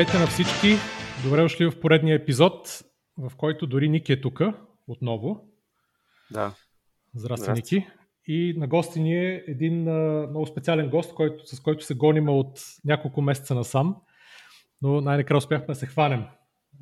Здравейте 0.00 0.18
на 0.18 0.26
всички! 0.26 0.76
Добре 1.24 1.42
дошли 1.42 1.70
в 1.70 1.80
поредния 1.80 2.14
епизод, 2.14 2.82
в 3.18 3.32
който 3.36 3.66
дори 3.66 3.88
Ники 3.88 4.12
е 4.12 4.20
тук 4.20 4.40
отново. 4.88 5.48
Да. 6.30 6.54
Здрасти, 7.14 7.42
Здрасти. 7.44 7.74
Ники. 7.74 7.86
И 8.26 8.54
на 8.56 8.66
гости 8.66 9.00
ни 9.00 9.14
е 9.14 9.44
един 9.48 9.88
а, 9.88 10.26
много 10.30 10.46
специален 10.46 10.90
гост, 10.90 11.14
който, 11.14 11.46
с 11.46 11.60
който 11.60 11.84
се 11.84 11.94
гоним 11.94 12.28
от 12.28 12.60
няколко 12.84 13.22
месеца 13.22 13.54
насам, 13.54 13.96
но 14.82 15.00
най-накрая 15.00 15.38
успяхме 15.38 15.66
да 15.66 15.74
се 15.74 15.86
хванем. 15.86 16.24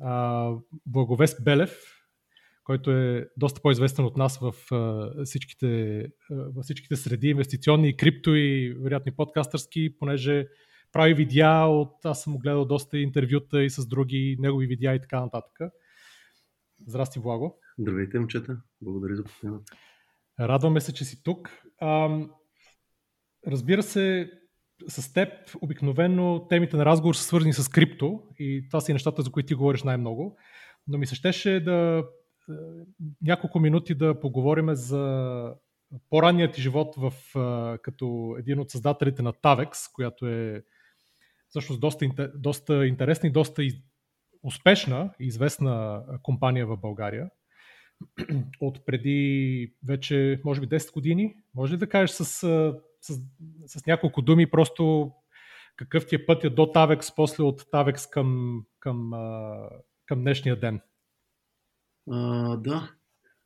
А, 0.01 0.51
Благовест 0.85 1.43
Белев, 1.43 1.79
който 2.63 2.91
е 2.91 3.27
доста 3.37 3.61
по-известен 3.61 4.05
от 4.05 4.17
нас 4.17 4.39
в, 4.39 4.53
а, 4.71 5.11
всичките, 5.25 6.01
а, 6.01 6.35
в 6.35 6.61
всичките 6.61 6.95
среди, 6.95 7.27
инвестиционни, 7.27 7.97
крипто 7.97 8.35
и 8.35 8.77
вероятни 8.81 9.11
подкастърски, 9.11 9.97
понеже 9.99 10.47
прави 10.91 11.13
видеа 11.13 11.65
от... 11.65 12.05
Аз 12.05 12.23
съм 12.23 12.37
гледал 12.37 12.65
доста 12.65 12.97
интервюта 12.97 13.63
и 13.63 13.69
с 13.69 13.87
други 13.87 14.37
негови 14.39 14.67
видеа 14.67 14.95
и 14.95 15.01
така 15.01 15.21
нататък. 15.21 15.71
Здрасти, 16.87 17.19
Благо. 17.19 17.59
Здравейте, 17.79 18.19
момчета. 18.19 18.61
Благодаря 18.81 19.15
за 19.15 19.23
поканата. 19.23 19.73
Радваме 20.39 20.81
се, 20.81 20.93
че 20.93 21.05
си 21.05 21.23
тук. 21.23 21.51
А, 21.81 22.19
разбира 23.47 23.83
се, 23.83 24.31
с 24.87 25.13
теб 25.13 25.29
обикновено 25.61 26.47
темите 26.49 26.77
на 26.77 26.85
разговор 26.85 27.15
са 27.15 27.23
свързани 27.23 27.53
с 27.53 27.69
крипто 27.69 28.23
и 28.39 28.67
това 28.69 28.81
са 28.81 28.91
и 28.91 28.93
нещата, 28.93 29.21
за 29.21 29.31
които 29.31 29.47
ти 29.47 29.53
говориш 29.53 29.83
най-много. 29.83 30.37
Но 30.87 30.97
ми 30.97 31.07
се 31.07 31.15
щеше 31.15 31.59
да 31.59 32.03
е, 32.49 32.53
няколко 33.21 33.59
минути 33.59 33.95
да 33.95 34.19
поговорим 34.19 34.75
за 34.75 35.53
по-ранният 36.09 36.53
ти 36.53 36.61
живот 36.61 36.95
в, 36.97 37.13
като 37.81 38.35
един 38.39 38.59
от 38.59 38.69
създателите 38.69 39.21
на 39.21 39.33
Tavex, 39.33 39.93
която 39.93 40.27
е 40.27 40.63
всъщност 41.49 41.81
доста, 41.81 42.31
доста 42.35 42.87
интересна 42.87 43.29
и 43.29 43.31
доста 43.31 43.63
успешна 44.43 45.13
и 45.19 45.25
известна 45.25 46.03
компания 46.23 46.67
в 46.67 46.77
България 46.77 47.29
от 48.61 48.85
преди 48.85 49.73
вече, 49.87 50.41
може 50.45 50.61
би, 50.61 50.67
10 50.67 50.93
години. 50.93 51.35
Може 51.55 51.73
ли 51.73 51.77
да 51.77 51.89
кажеш 51.89 52.15
с, 52.15 52.25
с, 53.01 53.19
с 53.67 53.85
няколко 53.85 54.21
думи 54.21 54.51
просто 54.51 55.11
какъв 55.75 56.07
ти 56.07 56.15
е 56.15 56.25
пътя 56.25 56.49
до 56.49 56.61
Tavex, 56.61 57.13
после 57.15 57.43
от 57.43 57.61
Tavex 57.61 58.09
към, 58.09 58.61
към, 58.79 59.11
към 60.05 60.21
днешния 60.21 60.59
ден? 60.59 60.81
А, 62.11 62.57
да. 62.57 62.91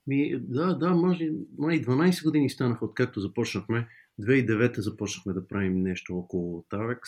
Ми, 0.08 0.40
да, 0.40 0.78
да, 0.78 0.90
може, 0.90 1.30
май 1.58 1.82
12 1.82 2.24
години 2.24 2.50
станаха 2.50 2.86
откакто 2.86 3.20
започнахме. 3.20 3.88
2009 4.22 4.80
започнахме 4.80 5.34
да 5.34 5.48
правим 5.48 5.82
нещо 5.82 6.18
около 6.18 6.66
Tavex. 6.72 7.00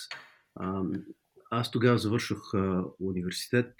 Аз 1.51 1.71
тогава 1.71 1.97
завършвах 1.97 2.51
университет. 2.99 3.73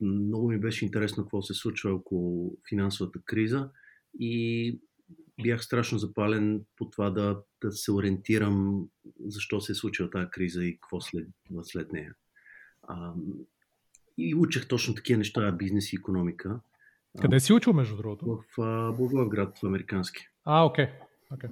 Много 0.00 0.48
ми 0.48 0.58
беше 0.58 0.84
интересно 0.84 1.22
какво 1.22 1.42
се 1.42 1.54
случва 1.54 1.92
около 1.92 2.56
финансовата 2.68 3.18
криза 3.24 3.70
и 4.18 4.80
бях 5.42 5.64
страшно 5.64 5.98
запален 5.98 6.64
по 6.76 6.90
това 6.90 7.10
да, 7.10 7.42
да 7.64 7.72
се 7.72 7.92
ориентирам 7.92 8.88
защо 9.26 9.60
се 9.60 9.72
е 9.72 9.74
случила 9.74 10.10
тази 10.10 10.30
криза 10.30 10.64
и 10.64 10.72
какво 10.72 11.00
след, 11.00 11.28
след 11.62 11.92
нея. 11.92 12.14
А, 12.82 13.12
и 14.18 14.34
учех 14.34 14.68
точно 14.68 14.94
такива 14.94 15.18
неща, 15.18 15.52
бизнес 15.52 15.92
и 15.92 15.96
економика. 15.96 16.60
Къде 17.20 17.40
си 17.40 17.52
учил, 17.52 17.72
между 17.72 17.96
другото? 17.96 18.42
В 18.56 18.92
Благоевград, 18.96 19.58
в 19.58 19.66
американски. 19.66 20.28
А, 20.44 20.64
окей. 20.64 20.86
Okay. 21.32 21.36
okay. 21.36 21.50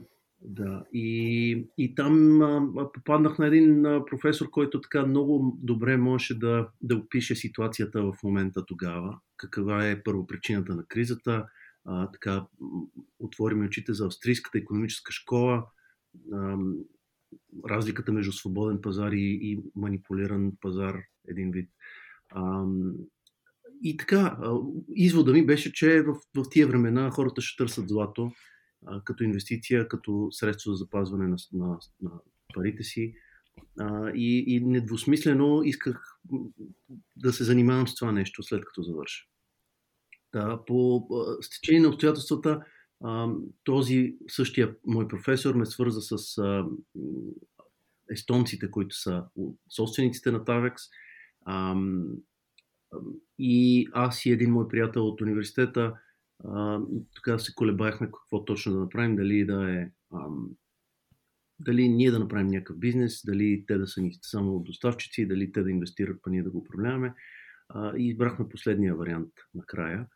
Да, 0.48 0.84
и, 0.92 1.66
и 1.78 1.94
там 1.94 2.42
а, 2.42 2.92
попаднах 2.92 3.38
на 3.38 3.46
един 3.46 3.86
а, 3.86 4.04
професор, 4.04 4.50
който 4.50 4.80
така 4.80 5.06
много 5.06 5.58
добре 5.62 5.96
можеше 5.96 6.38
да, 6.38 6.68
да 6.82 6.96
опише 6.96 7.34
ситуацията 7.34 8.02
в 8.02 8.14
момента 8.22 8.66
тогава, 8.66 9.18
каква 9.36 9.88
е 9.88 10.02
първо 10.02 10.26
причината 10.26 10.74
на 10.74 10.84
кризата, 10.88 11.46
а, 11.84 12.10
така 12.10 12.46
отвори 13.18 13.54
ми 13.54 13.66
очите 13.66 13.92
за 13.92 14.06
австрийската 14.06 14.58
економическа 14.58 15.12
школа, 15.12 15.66
а, 16.32 16.56
разликата 17.68 18.12
между 18.12 18.32
свободен 18.32 18.80
пазар 18.80 19.12
и, 19.12 19.38
и 19.42 19.62
манипулиран 19.76 20.52
пазар, 20.60 20.96
един 21.28 21.50
вид. 21.50 21.70
А, 22.30 22.64
и 23.82 23.96
така, 23.96 24.38
извода 24.94 25.32
ми 25.32 25.46
беше, 25.46 25.72
че 25.72 26.02
в, 26.02 26.14
в 26.36 26.44
тия 26.50 26.66
времена 26.66 27.10
хората 27.10 27.40
ще 27.40 27.64
търсят 27.64 27.88
злато, 27.88 28.32
като 29.04 29.24
инвестиция, 29.24 29.88
като 29.88 30.28
средство 30.30 30.72
за 30.72 30.76
запазване 30.76 31.28
на, 31.28 31.36
на, 31.52 31.78
на 32.02 32.10
парите 32.54 32.82
си. 32.82 33.14
А, 33.80 34.10
и, 34.10 34.44
и 34.46 34.60
недвусмислено 34.60 35.62
исках 35.62 36.18
да 37.16 37.32
се 37.32 37.44
занимавам 37.44 37.88
с 37.88 37.94
това 37.94 38.12
нещо 38.12 38.42
след 38.42 38.64
като 38.64 38.82
завърша. 38.82 39.24
Да, 40.32 40.64
по 40.66 41.08
стечение 41.40 41.80
на 41.80 41.88
обстоятелствата, 41.88 42.64
а, 43.04 43.28
този 43.64 44.16
същия 44.28 44.76
мой 44.86 45.08
професор 45.08 45.54
ме 45.54 45.66
свърза 45.66 46.00
с 46.00 46.38
а, 46.38 46.66
естонците, 48.10 48.70
които 48.70 48.96
са 48.96 49.24
собствениците 49.76 50.30
на 50.30 50.44
Tavex. 50.44 50.74
А, 51.44 51.76
и 53.38 53.86
аз 53.92 54.26
и 54.26 54.30
един 54.30 54.52
мой 54.52 54.68
приятел 54.68 55.08
от 55.08 55.20
университета 55.20 55.94
а, 56.44 56.80
така 57.14 57.38
се 57.38 57.54
колебахме 57.54 58.06
какво 58.06 58.44
точно 58.44 58.72
да 58.72 58.78
направим, 58.78 59.16
дали 59.16 59.46
да 59.46 59.70
е 59.70 59.90
ам, 60.14 60.50
дали 61.60 61.88
ние 61.88 62.10
да 62.10 62.18
направим 62.18 62.46
някакъв 62.46 62.78
бизнес, 62.78 63.22
дали 63.26 63.64
те 63.66 63.78
да 63.78 63.86
са 63.86 64.00
ни 64.00 64.18
само 64.22 64.60
доставчици, 64.60 65.28
дали 65.28 65.52
те 65.52 65.62
да 65.62 65.70
инвестират, 65.70 66.18
па 66.22 66.30
ние 66.30 66.42
да 66.42 66.50
го 66.50 66.58
управляваме. 66.58 67.14
А, 67.68 67.96
и 67.96 68.08
избрахме 68.08 68.48
последния 68.48 68.96
вариант 68.96 69.32
накрая, 69.54 70.06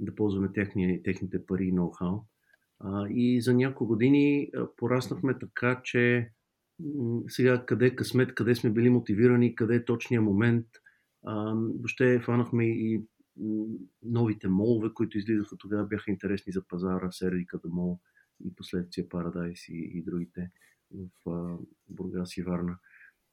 да 0.00 0.14
ползваме 0.14 0.52
техни, 0.52 1.02
техните 1.02 1.46
пари 1.46 1.64
и 1.64 1.72
ноу-хау. 1.72 2.22
А, 2.80 3.08
и 3.08 3.40
за 3.40 3.54
няколко 3.54 3.86
години 3.86 4.50
а, 4.56 4.66
пораснахме 4.76 5.38
така, 5.38 5.80
че 5.84 6.30
сега 7.28 7.66
къде 7.66 7.96
късмет, 7.96 8.34
къде 8.34 8.54
сме 8.54 8.70
били 8.70 8.90
мотивирани, 8.90 9.54
къде 9.54 9.74
е 9.74 9.84
точният 9.84 10.24
момент. 10.24 10.66
А, 11.26 11.54
въобще 11.54 12.20
фанахме 12.20 12.66
и 12.66 13.02
новите 14.02 14.48
молове, 14.48 14.88
които 14.94 15.18
излизаха 15.18 15.56
тогава, 15.56 15.86
бяха 15.86 16.10
интересни 16.10 16.52
за 16.52 16.62
пазара, 16.68 17.10
Сердиката 17.10 17.68
мол 17.68 18.00
и 18.44 18.54
последствия 18.54 19.08
Парадайс 19.08 19.68
и, 19.68 19.90
и 19.94 20.02
другите 20.02 20.50
в 20.90 21.30
а, 21.30 21.56
Бургас 21.88 22.36
и 22.36 22.42
Варна. 22.42 22.78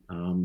А, 0.07 0.35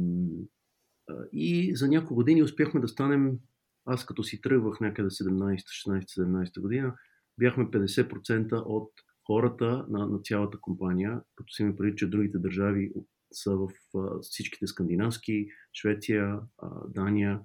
и 1.33 1.77
за 1.77 1.89
няколко 1.89 2.15
години 2.15 2.43
успяхме 2.43 2.81
да 2.81 2.89
станем, 2.89 3.39
аз 3.85 4.07
като 4.07 4.25
си 4.25 4.41
тръгвах 4.41 4.81
някъде 4.81 5.09
17, 5.09 5.57
16, 5.57 6.05
17 6.23 6.61
година, 6.61 6.95
бяхме 7.39 7.65
50% 7.65 8.63
от 8.67 8.93
хората 9.27 9.87
на, 9.89 10.07
на 10.07 10.19
цялата 10.19 10.59
компания, 10.61 11.21
като 11.37 11.53
си 11.53 11.65
ми 11.65 11.77
преди, 11.77 11.97
че 11.97 12.11
другите 12.11 12.39
държави 12.39 12.93
са 13.33 13.57
в 13.57 13.69
а, 13.97 14.21
всичките 14.21 14.67
скандинавски, 14.67 15.49
Швеция, 15.81 16.41
а, 16.59 16.69
Дания, 16.89 17.41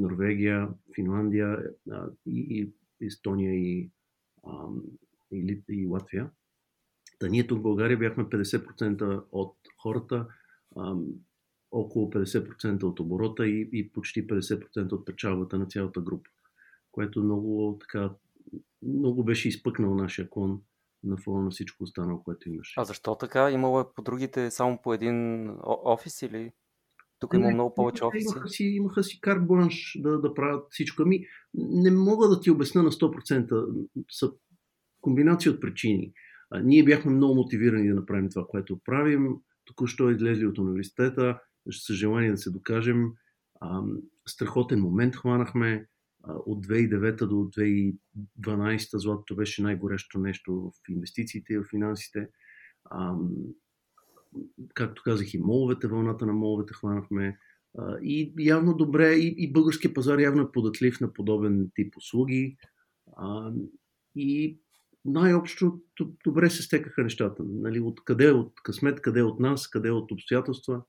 Норвегия, 0.00 0.68
Финландия 0.94 1.58
и, 2.26 2.40
и 3.00 3.06
Естония 3.06 3.54
и, 3.54 3.90
и, 5.32 5.62
и 5.68 5.86
Латвия. 5.86 6.30
Та 7.18 7.28
ние 7.28 7.46
тук 7.46 7.58
в 7.58 7.62
България 7.62 7.98
бяхме 7.98 8.24
50% 8.24 9.24
от 9.32 9.56
хората, 9.82 10.26
около 11.70 12.10
50% 12.10 12.82
от 12.82 13.00
оборота 13.00 13.48
и, 13.48 13.70
и 13.72 13.92
почти 13.92 14.26
50% 14.26 14.92
от 14.92 15.06
печалбата 15.06 15.58
на 15.58 15.66
цялата 15.66 16.00
група, 16.00 16.30
което 16.92 17.22
много 17.22 17.78
така 17.80 18.10
много 18.82 19.24
беше 19.24 19.48
изпъкнал 19.48 19.94
нашия 19.94 20.30
клон 20.30 20.62
на 21.04 21.16
фона 21.16 21.42
на 21.42 21.50
всичко 21.50 21.84
останало, 21.84 22.22
което 22.22 22.48
имаше. 22.48 22.80
А 22.80 22.84
защо 22.84 23.14
така? 23.14 23.50
Имало 23.50 23.80
е 23.80 23.84
по 23.96 24.02
другите 24.02 24.50
само 24.50 24.82
по 24.82 24.94
един 24.94 25.50
офис 25.66 26.22
или? 26.22 26.52
Тук 27.20 27.34
има 27.34 27.50
много 27.50 27.74
повече 27.74 28.04
офиси. 28.04 28.26
Имаха 28.30 28.48
си, 28.48 28.64
имаха 28.64 29.02
си 29.02 29.20
карт 29.20 29.46
бланш 29.46 29.98
да, 30.00 30.20
да 30.20 30.34
правят 30.34 30.66
всичко. 30.70 31.02
Ами, 31.02 31.24
не 31.54 31.90
мога 31.90 32.28
да 32.28 32.40
ти 32.40 32.50
обясна 32.50 32.82
на 32.82 32.90
100%. 32.90 33.66
Са 34.10 34.30
комбинация 35.00 35.52
от 35.52 35.60
причини. 35.60 36.12
А, 36.50 36.60
ние 36.60 36.84
бяхме 36.84 37.12
много 37.12 37.34
мотивирани 37.34 37.88
да 37.88 37.94
направим 37.94 38.28
това, 38.30 38.46
което 38.48 38.80
правим. 38.84 39.28
Току-що 39.64 40.10
излезли 40.10 40.46
от 40.46 40.58
университета, 40.58 41.40
с 41.70 41.94
желание 41.94 42.30
да 42.30 42.36
се 42.36 42.50
докажем. 42.50 43.12
А, 43.60 43.82
страхотен 44.28 44.80
момент 44.80 45.16
хванахме. 45.16 45.86
А, 46.24 46.34
от 46.46 46.66
2009 46.66 47.26
до 47.26 47.34
2012 47.34 48.96
златото 48.98 49.36
беше 49.36 49.62
най-горещо 49.62 50.18
нещо 50.18 50.72
в 50.74 50.90
инвестициите 50.90 51.52
и 51.52 51.58
в 51.58 51.64
финансите. 51.70 52.28
А, 52.84 53.14
както 54.74 55.02
казах, 55.02 55.34
и 55.34 55.38
моловете, 55.38 55.86
вълната 55.86 56.26
на 56.26 56.32
моловете 56.32 56.74
хванахме. 56.74 57.38
И 58.02 58.32
явно 58.38 58.76
добре, 58.76 59.12
и, 59.12 59.34
и 59.38 59.52
българския 59.52 59.94
пазар 59.94 60.18
явно 60.18 60.42
е 60.42 60.52
податлив 60.52 61.00
на 61.00 61.12
подобен 61.12 61.70
тип 61.74 61.96
услуги. 61.96 62.56
И 64.16 64.58
най-общо 65.04 65.80
добре 66.24 66.50
се 66.50 66.62
стекаха 66.62 67.02
нещата. 67.02 67.42
Нали, 67.46 67.80
от 67.80 68.04
къде 68.04 68.30
от 68.30 68.52
късмет, 68.62 69.00
къде 69.00 69.22
от 69.22 69.40
нас, 69.40 69.68
къде 69.68 69.90
от 69.90 70.12
обстоятелства. 70.12 70.82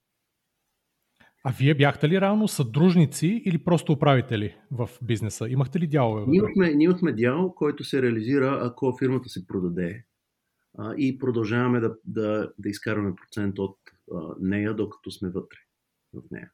А 1.44 1.54
вие 1.60 1.76
бяхте 1.76 2.10
ли 2.10 2.22
реално 2.22 2.48
съдружници 2.48 3.42
или 3.46 3.58
просто 3.58 3.92
управители 3.92 4.56
в 4.72 4.90
бизнеса? 5.02 5.50
Имахте 5.50 5.80
ли 5.80 5.88
дялове? 5.88 6.26
Ние 6.28 6.38
имахме, 6.38 6.74
ние 6.74 6.86
имахме 6.86 7.14
дял, 7.14 7.54
който 7.56 7.84
се 7.84 8.02
реализира, 8.02 8.60
ако 8.62 8.98
фирмата 8.98 9.30
се 9.30 9.48
продаде 9.48 10.06
а, 10.78 10.94
и 10.98 11.18
продължаваме 11.18 11.80
да, 11.80 11.96
да, 12.06 12.52
да 12.60 12.70
изкарваме 12.70 13.16
процент 13.16 13.60
от 13.60 13.78
а, 14.16 14.36
нея, 14.40 14.76
докато 14.76 15.12
сме 15.12 15.30
вътре 15.30 15.58
в 16.14 16.22
нея. 16.32 16.52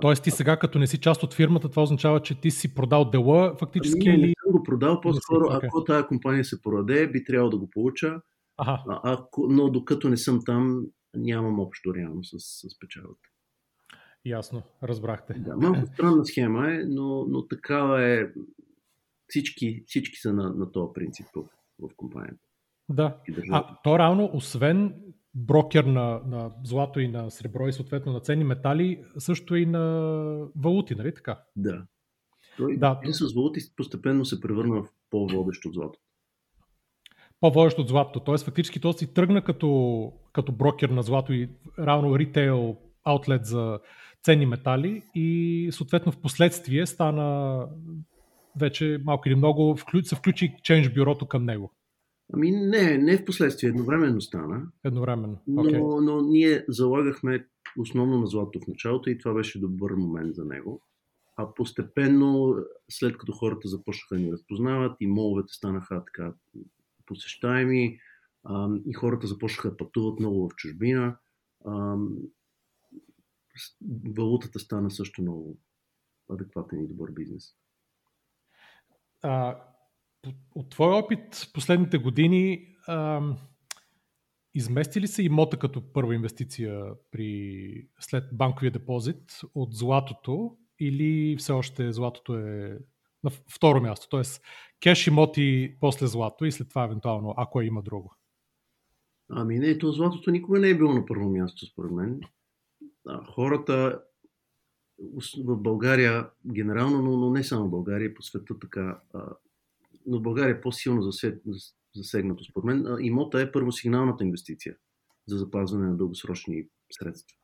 Тоест 0.00 0.22
ти 0.22 0.30
сега, 0.30 0.58
като 0.58 0.78
не 0.78 0.86
си 0.86 0.98
част 0.98 1.22
от 1.22 1.34
фирмата, 1.34 1.68
това 1.68 1.82
означава, 1.82 2.22
че 2.22 2.40
ти 2.40 2.50
си 2.50 2.74
продал 2.74 3.10
дела 3.10 3.56
фактически 3.58 4.08
не, 4.08 4.14
или... 4.14 4.26
Не 4.26 4.34
съм 4.44 4.52
го 4.52 4.62
продал, 4.62 5.00
по-скоро 5.00 5.44
okay. 5.44 5.66
ако 5.66 5.84
тази 5.84 6.06
компания 6.06 6.44
се 6.44 6.62
продаде, 6.62 7.08
би 7.08 7.24
трябвало 7.24 7.50
да 7.50 7.58
го 7.58 7.70
получа, 7.70 8.20
ага. 8.56 8.82
а, 8.88 9.00
ако, 9.12 9.48
но 9.48 9.70
докато 9.70 10.08
не 10.08 10.16
съм 10.16 10.40
там, 10.44 10.86
нямам 11.16 11.60
общо 11.60 11.94
реално 11.94 12.24
с, 12.24 12.38
с 12.38 12.78
печалата. 12.78 13.28
Ясно, 14.24 14.62
разбрахте. 14.82 15.34
Да, 15.34 15.56
малко 15.56 15.86
странна 15.86 16.26
схема 16.26 16.72
е, 16.72 16.84
но, 16.84 17.26
но 17.28 17.46
такава 17.46 18.04
е. 18.04 18.26
Всички, 19.28 19.84
всички 19.86 20.16
са 20.18 20.32
на, 20.32 20.50
на 20.50 20.72
този 20.72 20.92
принцип 20.94 21.26
в, 21.36 21.42
в 21.78 21.90
компанията. 21.96 22.47
Да. 22.88 23.16
А 23.50 23.76
то 23.84 23.98
реално, 23.98 24.30
освен 24.32 24.94
брокер 25.34 25.84
на, 25.84 26.20
на 26.26 26.50
злато 26.64 27.00
и 27.00 27.08
на 27.08 27.30
сребро 27.30 27.68
и 27.68 27.72
съответно 27.72 28.12
на 28.12 28.20
ценни 28.20 28.44
метали, 28.44 29.04
също 29.18 29.56
и 29.56 29.66
на 29.66 29.82
валути, 30.56 30.94
нали 30.94 31.14
така? 31.14 31.42
Да. 31.56 31.86
Той 32.56 32.76
да. 32.76 33.00
с 33.04 33.34
валути 33.34 33.60
постепенно 33.76 34.24
се 34.24 34.40
превърна 34.40 34.82
в 34.82 34.88
по-водещ 35.10 35.64
от 35.64 35.74
злато. 35.74 35.98
По-водещ 37.40 37.78
от 37.78 37.88
злато. 37.88 38.20
Тоест 38.20 38.44
фактически 38.44 38.80
то 38.80 38.92
си 38.92 39.14
тръгна 39.14 39.44
като, 39.44 40.12
като 40.32 40.52
брокер 40.52 40.88
на 40.88 41.02
злато 41.02 41.32
и 41.32 41.50
равно 41.78 42.18
ритейл 42.18 42.76
аутлет 43.04 43.46
за 43.46 43.80
ценни 44.22 44.46
метали 44.46 45.02
и 45.14 45.68
съответно 45.72 46.12
в 46.12 46.20
последствие 46.20 46.86
стана 46.86 47.66
вече 48.60 49.00
малко 49.04 49.28
или 49.28 49.34
много 49.34 49.78
се 50.02 50.16
включи 50.16 50.56
Change 50.62 50.94
бюрото 50.94 51.26
към 51.26 51.44
него. 51.44 51.72
Ами 52.32 52.50
не, 52.50 52.98
не 52.98 53.18
в 53.18 53.24
последствие, 53.24 53.70
едновременно 53.70 54.20
стана. 54.20 54.62
Едновременно. 54.84 55.40
Okay. 55.48 55.78
Но, 55.78 56.00
но 56.00 56.20
ние 56.20 56.64
залагахме 56.68 57.46
основно 57.78 58.18
на 58.18 58.26
злато 58.26 58.60
в 58.60 58.66
началото 58.66 59.10
и 59.10 59.18
това 59.18 59.34
беше 59.34 59.60
добър 59.60 59.92
момент 59.92 60.34
за 60.34 60.44
него. 60.44 60.82
А 61.36 61.54
постепенно, 61.54 62.56
след 62.90 63.18
като 63.18 63.32
хората 63.32 63.68
започнаха 63.68 64.14
да 64.14 64.20
ни 64.20 64.32
разпознават 64.32 64.96
и 65.00 65.06
моловете 65.06 65.52
станаха 65.52 66.04
така 66.04 66.34
посещаеми 67.06 67.98
а, 68.44 68.68
и 68.86 68.92
хората 68.92 69.26
започнаха 69.26 69.70
да 69.70 69.76
пътуват 69.76 70.20
много 70.20 70.48
в 70.48 70.54
чужбина, 70.56 71.16
а, 71.66 71.96
валутата 74.16 74.58
стана 74.58 74.90
също 74.90 75.22
много 75.22 75.58
адекватен 76.30 76.84
и 76.84 76.88
добър 76.88 77.10
бизнес. 77.10 77.54
А, 79.22 79.62
от 80.54 80.70
твой 80.70 80.92
опит 80.92 81.50
последните 81.54 81.98
години, 81.98 82.66
а, 82.86 83.22
измести 84.54 85.00
ли 85.00 85.06
се 85.06 85.22
имота 85.22 85.56
като 85.58 85.92
първа 85.92 86.14
инвестиция 86.14 86.84
при, 87.10 87.88
след 88.00 88.24
банковия 88.32 88.70
депозит 88.70 89.40
от 89.54 89.74
златото 89.74 90.56
или 90.80 91.36
все 91.38 91.52
още 91.52 91.92
златото 91.92 92.38
е 92.38 92.78
на 93.24 93.30
второ 93.54 93.80
място? 93.80 94.08
Т.е. 94.08 94.22
кеш 94.80 95.06
имоти 95.06 95.76
после 95.80 96.06
злато 96.06 96.44
и 96.44 96.52
след 96.52 96.68
това 96.68 96.84
евентуално, 96.84 97.34
ако 97.36 97.60
има 97.60 97.82
друго. 97.82 98.14
Ами 99.30 99.58
не, 99.58 99.78
то 99.78 99.92
златото 99.92 100.30
никога 100.30 100.60
не 100.60 100.68
е 100.68 100.76
било 100.76 100.92
на 100.92 101.06
първо 101.06 101.30
място, 101.30 101.66
според 101.66 101.92
мен. 101.92 102.20
А, 103.08 103.24
хората 103.24 104.02
в 105.44 105.56
България 105.56 106.30
генерално, 106.52 107.02
но, 107.02 107.16
но 107.16 107.30
не 107.30 107.44
само 107.44 107.66
в 107.66 107.70
България, 107.70 108.14
по 108.14 108.22
света 108.22 108.58
така 108.58 109.00
но 110.08 110.20
България 110.20 110.54
е 110.54 110.60
по-силно 110.60 111.12
засегнато 111.96 112.44
според 112.44 112.64
мен. 112.64 112.96
Имота 113.00 113.40
е 113.40 113.52
първосигналната 113.52 114.24
инвестиция 114.24 114.76
за 115.26 115.38
запазване 115.38 115.86
на 115.86 115.96
дългосрочни 115.96 116.68
средства. 116.92 117.36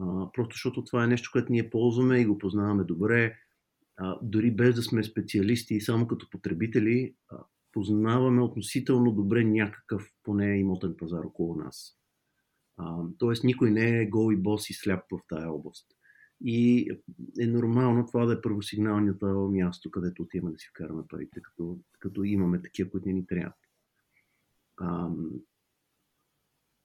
А, 0.00 0.32
просто 0.32 0.54
защото 0.54 0.84
това 0.84 1.04
е 1.04 1.06
нещо, 1.06 1.30
което 1.32 1.52
ние 1.52 1.70
ползваме 1.70 2.18
и 2.18 2.26
го 2.26 2.38
познаваме 2.38 2.84
добре. 2.84 3.34
А, 3.96 4.18
дори 4.22 4.50
без 4.50 4.74
да 4.74 4.82
сме 4.82 5.02
специалисти 5.02 5.74
и 5.74 5.80
само 5.80 6.06
като 6.06 6.30
потребители, 6.30 7.14
а, 7.28 7.44
познаваме 7.72 8.42
относително 8.42 9.12
добре 9.12 9.44
някакъв 9.44 10.10
поне 10.22 10.58
имотен 10.58 10.94
пазар 10.98 11.24
около 11.24 11.54
нас. 11.54 11.92
А, 12.76 13.02
тоест 13.18 13.44
никой 13.44 13.70
не 13.70 14.00
е 14.00 14.06
гол 14.06 14.32
и 14.32 14.36
бос 14.36 14.70
и 14.70 14.74
сляп 14.74 15.04
в 15.12 15.20
тая 15.28 15.52
област. 15.52 15.86
И 16.44 16.90
е 17.40 17.46
нормално 17.46 18.06
това 18.06 18.26
да 18.26 18.32
е 18.32 18.40
първосигналното 18.40 19.50
място, 19.52 19.90
където 19.90 20.22
отиваме 20.22 20.52
да 20.52 20.58
си 20.58 20.68
вкараме 20.70 21.02
парите, 21.08 21.40
като, 21.42 21.78
като 21.98 22.24
имаме 22.24 22.62
такива, 22.62 22.90
които 22.90 23.08
не 23.08 23.14
ни 23.14 23.26
трябват. 23.26 23.54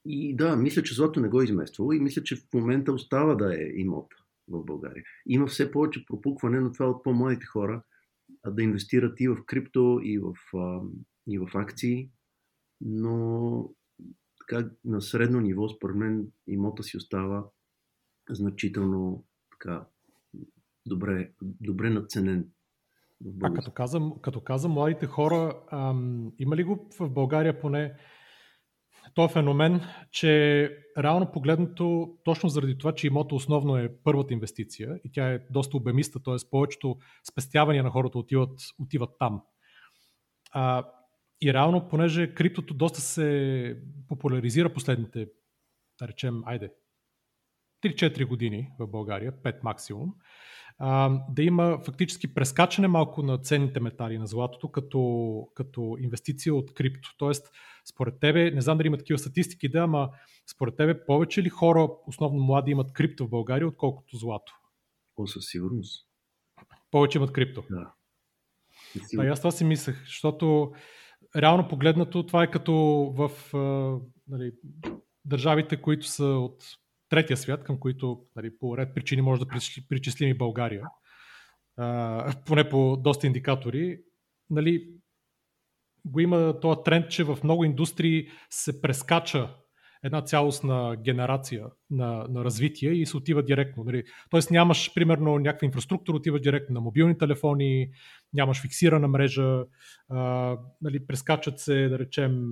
И 0.05 0.35
да, 0.35 0.55
мисля, 0.55 0.83
че 0.83 0.95
злато 0.95 1.19
не 1.19 1.29
го 1.29 1.41
е 1.41 1.43
измествало 1.43 1.91
и 1.91 1.99
мисля, 1.99 2.23
че 2.23 2.35
в 2.35 2.53
момента 2.53 2.93
остава 2.93 3.35
да 3.35 3.61
е 3.63 3.67
имот 3.75 4.07
в 4.47 4.63
България. 4.63 5.03
Има 5.25 5.47
все 5.47 5.71
повече 5.71 6.05
пропукване 6.05 6.59
на 6.59 6.71
това 6.71 6.89
от 6.89 7.03
по-младите 7.03 7.45
хора 7.45 7.83
да 8.47 8.63
инвестират 8.63 9.19
и 9.19 9.27
в 9.27 9.45
крипто, 9.45 9.99
и 10.03 10.19
в, 10.19 10.33
и 11.27 11.39
в 11.39 11.49
акции, 11.53 12.09
но 12.81 13.69
така, 14.39 14.69
на 14.85 15.01
средно 15.01 15.39
ниво, 15.39 15.69
според 15.69 15.95
мен, 15.95 16.27
имота 16.47 16.83
си 16.83 16.97
остава 16.97 17.45
значително 18.29 19.25
така 19.61 19.85
добре, 20.85 21.31
добре 21.41 21.89
надценен. 21.89 22.47
А 23.43 23.53
като 23.53 23.71
казвам, 23.71 24.13
като 24.21 24.41
казвам 24.41 24.71
младите 24.71 25.05
хора, 25.05 25.61
ам, 25.71 26.31
има 26.39 26.55
ли 26.55 26.63
го 26.63 26.89
в 26.99 27.09
България 27.09 27.61
поне 27.61 27.93
този 29.15 29.33
феномен, 29.33 29.81
че 30.11 30.69
реално 30.97 31.31
погледнато, 31.31 32.17
точно 32.23 32.49
заради 32.49 32.77
това, 32.77 32.95
че 32.95 33.07
имота 33.07 33.35
основно 33.35 33.77
е 33.77 33.95
първата 34.03 34.33
инвестиция 34.33 34.99
и 35.03 35.11
тя 35.11 35.31
е 35.31 35.39
доста 35.49 35.77
обемиста, 35.77 36.23
т.е. 36.23 36.35
повечето 36.51 36.95
спестявания 37.31 37.83
на 37.83 37.89
хората 37.89 38.17
отиват, 38.17 38.59
отиват 38.79 39.09
там. 39.19 39.41
А, 40.51 40.85
и 41.41 41.53
реално, 41.53 41.87
понеже 41.89 42.33
криптото 42.33 42.73
доста 42.73 43.01
се 43.01 43.81
популяризира 44.07 44.73
последните, 44.73 45.27
да 45.99 46.07
речем, 46.07 46.41
айде, 46.45 46.71
3-4 47.83 48.25
години 48.25 48.69
в 48.79 48.87
България, 48.87 49.31
5 49.31 49.63
максимум, 49.63 50.13
да 51.29 51.43
има 51.43 51.79
фактически 51.85 52.33
прескачане 52.33 52.87
малко 52.87 53.23
на 53.23 53.37
ценните 53.37 53.79
метали 53.79 54.17
на 54.17 54.27
златото 54.27 54.71
като, 54.71 55.47
като 55.53 55.97
инвестиция 55.99 56.55
от 56.55 56.73
крипто. 56.73 57.09
Тоест, 57.17 57.51
според 57.89 58.19
тебе, 58.19 58.51
не 58.51 58.61
знам 58.61 58.77
дали 58.77 58.87
има 58.87 58.97
такива 58.97 59.19
статистики, 59.19 59.69
да, 59.69 59.79
ама 59.79 60.09
според 60.51 60.75
тебе 60.75 61.05
повече 61.05 61.43
ли 61.43 61.49
хора, 61.49 61.89
основно 62.07 62.43
млади, 62.43 62.71
имат 62.71 62.93
крипто 62.93 63.25
в 63.25 63.29
България, 63.29 63.67
отколкото 63.67 64.17
злато? 64.17 64.53
О, 65.17 65.27
със 65.27 65.45
сигурност. 65.45 66.07
Повече 66.91 67.17
имат 67.17 67.33
крипто. 67.33 67.63
Да. 67.69 67.93
Да, 69.13 69.27
аз 69.27 69.39
това 69.39 69.51
си 69.51 69.63
мислех, 69.63 70.03
защото 70.05 70.71
реално 71.35 71.67
погледнато 71.67 72.25
това 72.25 72.43
е 72.43 72.51
като 72.51 72.73
в 73.15 73.31
нали, 74.27 74.51
държавите, 75.25 75.81
които 75.81 76.07
са 76.07 76.25
от 76.25 76.63
третия 77.11 77.37
свят, 77.37 77.63
към 77.63 77.79
които 77.79 78.21
нали, 78.35 78.57
по 78.59 78.77
ред 78.77 78.95
причини 78.95 79.21
може 79.21 79.41
да 79.41 79.47
причислим 79.89 80.29
и 80.29 80.37
България, 80.37 80.83
а, 81.77 82.33
поне 82.45 82.69
по 82.69 82.97
доста 82.97 83.27
индикатори, 83.27 83.99
нали, 84.49 84.87
го 86.05 86.19
има 86.19 86.59
този 86.59 86.79
тренд, 86.85 87.09
че 87.09 87.23
в 87.23 87.37
много 87.43 87.63
индустрии 87.63 88.27
се 88.49 88.81
прескача 88.81 89.55
една 90.03 90.21
цялостна 90.21 90.95
генерация 91.03 91.65
на, 91.89 92.25
на 92.29 92.43
развитие 92.43 92.91
и 92.91 93.05
се 93.05 93.17
отива 93.17 93.43
директно. 93.43 93.83
Нали. 93.83 94.03
Тоест 94.29 94.51
нямаш, 94.51 94.93
примерно, 94.93 95.39
някаква 95.39 95.65
инфраструктура, 95.65 96.17
отива 96.17 96.39
директно 96.39 96.73
на 96.73 96.81
мобилни 96.81 97.17
телефони, 97.17 97.89
нямаш 98.33 98.61
фиксирана 98.61 99.07
мрежа, 99.07 99.63
а, 100.09 100.57
нали, 100.81 101.07
прескачат 101.07 101.59
се, 101.59 101.89
да 101.89 101.99
речем, 101.99 102.45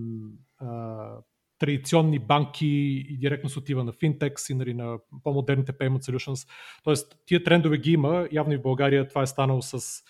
а, 0.58 1.12
традиционни 1.60 2.20
банки 2.20 2.68
и 3.10 3.18
директно 3.18 3.50
се 3.50 3.60
отива 3.60 3.84
на 3.84 3.92
финтекс 3.92 4.50
и 4.50 4.54
нали, 4.54 4.74
на 4.74 4.98
по-модерните 5.24 5.74
payment 5.74 6.00
solutions. 6.00 6.50
Тоест, 6.84 7.18
тия 7.26 7.44
трендове 7.44 7.78
ги 7.78 7.92
има. 7.92 8.28
Явно 8.32 8.54
и 8.54 8.58
в 8.58 8.62
България 8.62 9.08
това 9.08 9.22
е 9.22 9.28
станало 9.28 9.62
с, 9.62 10.04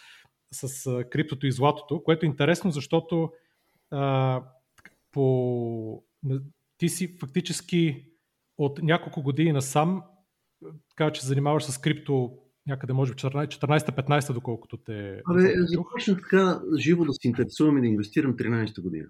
с 0.51 1.03
криптото 1.10 1.48
и 1.48 1.51
златото, 1.51 2.03
което 2.03 2.25
е 2.25 2.29
интересно, 2.29 2.72
защото 2.72 3.32
а, 3.91 4.44
по, 5.12 6.03
ти 6.77 6.89
си 6.89 7.18
фактически 7.20 8.06
от 8.58 8.79
няколко 8.84 9.22
години 9.22 9.51
насам 9.51 10.03
така 10.89 11.12
че 11.12 11.22
се 11.22 11.27
занимаваш 11.27 11.63
с 11.63 11.77
крипто 11.77 12.38
някъде 12.68 12.94
може 12.94 13.13
би 13.13 13.18
14-15 13.18 14.34
доколкото 14.34 14.77
те... 14.77 15.22
Абе, 15.25 15.53
започнах 15.58 16.22
така 16.22 16.62
живо 16.77 17.06
да 17.06 17.13
се 17.13 17.27
интересувам 17.27 17.77
и 17.77 17.82
да 17.82 17.88
инвестирам 17.88 18.38
13-та 18.38 18.82
година. 18.82 19.06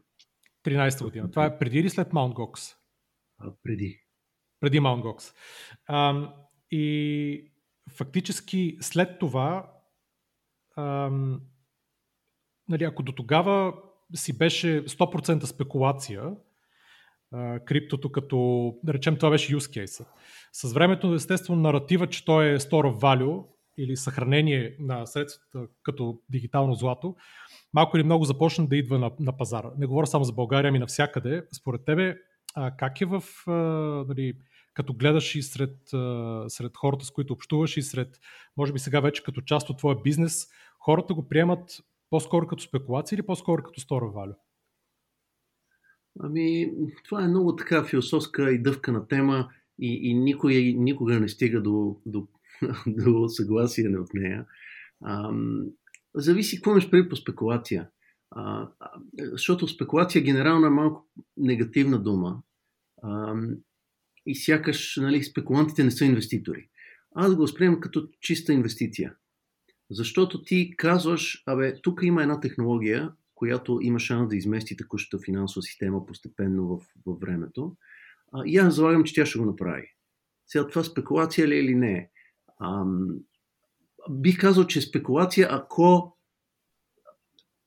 13-та 0.65 1.05
година. 1.05 1.31
Това 1.31 1.45
е 1.45 1.59
преди 1.59 1.79
или 1.79 1.89
след 1.89 2.13
Маунт 2.13 2.33
Гокс? 2.33 2.79
А, 3.39 3.51
преди. 3.63 3.99
преди. 4.59 4.79
Gox. 4.79 5.35
А, 5.87 6.33
и 6.71 7.51
фактически 7.89 8.77
след 8.81 9.19
това, 9.19 9.73
а, 10.75 11.11
нали, 12.69 12.83
ако 12.83 13.03
до 13.03 13.11
тогава 13.11 13.73
си 14.15 14.37
беше 14.37 14.85
100% 14.85 15.43
спекулация, 15.43 16.23
а, 17.31 17.59
криптото 17.59 18.11
като, 18.11 18.73
да 18.83 18.93
речем, 18.93 19.15
това 19.15 19.29
беше 19.29 19.55
use 19.55 19.85
case. 19.85 20.07
С 20.53 20.73
времето, 20.73 21.13
естествено, 21.13 21.61
наратива, 21.61 22.07
че 22.07 22.25
той 22.25 22.49
е 22.49 22.59
store 22.59 22.93
of 22.93 22.99
value 22.99 23.45
или 23.79 23.97
съхранение 23.97 24.75
на 24.79 25.05
средствата 25.05 25.67
като 25.83 26.19
дигитално 26.29 26.75
злато, 26.75 27.15
малко 27.73 27.97
или 27.97 28.03
много 28.03 28.25
започна 28.25 28.67
да 28.67 28.75
идва 28.75 28.99
на, 28.99 29.11
на 29.19 29.37
пазара. 29.37 29.71
Не 29.77 29.85
говоря 29.85 30.07
само 30.07 30.23
за 30.23 30.33
България, 30.33 30.69
ами 30.69 30.79
навсякъде. 30.79 31.47
Според 31.51 31.85
тебе, 31.85 32.17
а, 32.55 32.71
как 32.77 33.01
е 33.01 33.05
в, 33.05 33.23
а, 33.47 33.51
нали, 34.07 34.33
като 34.73 34.93
гледаш 34.93 35.35
и 35.35 35.41
сред, 35.41 35.93
а, 35.93 36.45
сред 36.47 36.77
хората, 36.77 37.05
с 37.05 37.11
които 37.11 37.33
общуваш 37.33 37.77
и 37.77 37.81
сред, 37.81 38.19
може 38.57 38.73
би 38.73 38.79
сега 38.79 38.99
вече 38.99 39.23
като 39.23 39.41
част 39.41 39.69
от 39.69 39.77
твоя 39.77 40.01
бизнес, 40.03 40.47
хората 40.79 41.13
го 41.13 41.27
приемат 41.27 41.77
по-скоро 42.09 42.47
като 42.47 42.63
спекулация 42.63 43.15
или 43.15 43.25
по-скоро 43.25 43.63
като 43.63 43.79
стора 43.79 44.05
валю? 44.05 44.33
Ами, 46.19 46.71
това 47.05 47.23
е 47.23 47.27
много 47.27 47.55
така 47.55 47.83
философска 47.83 48.51
и 48.51 48.61
дъвкана 48.61 49.07
тема 49.07 49.49
и, 49.79 50.09
и 50.09 50.13
никой, 50.13 50.75
никога 50.77 51.19
не 51.19 51.27
стига 51.27 51.61
до, 51.61 51.97
до, 52.05 52.27
до 52.87 53.29
съгласие 53.29 53.89
в 53.89 54.05
нея. 54.13 54.45
Ам, 55.05 55.65
зависи 56.15 56.55
какво 56.55 56.71
имаш 56.71 56.89
преди 56.89 57.09
по 57.09 57.15
спекулация. 57.15 57.89
А, 58.31 58.69
а, 58.79 58.91
защото 59.21 59.67
спекулация 59.67 60.23
генерално 60.23 60.65
е 60.65 60.69
малко 60.69 61.07
негативна 61.37 62.03
дума. 62.03 62.41
А, 63.03 63.35
и 64.25 64.35
сякаш 64.35 64.97
нали, 65.01 65.23
спекулантите 65.23 65.83
не 65.83 65.91
са 65.91 66.05
инвеститори. 66.05 66.69
Аз 67.15 67.35
го 67.35 67.41
възприемам 67.41 67.79
като 67.79 68.07
чиста 68.21 68.53
инвестиция. 68.53 69.15
Защото 69.91 70.43
ти 70.43 70.73
казваш, 70.77 71.43
абе, 71.45 71.81
тук 71.81 71.99
има 72.03 72.21
една 72.21 72.39
технология, 72.39 73.11
която 73.35 73.79
има 73.81 73.99
шанс 73.99 74.29
да 74.29 74.35
измести 74.35 74.77
текущата 74.77 75.23
финансова 75.25 75.61
система 75.61 76.05
постепенно 76.05 76.67
в, 76.67 76.85
във 77.05 77.19
времето. 77.19 77.75
А, 78.31 78.43
и 78.45 78.57
аз 78.57 78.75
залагам, 78.75 79.03
че 79.03 79.13
тя 79.13 79.25
ще 79.25 79.39
го 79.39 79.45
направи. 79.45 79.87
Сега 80.47 80.67
това 80.67 80.83
спекулация 80.83 81.47
ли 81.47 81.55
е 81.55 81.59
или 81.59 81.75
не 81.75 81.91
е? 81.91 82.09
Бих 84.09 84.39
казал, 84.39 84.67
че 84.67 84.81
спекулация, 84.81 85.47
ако 85.51 86.17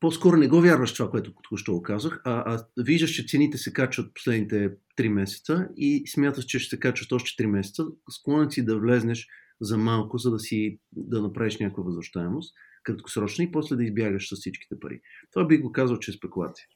по-скоро 0.01 0.37
не 0.37 0.49
го 0.49 0.61
вярваш 0.61 0.95
това, 0.95 1.11
което 1.11 1.35
току-що 1.35 1.83
казах, 1.83 2.23
а, 2.25 2.55
а 2.55 2.67
виждаш, 2.83 3.11
че 3.11 3.27
цените 3.27 3.59
се 3.59 3.73
качват 3.73 4.15
последните 4.15 4.77
3 4.99 5.09
месеца 5.09 5.69
и 5.77 6.05
смяташ, 6.07 6.45
че 6.45 6.59
ще 6.59 6.77
се 6.77 6.81
качват 6.81 7.13
още 7.13 7.43
3 7.43 7.47
месеца, 7.47 7.85
склонен 8.11 8.51
си 8.51 8.65
да 8.65 8.79
влезнеш 8.79 9.29
за 9.61 9.79
малко, 9.79 10.19
за 10.19 10.31
да 10.31 10.39
си 10.39 10.81
да 10.93 11.23
направиш 11.23 11.59
някаква 11.59 11.83
възвръщаемост, 11.83 12.55
краткосрочна 12.83 13.45
и 13.45 13.53
после 13.53 13.77
да 13.77 13.85
избягаш 13.85 14.29
с 14.29 14.37
всичките 14.37 14.81
пари. 14.81 15.01
Това 15.33 15.47
бих 15.47 15.61
го 15.61 15.73
казал, 15.73 15.99
че 15.99 16.11
е 16.11 16.15
спекулация. 16.15 16.67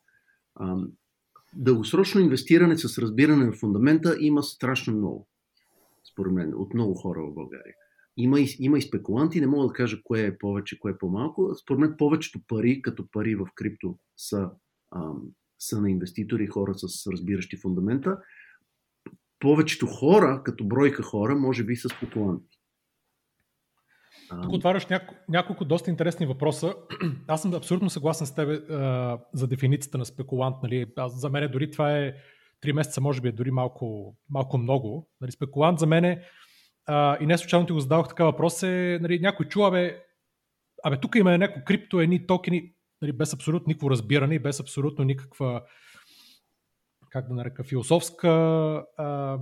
А, 0.54 0.76
дългосрочно 1.54 2.20
инвестиране 2.20 2.78
с 2.78 2.98
разбиране 2.98 3.46
на 3.46 3.52
фундамента 3.52 4.16
има 4.20 4.42
страшно 4.42 4.96
много, 4.96 5.28
според 6.12 6.32
мен, 6.32 6.54
от 6.56 6.74
много 6.74 6.94
хора 6.94 7.20
в 7.22 7.34
България. 7.34 7.74
Има 8.16 8.40
и, 8.40 8.56
има 8.60 8.78
и 8.78 8.82
спекуланти, 8.82 9.40
не 9.40 9.46
мога 9.46 9.66
да 9.66 9.72
кажа 9.72 10.02
кое 10.04 10.26
е 10.26 10.38
повече, 10.38 10.78
кое 10.78 10.92
е 10.92 10.98
по-малко. 10.98 11.54
Според 11.62 11.80
мен 11.80 11.94
повечето 11.98 12.40
пари, 12.48 12.82
като 12.82 13.10
пари 13.10 13.34
в 13.34 13.46
крипто, 13.54 13.98
са, 14.16 14.50
ам, 14.96 15.22
са 15.58 15.80
на 15.80 15.90
инвеститори, 15.90 16.46
хора 16.46 16.74
с 16.74 17.06
разбиращи 17.12 17.56
фундамента. 17.56 18.18
Повечето 19.38 19.86
хора, 19.86 20.42
като 20.44 20.64
бройка 20.64 21.02
хора, 21.02 21.36
може 21.36 21.64
би 21.64 21.76
са 21.76 21.88
спекуланти. 21.88 22.58
Тук 24.42 24.52
отваряш 24.52 24.86
няко, 24.86 25.14
няколко 25.28 25.64
доста 25.64 25.90
интересни 25.90 26.26
въпроса. 26.26 26.74
Аз 27.28 27.42
съм 27.42 27.54
абсолютно 27.54 27.90
съгласен 27.90 28.26
с 28.26 28.34
теб 28.34 28.62
за 29.34 29.46
дефиницията 29.46 29.98
на 29.98 30.04
спекулант. 30.04 30.56
Нали? 30.62 30.86
Аз, 30.96 31.20
за 31.20 31.30
мен 31.30 31.50
дори 31.52 31.70
това 31.70 31.98
е 31.98 32.14
3 32.64 32.72
месеца, 32.72 33.00
може 33.00 33.20
би 33.20 33.28
е 33.28 33.32
дори 33.32 33.50
малко, 33.50 34.16
малко 34.30 34.58
много. 34.58 35.08
Нали? 35.20 35.32
Спекулант 35.32 35.78
за 35.78 35.86
мен 35.86 36.04
е 36.04 36.22
а, 36.86 37.18
и 37.20 37.26
не 37.26 37.38
случайно 37.38 37.66
ти 37.66 37.72
го 37.72 37.80
задавах 37.80 38.08
така 38.08 38.24
въпрос 38.24 38.62
е, 38.62 38.98
нали, 39.02 39.20
някой 39.20 39.46
чува, 39.46 39.68
абе, 39.68 40.02
абе 40.84 41.00
тук 41.00 41.14
има 41.14 41.38
някакво 41.38 41.64
крипто, 41.64 42.00
едни 42.00 42.26
токени, 42.26 42.72
нали, 43.02 43.12
без 43.12 43.32
абсолютно 43.32 43.68
никакво 43.68 43.90
разбиране 43.90 44.34
и 44.34 44.38
без 44.38 44.60
абсолютно 44.60 45.04
никаква 45.04 45.62
как 47.10 47.28
да 47.28 47.34
нарека, 47.34 47.64
философска 47.64 48.28
а, 48.28 49.02
а, 49.02 49.38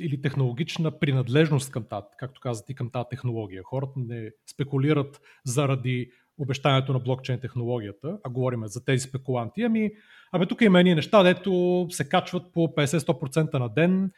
или 0.00 0.22
технологична 0.22 0.98
принадлежност 0.98 1.70
към 1.70 1.84
тази, 1.90 2.06
както 2.18 2.40
каза 2.40 2.64
ти, 2.64 2.74
към 2.74 2.90
тази 2.90 3.06
технология. 3.10 3.62
Хората 3.62 3.92
не 3.96 4.30
спекулират 4.50 5.20
заради 5.44 6.10
обещанието 6.38 6.92
на 6.92 6.98
блокчейн 6.98 7.40
технологията, 7.40 8.18
а 8.24 8.30
говорим 8.30 8.66
за 8.66 8.84
тези 8.84 9.08
спекуланти, 9.08 9.62
ами, 9.62 9.90
абе 10.32 10.46
тук 10.46 10.60
има 10.60 10.80
едни 10.80 10.94
неща, 10.94 11.22
дето 11.22 11.86
се 11.90 12.08
качват 12.08 12.52
по 12.52 12.60
50-100% 12.60 13.58
на 13.58 13.68
ден, 13.68 14.12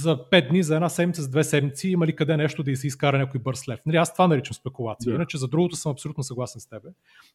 за 0.00 0.16
5 0.16 0.48
дни, 0.48 0.62
за 0.62 0.74
една 0.74 0.88
седмица, 0.88 1.22
за 1.22 1.30
две 1.30 1.44
седмици, 1.44 1.88
има 1.88 2.06
ли 2.06 2.16
къде 2.16 2.36
нещо 2.36 2.62
да 2.62 2.76
се 2.76 2.86
изкара 2.86 3.18
някой 3.18 3.40
бърз 3.40 3.68
лев. 3.68 3.80
Нали, 3.86 3.96
аз 3.96 4.12
това 4.12 4.28
наричам 4.28 4.54
спекулация. 4.54 5.10
Да. 5.10 5.14
Иначе 5.14 5.38
за 5.38 5.48
другото 5.48 5.76
съм 5.76 5.92
абсолютно 5.92 6.22
съгласен 6.22 6.60
с 6.60 6.66
теб, 6.66 6.82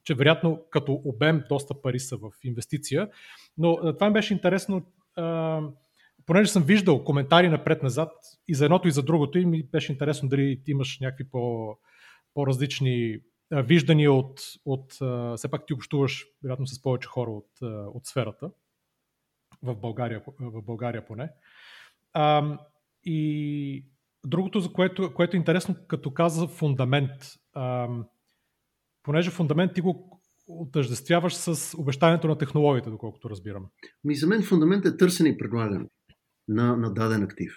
че 0.04 0.14
вероятно 0.14 0.62
като 0.70 1.02
обем 1.06 1.44
доста 1.50 1.82
пари 1.82 2.00
са 2.00 2.18
в 2.18 2.32
инвестиция. 2.44 3.10
Но 3.58 3.94
това 3.94 4.08
ми 4.08 4.14
беше 4.14 4.34
интересно, 4.34 4.82
а, 5.16 5.62
понеже 6.26 6.52
съм 6.52 6.64
виждал 6.64 7.04
коментари 7.04 7.50
напред-назад 7.50 8.12
и 8.48 8.56
за 8.56 8.66
едното 8.66 8.88
и 8.88 8.92
за 8.92 9.04
другото 9.04 9.40
и 9.40 9.46
ми 9.46 9.64
беше 9.64 9.92
интересно 9.92 10.30
дали 10.30 10.62
ти 10.66 10.72
имаш 10.72 11.00
някакви 11.02 11.24
по, 11.24 11.76
по-различни 12.34 13.20
виждания 13.52 14.12
от, 14.12 14.42
от 14.66 14.92
все 15.38 15.52
пак 15.52 15.66
ти 15.66 15.74
общуваш 15.74 16.26
вероятно 16.44 16.68
с 16.68 16.82
повече 16.82 17.08
хора 17.08 17.32
от, 17.32 17.50
от 17.94 18.06
сферата 18.06 18.50
в 19.64 19.76
България, 19.76 20.22
в 20.40 20.62
България 20.62 21.06
поне. 21.06 21.30
А, 22.16 22.58
и 23.04 23.86
другото, 24.26 24.60
за 24.60 24.74
което, 24.74 25.14
което 25.14 25.36
е 25.36 25.40
интересно, 25.40 25.76
като 25.88 26.14
каза 26.14 26.48
фундамент, 26.48 27.12
а, 27.54 27.90
понеже 29.04 29.32
фундамент 29.32 29.74
ти 29.74 29.82
го 29.82 30.22
отъждествяваш 30.48 31.36
с 31.36 31.78
обещанието 31.78 32.28
на 32.28 32.38
технологията, 32.38 32.92
доколкото 32.92 33.30
разбирам. 33.30 33.66
Ми 34.04 34.16
за 34.16 34.28
мен 34.28 34.44
фундамент 34.44 34.86
е 34.86 34.98
търсене 34.98 35.30
и 35.30 35.38
предлагане 35.38 35.86
на, 36.48 36.78
на 36.78 36.94
даден 36.94 37.24
актив. 37.24 37.54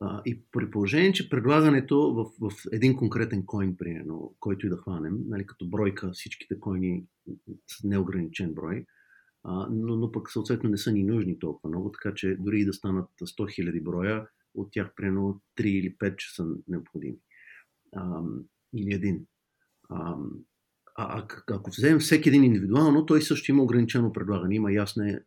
А, 0.00 0.22
и 0.26 0.42
при 0.52 0.70
положение, 0.70 1.12
че 1.12 1.30
предлагането 1.30 2.14
в, 2.14 2.50
в 2.50 2.56
един 2.72 2.96
конкретен 2.96 3.46
коин, 3.46 3.76
примерно, 3.76 4.34
който 4.40 4.66
и 4.66 4.70
да 4.70 4.76
хванем, 4.76 5.18
нали, 5.28 5.46
като 5.46 5.68
бройка 5.68 6.10
всичките 6.12 6.60
коини 6.60 7.04
с 7.66 7.84
неограничен 7.84 8.54
брой, 8.54 8.84
но, 9.70 9.96
но 9.96 10.12
пък 10.12 10.30
съответно 10.30 10.70
не 10.70 10.78
са 10.78 10.92
ни 10.92 11.04
нужни 11.04 11.38
толкова 11.38 11.68
много, 11.68 11.92
така 11.92 12.14
че 12.14 12.36
дори 12.40 12.60
и 12.60 12.64
да 12.64 12.72
станат 12.72 13.08
100 13.22 13.26
000 13.26 13.82
броя, 13.82 14.26
от 14.54 14.68
тях 14.72 14.92
примерно 14.96 15.42
3 15.58 15.62
или 15.62 15.96
5 15.96 16.16
че 16.16 16.34
са 16.34 16.46
необходими. 16.68 17.16
А, 17.96 18.22
или 18.74 18.94
един. 18.94 19.26
А, 19.90 20.16
а, 20.96 21.26
ако 21.50 21.70
вземем 21.70 21.98
всеки 21.98 22.28
един 22.28 22.44
индивидуално, 22.44 23.06
той 23.06 23.22
също 23.22 23.50
има 23.50 23.62
ограничено 23.62 24.12
предлагане. 24.12 24.54
Има 24.54 24.72
ясен 24.72 25.24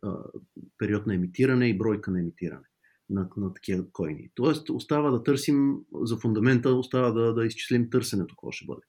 период 0.78 1.06
на 1.06 1.14
емитиране 1.14 1.68
и 1.68 1.78
бройка 1.78 2.10
на 2.10 2.20
емитиране 2.20 2.66
на, 3.10 3.28
на 3.36 3.54
такива 3.54 3.92
койни. 3.92 4.30
Тоест, 4.34 4.70
остава 4.70 5.10
да 5.10 5.22
търсим 5.22 5.76
за 6.02 6.16
фундамента, 6.16 6.70
остава 6.70 7.10
да, 7.10 7.34
да 7.34 7.46
изчислим 7.46 7.90
търсенето, 7.90 8.34
какво 8.34 8.52
ще 8.52 8.66
бъде. 8.66 8.80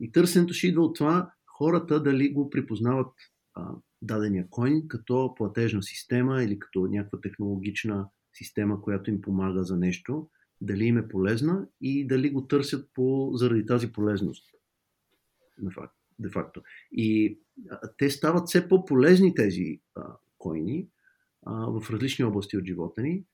И 0.00 0.12
търсенето 0.12 0.54
ще 0.54 0.66
идва 0.66 0.82
от 0.82 0.96
това 0.96 1.32
хората 1.46 2.02
дали 2.02 2.32
го 2.32 2.50
припознават 2.50 3.12
а, 3.54 3.74
дадения 4.02 4.46
коин 4.50 4.88
като 4.88 5.34
платежна 5.36 5.82
система 5.82 6.42
или 6.42 6.58
като 6.58 6.86
някаква 6.86 7.20
технологична 7.20 8.08
система, 8.34 8.82
която 8.82 9.10
им 9.10 9.20
помага 9.20 9.64
за 9.64 9.76
нещо, 9.76 10.28
дали 10.60 10.84
им 10.84 10.98
е 10.98 11.08
полезна 11.08 11.68
и 11.80 12.06
дали 12.06 12.30
го 12.30 12.46
търсят 12.46 12.90
по, 12.94 13.30
заради 13.34 13.66
тази 13.66 13.92
полезност. 13.92 14.50
Де 16.18 16.28
факто. 16.28 16.62
И 16.92 17.38
те 17.98 18.10
стават 18.10 18.48
все 18.48 18.68
по-полезни 18.68 19.34
тези 19.34 19.80
а, 19.94 20.16
койни 20.38 20.88
а, 21.46 21.52
в 21.52 21.90
различни 21.90 22.24
области 22.24 22.56
от 22.56 22.64
живота 22.64 23.02
ни, 23.02 23.24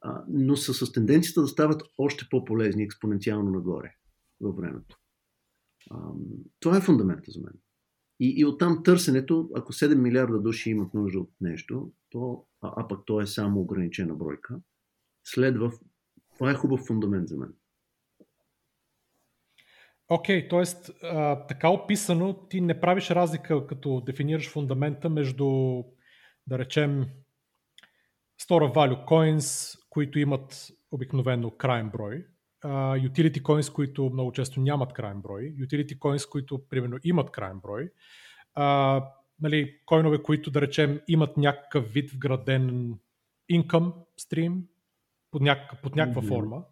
а, 0.00 0.24
но 0.28 0.56
са 0.56 0.74
с 0.74 0.92
тенденцията 0.92 1.40
да 1.40 1.48
стават 1.48 1.82
още 1.98 2.26
по-полезни 2.30 2.82
експоненциално 2.82 3.50
нагоре 3.50 3.96
във 4.40 4.56
времето. 4.56 4.98
А, 5.90 5.98
това 6.60 6.76
е 6.76 6.80
фундамента 6.80 7.30
за 7.30 7.40
мен. 7.40 7.52
И, 8.20 8.34
и 8.36 8.44
оттам 8.44 8.82
търсенето, 8.82 9.50
ако 9.54 9.72
7 9.72 9.94
милиарда 9.94 10.40
души 10.40 10.70
имат 10.70 10.94
нужда 10.94 11.20
от 11.20 11.30
нещо, 11.40 11.92
то, 12.10 12.44
а, 12.60 12.72
а 12.76 12.88
пък 12.88 13.00
то 13.06 13.20
е 13.20 13.26
само 13.26 13.60
ограничена 13.60 14.14
бройка, 14.14 14.60
следва, 15.24 15.72
това 16.38 16.50
е 16.50 16.54
хубав 16.54 16.80
фундамент 16.80 17.28
за 17.28 17.36
мен. 17.36 17.54
Окей, 20.08 20.48
okay, 20.48 20.50
т.е. 20.50 21.46
така 21.48 21.68
описано, 21.68 22.34
ти 22.48 22.60
не 22.60 22.80
правиш 22.80 23.10
разлика, 23.10 23.66
като 23.66 24.00
дефинираш 24.00 24.50
фундамента 24.50 25.10
между, 25.10 25.46
да 26.46 26.58
речем, 26.58 27.06
Store 28.42 28.74
Value 28.74 29.04
Coins, 29.04 29.78
които 29.90 30.18
имат 30.18 30.66
обикновено 30.90 31.50
крайен 31.50 31.90
брой, 31.90 32.26
uh, 32.64 33.10
utility 33.10 33.42
coins, 33.42 33.72
които 33.72 34.10
много 34.12 34.32
често 34.32 34.60
нямат 34.60 34.92
крайен 34.92 35.20
брой, 35.20 35.42
utility 35.42 35.98
coins, 35.98 36.28
които 36.30 36.68
примерно 36.68 36.98
имат 37.04 37.30
крайен 37.30 37.60
брой, 37.62 37.88
uh, 38.58 39.04
нали, 39.40 39.78
койнове, 39.86 40.22
които 40.22 40.50
да 40.50 40.60
речем 40.60 41.00
имат 41.08 41.36
някакъв 41.36 41.92
вид 41.92 42.10
вграден 42.10 42.94
income 43.52 43.92
stream 44.20 44.62
под, 45.30 45.42
няк- 45.42 45.80
под 45.82 45.96
някаква 45.96 46.22
mm-hmm. 46.22 46.28
форма. 46.28 46.64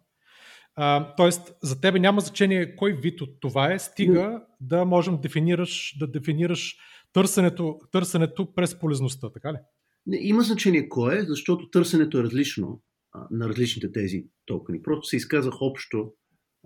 Uh, 0.79 1.13
тоест, 1.17 1.55
за 1.63 1.81
тебе 1.81 1.99
няма 1.99 2.21
значение 2.21 2.75
кой 2.75 2.93
вид 2.93 3.21
от 3.21 3.39
това 3.39 3.73
е, 3.73 3.79
стига 3.79 4.21
mm. 4.21 4.41
да 4.61 4.85
можем 4.85 5.15
да 5.15 5.21
дефинираш, 5.21 5.95
да 5.99 6.07
дефинираш 6.07 6.77
търсенето, 7.13 7.79
търсенето 7.91 8.53
през 8.53 8.79
полезността, 8.79 9.31
така 9.31 9.53
ли? 9.53 9.57
Не, 10.05 10.17
има 10.21 10.41
значение 10.41 10.89
кой 10.89 11.17
е, 11.17 11.21
защото 11.21 11.69
търсенето 11.69 12.19
е 12.19 12.23
различно 12.23 12.81
на 13.31 13.49
различните 13.49 13.91
тези 13.91 14.27
токени. 14.45 14.81
Просто 14.81 15.07
се 15.07 15.17
изказах 15.17 15.61
общо, 15.61 16.13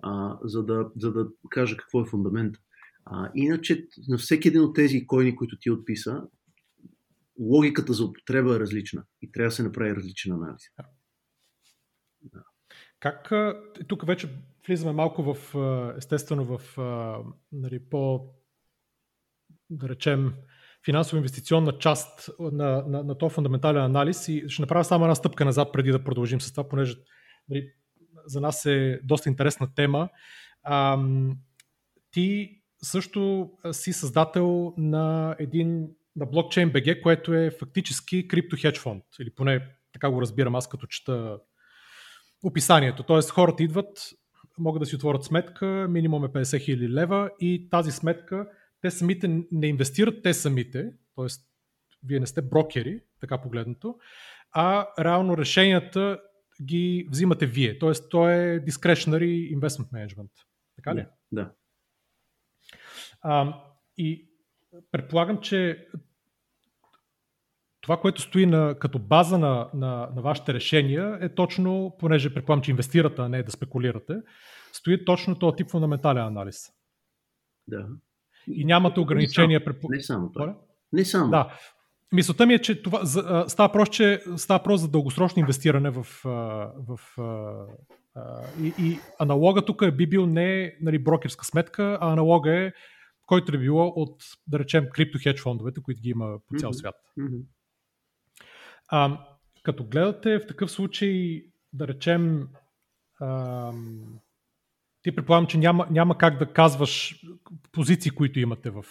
а, 0.02 0.38
за, 0.42 0.64
да, 0.64 0.90
за 0.96 1.12
да 1.12 1.28
кажа 1.50 1.76
какво 1.76 2.00
е 2.00 2.06
фундамента. 2.06 2.60
А, 3.04 3.30
иначе 3.34 3.86
на 4.08 4.18
всеки 4.18 4.48
един 4.48 4.60
от 4.60 4.74
тези 4.74 5.06
койни, 5.06 5.36
които 5.36 5.58
ти 5.58 5.70
отписа, 5.70 6.22
логиката 7.40 7.92
за 7.92 8.04
употреба 8.04 8.56
е 8.56 8.60
различна 8.60 9.04
и 9.22 9.32
трябва 9.32 9.48
да 9.48 9.54
се 9.54 9.62
направи 9.62 9.96
различен 9.96 10.32
анализ. 10.32 10.62
Как, 13.00 13.32
тук 13.88 14.06
вече 14.06 14.28
влизаме 14.66 14.92
малко 14.92 15.34
в, 15.34 15.54
естествено, 15.98 16.58
в 16.58 16.78
нали, 17.52 17.80
по, 17.90 18.30
да 19.70 19.88
речем, 19.88 20.34
финансово-инвестиционна 20.84 21.78
част 21.78 22.30
на, 22.38 22.84
на, 22.86 23.02
на 23.02 23.18
този 23.18 23.34
фундаментален 23.34 23.82
анализ 23.82 24.28
и 24.28 24.44
ще 24.48 24.62
направя 24.62 24.84
само 24.84 25.04
една 25.04 25.14
стъпка 25.14 25.44
назад 25.44 25.72
преди 25.72 25.90
да 25.90 26.04
продължим 26.04 26.40
с 26.40 26.50
това, 26.50 26.68
понеже 26.68 26.96
нали, 27.48 27.70
за 28.26 28.40
нас 28.40 28.66
е 28.66 29.00
доста 29.04 29.28
интересна 29.28 29.74
тема. 29.74 30.08
А, 30.62 30.98
ти 32.10 32.58
също 32.82 33.50
си 33.72 33.92
създател 33.92 34.74
на 34.76 35.36
един 35.38 35.88
на 36.16 36.26
блокчейн 36.26 36.72
BG, 36.72 37.02
което 37.02 37.34
е 37.34 37.50
фактически 37.50 38.28
крипто 38.28 38.56
хедж 38.60 38.78
фонд, 38.78 39.04
или 39.20 39.30
поне 39.30 39.68
така 39.92 40.10
го 40.10 40.22
разбирам 40.22 40.54
аз 40.54 40.68
като 40.68 40.86
чета 40.86 41.38
описанието. 42.42 43.02
Тоест 43.02 43.30
хората 43.30 43.62
идват, 43.62 44.10
могат 44.58 44.80
да 44.80 44.86
си 44.86 44.96
отворят 44.96 45.24
сметка, 45.24 45.86
минимум 45.90 46.24
е 46.24 46.28
50 46.28 46.42
000 46.42 46.88
лева 46.88 47.30
и 47.40 47.68
тази 47.70 47.90
сметка 47.90 48.46
те 48.84 48.90
самите 48.90 49.28
не 49.52 49.66
инвестират 49.66 50.22
те 50.22 50.34
самите, 50.34 50.92
т.е. 51.16 51.26
вие 52.06 52.20
не 52.20 52.26
сте 52.26 52.42
брокери, 52.42 53.00
така 53.20 53.42
погледнато, 53.42 53.98
а 54.52 54.88
реално 54.98 55.38
решенията 55.38 56.20
ги 56.62 57.08
взимате 57.10 57.46
вие. 57.46 57.78
Т.е. 57.78 57.92
то 58.10 58.28
е 58.28 58.60
discretionary 58.60 59.58
investment 59.58 59.90
management. 59.92 60.30
Така 60.76 60.94
ли? 60.94 61.06
Да. 61.32 61.52
А, 63.20 63.62
и 63.96 64.28
предполагам, 64.92 65.40
че 65.40 65.88
това, 67.80 68.00
което 68.00 68.20
стои 68.20 68.46
на, 68.46 68.78
като 68.78 68.98
база 68.98 69.38
на, 69.38 69.70
на, 69.74 70.10
на 70.14 70.22
вашите 70.22 70.54
решения 70.54 71.18
е 71.20 71.34
точно, 71.34 71.96
понеже 71.98 72.34
предполагам, 72.34 72.62
че 72.62 72.70
инвестирате, 72.70 73.22
а 73.22 73.28
не 73.28 73.42
да 73.42 73.50
спекулирате, 73.50 74.14
стои 74.72 75.04
точно 75.04 75.38
този 75.38 75.56
тип 75.56 75.70
фундаментален 75.70 76.26
анализ. 76.26 76.72
Да. 77.68 77.88
И 78.52 78.64
нямате 78.64 79.00
ограничения. 79.00 79.60
Не 79.60 79.64
само, 79.64 79.88
не 79.90 80.00
само 80.00 80.32
това. 80.32 80.56
Не 80.92 81.04
само. 81.04 81.30
Да. 81.30 81.58
Мисълта 82.12 82.46
ми 82.46 82.54
е, 82.54 82.58
че 82.58 82.82
това, 82.82 83.04
за, 83.04 83.44
става, 83.48 83.72
просто, 83.72 83.94
че 83.94 84.22
става 84.36 84.62
просто 84.62 84.82
за 84.82 84.90
дългосрочно 84.90 85.40
инвестиране 85.40 85.90
в, 85.90 86.06
в, 86.24 86.68
в 86.88 86.98
и, 88.62 88.72
и 88.78 88.98
аналога 89.18 89.64
тук 89.64 89.82
е 89.82 89.90
би 89.90 90.06
бил 90.06 90.26
не 90.26 90.76
нали, 90.80 90.98
брокерска 90.98 91.44
сметка, 91.44 91.98
а 92.00 92.12
аналога 92.12 92.50
е 92.50 92.72
който 93.26 93.56
е 93.56 93.58
било 93.58 93.92
от, 93.96 94.22
да 94.46 94.58
речем, 94.58 94.88
крипто 94.92 95.18
хедж 95.22 95.42
фондовете, 95.42 95.82
които 95.82 96.00
ги 96.00 96.08
има 96.08 96.38
по 96.48 96.54
цял 96.58 96.72
свят. 96.72 96.94
Mm-hmm. 97.18 97.42
А, 98.88 99.26
като 99.62 99.84
гледате 99.84 100.38
в 100.38 100.46
такъв 100.46 100.70
случай, 100.70 101.44
да 101.72 101.88
речем, 101.88 102.48
а, 103.20 103.72
ти 105.04 105.14
предполагам, 105.14 105.46
че 105.46 105.58
няма, 105.58 105.86
няма 105.90 106.18
как 106.18 106.38
да 106.38 106.52
казваш 106.52 107.24
позиции, 107.72 108.10
които 108.10 108.40
имате 108.40 108.70
в, 108.70 108.84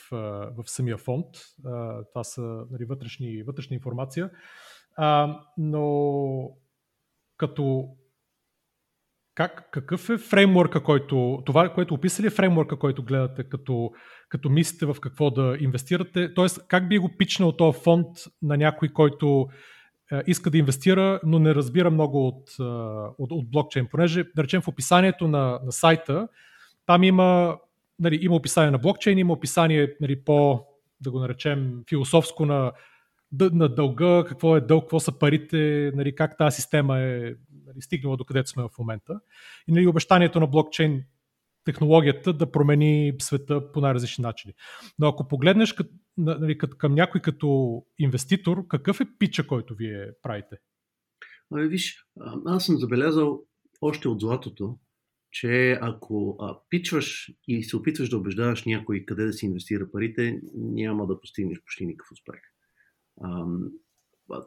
в 0.57 0.63
самия 0.65 0.97
фонд. 0.97 1.25
Това 2.13 2.23
са 2.23 2.41
нали, 2.71 2.85
вътрешни, 2.85 3.43
вътрешна 3.43 3.73
информация. 3.73 4.29
А, 4.97 5.39
но 5.57 6.49
като 7.37 7.87
как, 9.35 9.69
какъв 9.71 10.09
е 10.09 10.17
фреймворка, 10.17 10.83
който, 10.83 11.43
това, 11.45 11.73
което 11.73 11.93
описали 11.93 12.27
е 12.27 12.29
фреймворка, 12.29 12.79
който 12.79 13.03
гледате, 13.03 13.43
като, 13.43 13.91
като 14.29 14.49
мислите 14.49 14.85
в 14.85 14.95
какво 15.01 15.29
да 15.31 15.57
инвестирате? 15.59 16.33
Тоест, 16.33 16.67
как 16.67 16.89
би 16.89 16.97
го 16.97 17.17
пичнал 17.17 17.51
този 17.51 17.79
фонд 17.83 18.07
на 18.41 18.57
някой, 18.57 18.89
който 18.89 19.47
иска 20.27 20.49
да 20.49 20.57
инвестира, 20.57 21.19
но 21.23 21.39
не 21.39 21.55
разбира 21.55 21.91
много 21.91 22.27
от, 22.27 22.49
от, 23.17 23.31
от 23.31 23.51
блокчейн, 23.51 23.87
понеже, 23.91 24.23
да 24.35 24.43
речем, 24.43 24.61
в 24.61 24.67
описанието 24.67 25.27
на, 25.27 25.59
на 25.65 25.71
сайта, 25.71 26.27
там 26.85 27.03
има, 27.03 27.57
нали, 27.99 28.19
има 28.21 28.35
описание 28.35 28.71
на 28.71 28.77
блокчейн, 28.77 29.17
има 29.17 29.33
описание 29.33 29.95
нали, 30.01 30.23
по, 30.23 30.65
да 31.01 31.11
го 31.11 31.19
наречем, 31.19 31.83
философско 31.89 32.45
на, 32.45 32.71
на 33.39 33.69
дълга, 33.69 34.23
какво 34.27 34.57
е 34.57 34.61
дълг, 34.61 34.83
какво 34.83 34.99
са 34.99 35.19
парите, 35.19 35.91
нали, 35.95 36.15
как 36.15 36.37
тази 36.37 36.55
система 36.55 36.99
е 36.99 37.19
нали, 37.65 37.81
стигнала 37.81 38.17
до 38.17 38.25
където 38.25 38.49
сме 38.49 38.63
в 38.63 38.69
момента. 38.79 39.19
И 39.67 39.71
нали, 39.71 39.87
обещанието 39.87 40.39
на 40.39 40.47
блокчейн 40.47 41.03
технологията 41.65 42.33
да 42.33 42.51
промени 42.51 43.13
света 43.19 43.71
по 43.71 43.81
най-различни 43.81 44.21
начини. 44.21 44.53
Но 44.99 45.07
ако 45.07 45.27
погледнеш 45.27 45.73
кът, 45.73 45.91
нали, 46.17 46.57
към 46.57 46.93
някой 46.93 47.21
като 47.21 47.81
инвеститор, 47.99 48.67
какъв 48.67 49.01
е 49.01 49.17
пича, 49.19 49.47
който 49.47 49.75
вие 49.75 50.11
правите? 50.21 50.55
Ами 51.51 51.67
виж, 51.67 52.05
аз 52.45 52.65
съм 52.65 52.77
забелязал 52.77 53.43
още 53.81 54.07
от 54.07 54.19
златото, 54.19 54.77
че 55.31 55.79
ако 55.81 56.37
а, 56.39 56.59
пичваш 56.69 57.31
и 57.47 57.63
се 57.63 57.77
опитваш 57.77 58.09
да 58.09 58.17
убеждаваш 58.17 58.65
някой 58.65 59.05
къде 59.05 59.25
да 59.25 59.33
си 59.33 59.45
инвестира 59.45 59.91
парите, 59.91 60.41
няма 60.55 61.07
да 61.07 61.19
постигнеш 61.19 61.61
почти 61.61 61.85
никакъв 61.85 62.11
успех. 62.11 62.41
А, 63.21 63.45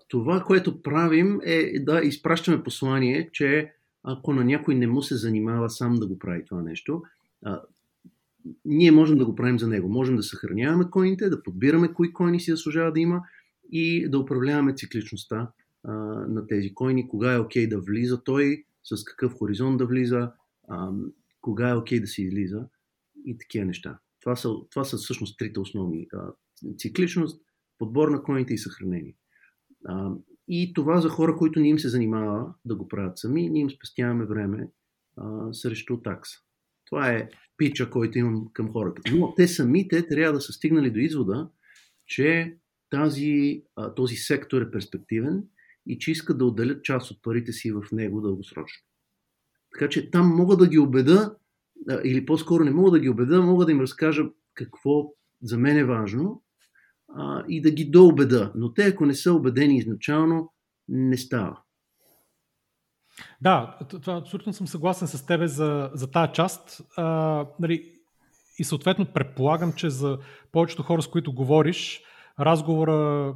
това, 0.09 0.44
което 0.46 0.83
правим 0.83 1.40
е 1.44 1.79
да 1.81 2.00
изпращаме 2.00 2.62
послание, 2.62 3.31
че 3.33 3.72
ако 4.02 4.33
на 4.33 4.44
някой 4.44 4.74
не 4.74 4.87
му 4.87 5.02
се 5.02 5.16
занимава 5.16 5.70
сам 5.70 5.94
да 5.94 6.07
го 6.07 6.18
прави 6.18 6.44
това 6.44 6.62
нещо, 6.62 7.02
а, 7.44 7.62
ние 8.64 8.92
можем 8.92 9.18
да 9.18 9.26
го 9.26 9.35
правим 9.35 9.59
за 9.59 9.68
него. 9.68 9.88
Можем 9.88 10.16
да 10.16 10.22
съхраняваме 10.22 10.90
коините, 10.90 11.28
да 11.28 11.42
подбираме 11.42 11.92
кои 11.92 12.12
коини 12.12 12.40
си 12.40 12.50
заслужава 12.50 12.92
да 12.92 13.00
има 13.00 13.22
и 13.72 14.09
да 14.11 14.18
управляваме 14.18 14.74
цикличността 14.74 15.50
а, 15.85 15.92
на 16.28 16.46
тези 16.46 16.74
коини, 16.74 17.09
кога 17.09 17.35
е 17.35 17.38
окей 17.38 17.68
да 17.68 17.80
влиза 17.80 18.24
той, 18.24 18.64
с 18.85 19.04
какъв 19.04 19.32
хоризонт 19.32 19.78
да 19.78 19.87
влиза, 19.87 20.32
а, 20.68 20.90
кога 21.40 21.70
е 21.70 21.76
окей 21.76 22.00
да 22.00 22.06
се 22.06 22.22
излиза 22.22 22.66
и 23.24 23.38
такива 23.38 23.64
неща. 23.64 23.98
Това 24.20 24.37
са, 24.37 24.54
това 24.70 24.85
са 24.85 24.96
всъщност 24.96 25.38
трите 25.38 25.61
основни. 25.61 26.06
А, 26.14 26.32
цикличност, 26.78 27.42
подбор 27.78 28.09
на 28.09 28.22
коините 28.22 28.54
и 28.54 28.59
съхранение. 28.59 29.16
А, 29.85 30.12
и 30.48 30.72
това 30.74 31.00
за 31.00 31.09
хора, 31.09 31.37
които 31.37 31.61
не 31.61 31.68
им 31.68 31.78
се 31.78 31.88
занимава 31.88 32.54
да 32.64 32.76
го 32.76 32.88
правят 32.88 33.18
сами, 33.18 33.50
ние 33.50 33.62
им 33.62 33.70
спестяваме 33.70 34.26
време 34.26 34.70
а, 35.16 35.52
срещу 35.52 36.02
такса. 36.02 36.38
Това 36.87 37.11
е 37.11 37.29
пича, 37.57 37.90
който 37.90 38.18
имам 38.18 38.49
към 38.53 38.72
хората. 38.72 39.03
Но 39.14 39.35
те 39.35 39.49
самите 39.49 40.09
трябва 40.09 40.33
да 40.33 40.40
са 40.40 40.53
стигнали 40.53 40.90
до 40.90 40.99
извода, 40.99 41.51
че 42.07 42.57
тази, 42.90 43.62
този 43.96 44.16
сектор 44.16 44.62
е 44.62 44.70
перспективен 44.70 45.44
и 45.87 45.99
че 45.99 46.11
искат 46.11 46.38
да 46.38 46.44
отделят 46.44 46.85
част 46.85 47.11
от 47.11 47.22
парите 47.22 47.53
си 47.53 47.72
в 47.72 47.83
него 47.92 48.20
дългосрочно. 48.20 48.85
Така 49.72 49.88
че 49.88 50.11
там 50.11 50.29
мога 50.29 50.57
да 50.57 50.68
ги 50.68 50.79
убеда, 50.79 51.37
или 52.05 52.27
по-скоро 52.27 52.64
не 52.64 52.70
мога 52.70 52.90
да 52.90 53.01
ги 53.01 53.09
убеда, 53.09 53.42
мога 53.42 53.66
да 53.66 53.72
им 53.72 53.81
разкажа 53.81 54.25
какво 54.55 55.12
за 55.42 55.59
мен 55.59 55.77
е 55.77 55.85
важно 55.85 56.42
и 57.49 57.62
да 57.62 57.70
ги 57.70 57.85
доубеда. 57.85 58.53
Но 58.55 58.75
те, 58.75 58.83
ако 58.83 59.07
не 59.07 59.14
са 59.14 59.33
убедени 59.33 59.79
изначално, 59.79 60.53
не 60.88 61.16
става. 61.16 61.62
Да, 63.40 63.79
това, 63.88 64.14
абсолютно 64.14 64.52
съм 64.52 64.66
съгласен 64.66 65.09
с 65.09 65.26
тебе 65.26 65.46
за, 65.46 65.90
за 65.94 66.11
тази 66.11 66.33
част. 66.33 66.81
А, 66.96 67.05
нали, 67.61 67.92
и 68.59 68.64
съответно 68.64 69.07
предполагам, 69.07 69.72
че 69.72 69.90
за 69.90 70.18
повечето 70.52 70.83
хора, 70.83 71.02
с 71.02 71.09
които 71.09 71.35
говориш, 71.35 72.02
разговора 72.40 73.35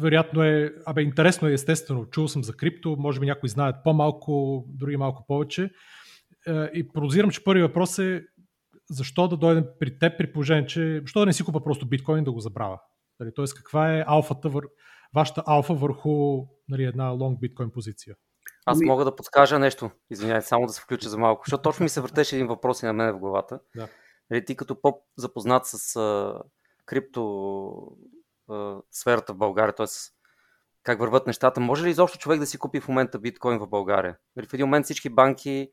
вероятно 0.00 0.42
е, 0.42 0.74
абе, 0.86 1.02
интересно 1.02 1.48
е 1.48 1.52
естествено. 1.52 2.06
Чул 2.06 2.28
съм 2.28 2.44
за 2.44 2.56
крипто, 2.56 2.96
може 2.98 3.20
би 3.20 3.26
някои 3.26 3.48
знаят 3.48 3.76
по-малко, 3.84 4.64
други 4.68 4.96
малко 4.96 5.24
повече. 5.26 5.70
И 6.74 6.88
подозирам, 6.94 7.30
че 7.30 7.44
първи 7.44 7.62
въпрос 7.62 7.98
е 7.98 8.24
защо 8.90 9.28
да 9.28 9.36
дойдем 9.36 9.64
при 9.80 9.98
теб 9.98 10.18
при 10.18 10.32
положение, 10.32 10.66
че 10.66 11.00
защо 11.00 11.20
да 11.20 11.26
не 11.26 11.32
си 11.32 11.44
купа 11.44 11.64
просто 11.64 11.88
биткоин 11.88 12.24
да 12.24 12.32
го 12.32 12.40
забравя? 12.40 12.80
Нали, 13.20 13.30
Тоест, 13.34 13.54
каква 13.54 13.94
е 13.94 14.04
алфата, 14.06 14.50
вашата 15.14 15.42
алфа 15.46 15.74
върху 15.74 16.44
нали, 16.68 16.84
една 16.84 17.08
лонг 17.08 17.40
биткоин 17.40 17.70
позиция? 17.70 18.16
Аз 18.66 18.78
ами... 18.78 18.86
мога 18.86 19.04
да 19.04 19.16
подскажа 19.16 19.58
нещо, 19.58 19.90
извинявай, 20.10 20.42
само 20.42 20.66
да 20.66 20.72
се 20.72 20.80
включа 20.80 21.08
за 21.08 21.18
малко, 21.18 21.42
защото 21.46 21.62
точно 21.62 21.82
ми 21.82 21.88
се 21.88 22.00
въртеше 22.00 22.36
един 22.36 22.46
въпрос 22.46 22.82
и 22.82 22.86
на 22.86 22.92
мен 22.92 23.12
в 23.12 23.18
главата. 23.18 23.60
Да. 23.76 23.88
Нали, 24.30 24.44
ти 24.44 24.56
като 24.56 24.80
по-запознат 24.80 25.66
с 25.66 25.96
а, 25.96 26.40
крипто 26.86 27.96
а, 28.50 28.76
сферата 28.90 29.32
в 29.32 29.36
България, 29.36 29.74
т.е. 29.74 29.86
как 30.82 30.98
върват 30.98 31.26
нещата, 31.26 31.60
може 31.60 31.84
ли 31.84 31.90
изобщо 31.90 32.18
човек 32.18 32.40
да 32.40 32.46
си 32.46 32.58
купи 32.58 32.80
в 32.80 32.88
момента 32.88 33.18
биткоин 33.18 33.58
в 33.58 33.68
България? 33.68 34.18
Нали, 34.36 34.46
в 34.46 34.54
един 34.54 34.66
момент 34.66 34.84
всички 34.84 35.08
банки 35.08 35.70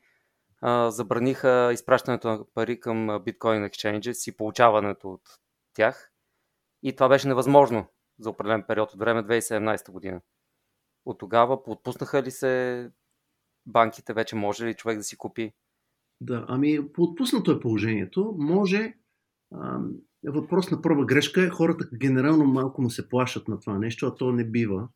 а, 0.61 0.91
забраниха 0.91 1.69
изпращането 1.73 2.27
на 2.27 2.45
пари 2.53 2.79
към 2.79 3.19
биткоин 3.25 3.69
exchanges 3.69 4.31
и 4.31 4.37
получаването 4.37 5.11
от 5.11 5.21
тях. 5.73 6.11
И 6.83 6.95
това 6.95 7.09
беше 7.09 7.27
невъзможно 7.27 7.85
за 8.19 8.29
определен 8.29 8.63
период 8.67 8.93
от 8.93 8.99
време 8.99 9.23
2017 9.23 9.91
година. 9.91 10.21
От 11.05 11.19
тогава 11.19 11.59
отпуснаха 11.67 12.23
ли 12.23 12.31
се 12.31 12.91
банките, 13.65 14.13
вече 14.13 14.35
може 14.35 14.65
ли 14.65 14.73
човек 14.73 14.97
да 14.97 15.03
си 15.03 15.17
купи? 15.17 15.53
Да, 16.21 16.45
ами 16.47 16.79
отпуснато 16.97 17.51
е 17.51 17.59
положението. 17.59 18.35
Може, 18.37 18.93
а, 19.53 19.79
въпрос 20.27 20.71
на 20.71 20.81
първа 20.81 21.05
грешка 21.05 21.43
е, 21.43 21.49
хората 21.49 21.89
генерално 21.93 22.45
малко 22.45 22.81
му 22.81 22.89
се 22.89 23.09
плашат 23.09 23.47
на 23.47 23.59
това 23.59 23.79
нещо, 23.79 24.07
а 24.07 24.15
то 24.15 24.31
не 24.31 24.45
бива. 24.45 24.87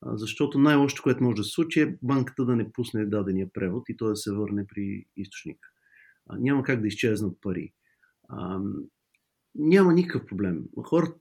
А, 0.00 0.16
защото 0.16 0.58
най-лошото, 0.58 1.02
което 1.02 1.24
може 1.24 1.36
да 1.36 1.44
се 1.44 1.50
случи 1.50 1.80
е 1.80 1.98
банката 2.02 2.44
да 2.44 2.56
не 2.56 2.72
пусне 2.72 3.06
дадения 3.06 3.48
превод 3.52 3.88
и 3.88 3.96
той 3.96 4.08
да 4.08 4.16
се 4.16 4.32
върне 4.32 4.66
при 4.66 5.04
източника. 5.16 5.68
А, 6.28 6.38
няма 6.38 6.62
как 6.62 6.80
да 6.80 6.88
изчезнат 6.88 7.38
пари. 7.40 7.72
А, 8.28 8.60
няма 9.54 9.92
никакъв 9.92 10.26
проблем. 10.26 10.64
Хората, 10.82 11.14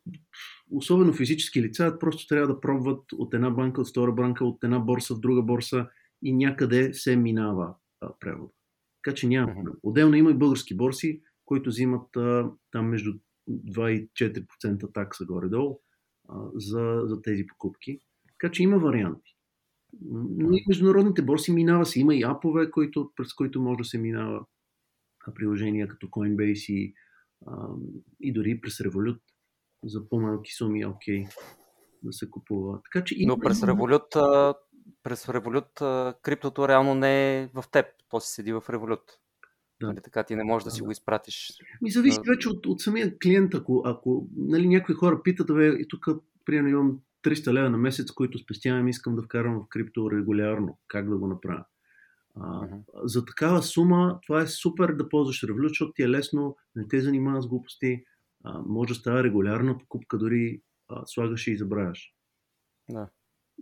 особено 0.72 1.14
физически 1.14 1.62
лица, 1.62 1.98
просто 2.00 2.28
трябва 2.28 2.48
да 2.48 2.62
пробват 2.62 3.04
от 3.14 3.34
една 3.34 3.50
банка, 3.50 3.82
от 3.82 3.90
втора 3.90 4.12
банка, 4.12 4.46
от 4.46 4.64
една 4.64 4.80
борса 4.80 5.16
в 5.16 5.20
друга 5.20 5.42
борса 5.42 5.88
и 6.24 6.34
някъде 6.34 6.94
се 6.94 7.16
минава 7.16 7.76
превод. 8.20 8.52
Така 9.04 9.16
че 9.16 9.28
няма 9.28 9.54
проблем. 9.54 9.74
Отделно 9.84 10.16
има 10.16 10.32
и 10.32 10.38
български 10.38 10.78
борси, 10.78 11.22
които 11.46 11.70
взимат 11.70 12.18
а, 12.18 12.52
там 12.72 12.90
между 12.90 13.14
2 13.50 13.90
и 13.90 14.10
4% 14.10 14.94
такса 14.94 15.26
горе-долу 15.26 15.80
а, 16.30 16.36
за, 16.56 17.02
за 17.06 17.22
тези 17.22 17.48
покупки. 17.48 18.00
Така 18.28 18.52
че 18.52 18.64
има 18.64 18.78
варианти. 18.78 19.36
Но 20.38 20.54
и 20.54 20.66
международните 20.68 21.22
борси 21.22 21.52
минава 21.52 21.86
се. 21.86 22.00
Има 22.00 22.16
и 22.16 22.24
апове, 22.24 22.72
които, 22.72 23.12
през 23.16 23.34
които 23.34 23.62
може 23.62 23.78
да 23.78 23.84
се 23.84 23.98
минава 23.98 24.46
приложения 25.36 25.88
като 25.88 26.08
Coinbase 26.08 26.74
и 26.74 26.94
и 28.20 28.34
дори 28.34 28.62
през 28.62 28.78
Revolut 28.78 29.20
за 29.84 30.10
по-малки 30.10 30.52
суми 30.52 30.82
е 30.82 30.88
окей 30.88 31.26
да 32.04 32.14
се 32.14 32.30
купува. 32.30 32.80
Така, 32.84 33.04
че 33.04 33.16
Но 33.20 33.40
през 33.40 33.60
Revolut, 33.60 34.56
през 35.04 35.26
Revolut 35.26 36.14
криптото 36.22 36.68
реално 36.68 36.96
не 36.96 37.40
е 37.40 37.48
в 37.48 37.64
теб, 37.72 37.86
то 38.10 38.20
си 38.20 38.34
седи 38.34 38.54
в 38.54 38.62
Revolut. 38.62 39.02
Да. 39.82 39.88
Нали, 39.88 40.00
така 40.04 40.24
ти 40.24 40.36
не 40.36 40.44
можеш 40.44 40.64
да 40.64 40.72
си 40.72 40.82
го 40.82 40.92
изпратиш. 40.92 41.52
Ми 41.82 41.92
зависи 41.92 42.20
вече 42.28 42.50
от, 42.50 42.66
от 42.66 42.82
самия 42.82 43.18
клиент. 43.20 43.54
Ако, 43.54 43.82
ако 43.86 44.28
нали, 44.36 44.68
някои 44.68 44.96
хора 44.96 45.24
питат, 45.24 45.48
бе, 45.48 45.68
и 45.68 45.88
тук 45.88 46.08
примерно 46.46 46.70
имам 46.70 47.00
300 47.24 47.54
лева 47.54 47.70
на 47.70 47.78
месец, 47.78 48.12
които 48.12 48.38
спестявам, 48.38 48.88
искам 48.88 49.16
да 49.16 49.22
вкарам 49.22 49.60
в 49.60 49.70
крипто 49.70 50.12
регулярно. 50.12 50.78
Как 50.88 51.10
да 51.10 51.18
го 51.18 51.28
направя? 51.28 51.66
А, 52.36 52.68
За 53.04 53.26
такава 53.26 53.64
сума 53.64 54.20
това 54.28 54.42
е 54.42 54.48
супер 54.48 54.94
да 54.94 55.10
ползваш 55.10 55.42
Revolut, 55.42 55.68
защото 55.68 55.94
ти 55.94 56.04
е 56.04 56.10
лесно, 56.10 56.58
не 56.76 56.88
те 56.88 57.02
занимава 57.02 57.42
с 57.42 57.48
глупости, 57.48 58.04
а, 58.44 58.62
може 58.66 58.94
да 58.94 58.96
става 58.96 59.24
регулярна 59.24 59.78
покупка, 59.78 60.18
дори 60.18 60.62
а, 60.88 61.06
слагаш 61.06 61.48
и 61.48 61.58
забравяш. 61.58 62.14
Да. 62.90 63.10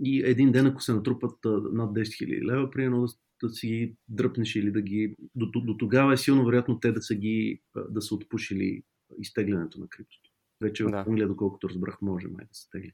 И 0.03 0.23
един 0.25 0.51
ден, 0.51 0.65
ако 0.65 0.81
се 0.81 0.93
натрупат 0.93 1.45
а, 1.45 1.49
над 1.49 1.91
10 1.91 2.01
000 2.01 2.45
лева, 2.45 2.71
примерно 2.71 3.05
да, 3.05 3.13
да 3.43 3.49
си 3.49 3.67
ги 3.67 3.95
дръпнеш 4.07 4.55
или 4.55 4.71
да 4.71 4.81
ги... 4.81 5.15
До, 5.35 5.45
до, 5.45 5.61
до 5.61 5.77
тогава 5.77 6.13
е 6.13 6.17
силно 6.17 6.45
вероятно 6.45 6.79
те 6.79 6.91
да 6.91 7.01
са 7.01 7.15
ги 7.15 7.61
да 7.89 8.01
са 8.01 8.15
отпушили 8.15 8.83
изтеглянето 9.19 9.79
на 9.79 9.87
криптото. 9.87 10.29
Вече 10.61 10.83
в 10.83 11.03
Англия, 11.07 11.27
доколкото 11.27 11.69
разбрах, 11.69 12.01
може 12.01 12.27
май 12.27 12.45
да 12.45 12.53
се 12.53 12.69
тегли 12.69 12.93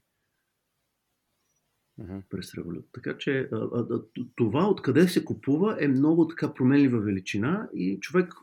uh-huh. 2.00 2.22
през 2.28 2.52
Revolut. 2.52 2.84
Така 2.92 3.18
че 3.18 3.48
а, 3.52 3.56
а, 3.56 4.02
това 4.36 4.68
откъде 4.68 5.08
се 5.08 5.24
купува 5.24 5.76
е 5.80 5.88
много 5.88 6.28
така 6.28 6.54
променлива 6.54 7.00
величина 7.00 7.68
и 7.74 8.00
човек, 8.00 8.34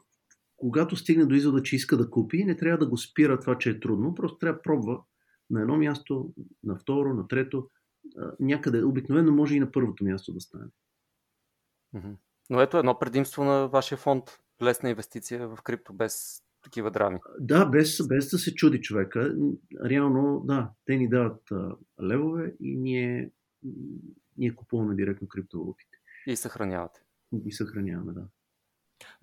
когато 0.57 0.95
стигне 0.95 1.25
до 1.25 1.35
извода, 1.35 1.63
че 1.63 1.75
иска 1.75 1.97
да 1.97 2.09
купи, 2.09 2.45
не 2.45 2.57
трябва 2.57 2.77
да 2.77 2.89
го 2.89 2.97
спира 2.97 3.39
това, 3.39 3.57
че 3.57 3.69
е 3.69 3.79
трудно, 3.79 4.15
просто 4.15 4.37
трябва 4.37 4.57
да 4.57 4.61
пробва 4.61 5.01
на 5.49 5.61
едно 5.61 5.77
място, 5.77 6.33
на 6.63 6.75
второ, 6.75 7.13
на 7.13 7.27
трето, 7.27 7.69
а, 8.17 8.31
някъде. 8.39 8.83
Обикновено 8.83 9.31
може 9.31 9.55
и 9.55 9.59
на 9.59 9.71
първото 9.71 10.05
място 10.05 10.33
да 10.33 10.41
стане. 10.41 10.65
Uh-huh. 11.95 12.15
Но 12.49 12.61
ето 12.61 12.77
едно 12.77 12.99
предимство 12.99 13.43
на 13.43 13.67
вашия 13.67 13.97
фонд. 13.97 14.23
Лесна 14.63 14.89
инвестиция 14.89 15.47
в 15.47 15.61
крипто 15.61 15.93
без 15.93 16.43
такива 16.63 16.91
драми. 16.91 17.19
Да, 17.39 17.65
без, 17.65 18.07
без 18.07 18.29
да 18.29 18.37
се 18.37 18.55
чуди 18.55 18.81
човека. 18.81 19.35
Реално, 19.85 20.43
да, 20.45 20.71
те 20.85 20.95
ни 20.95 21.09
дават 21.09 21.51
а, 21.51 21.75
левове 22.03 22.55
и 22.59 22.77
ние 22.77 23.31
ние 24.37 24.55
купуваме 24.55 24.95
директно 24.95 25.27
криптовалутите. 25.27 25.97
И 26.27 26.35
съхранявате. 26.35 27.01
И 27.45 27.51
съхраняваме, 27.51 28.13
да. 28.13 28.27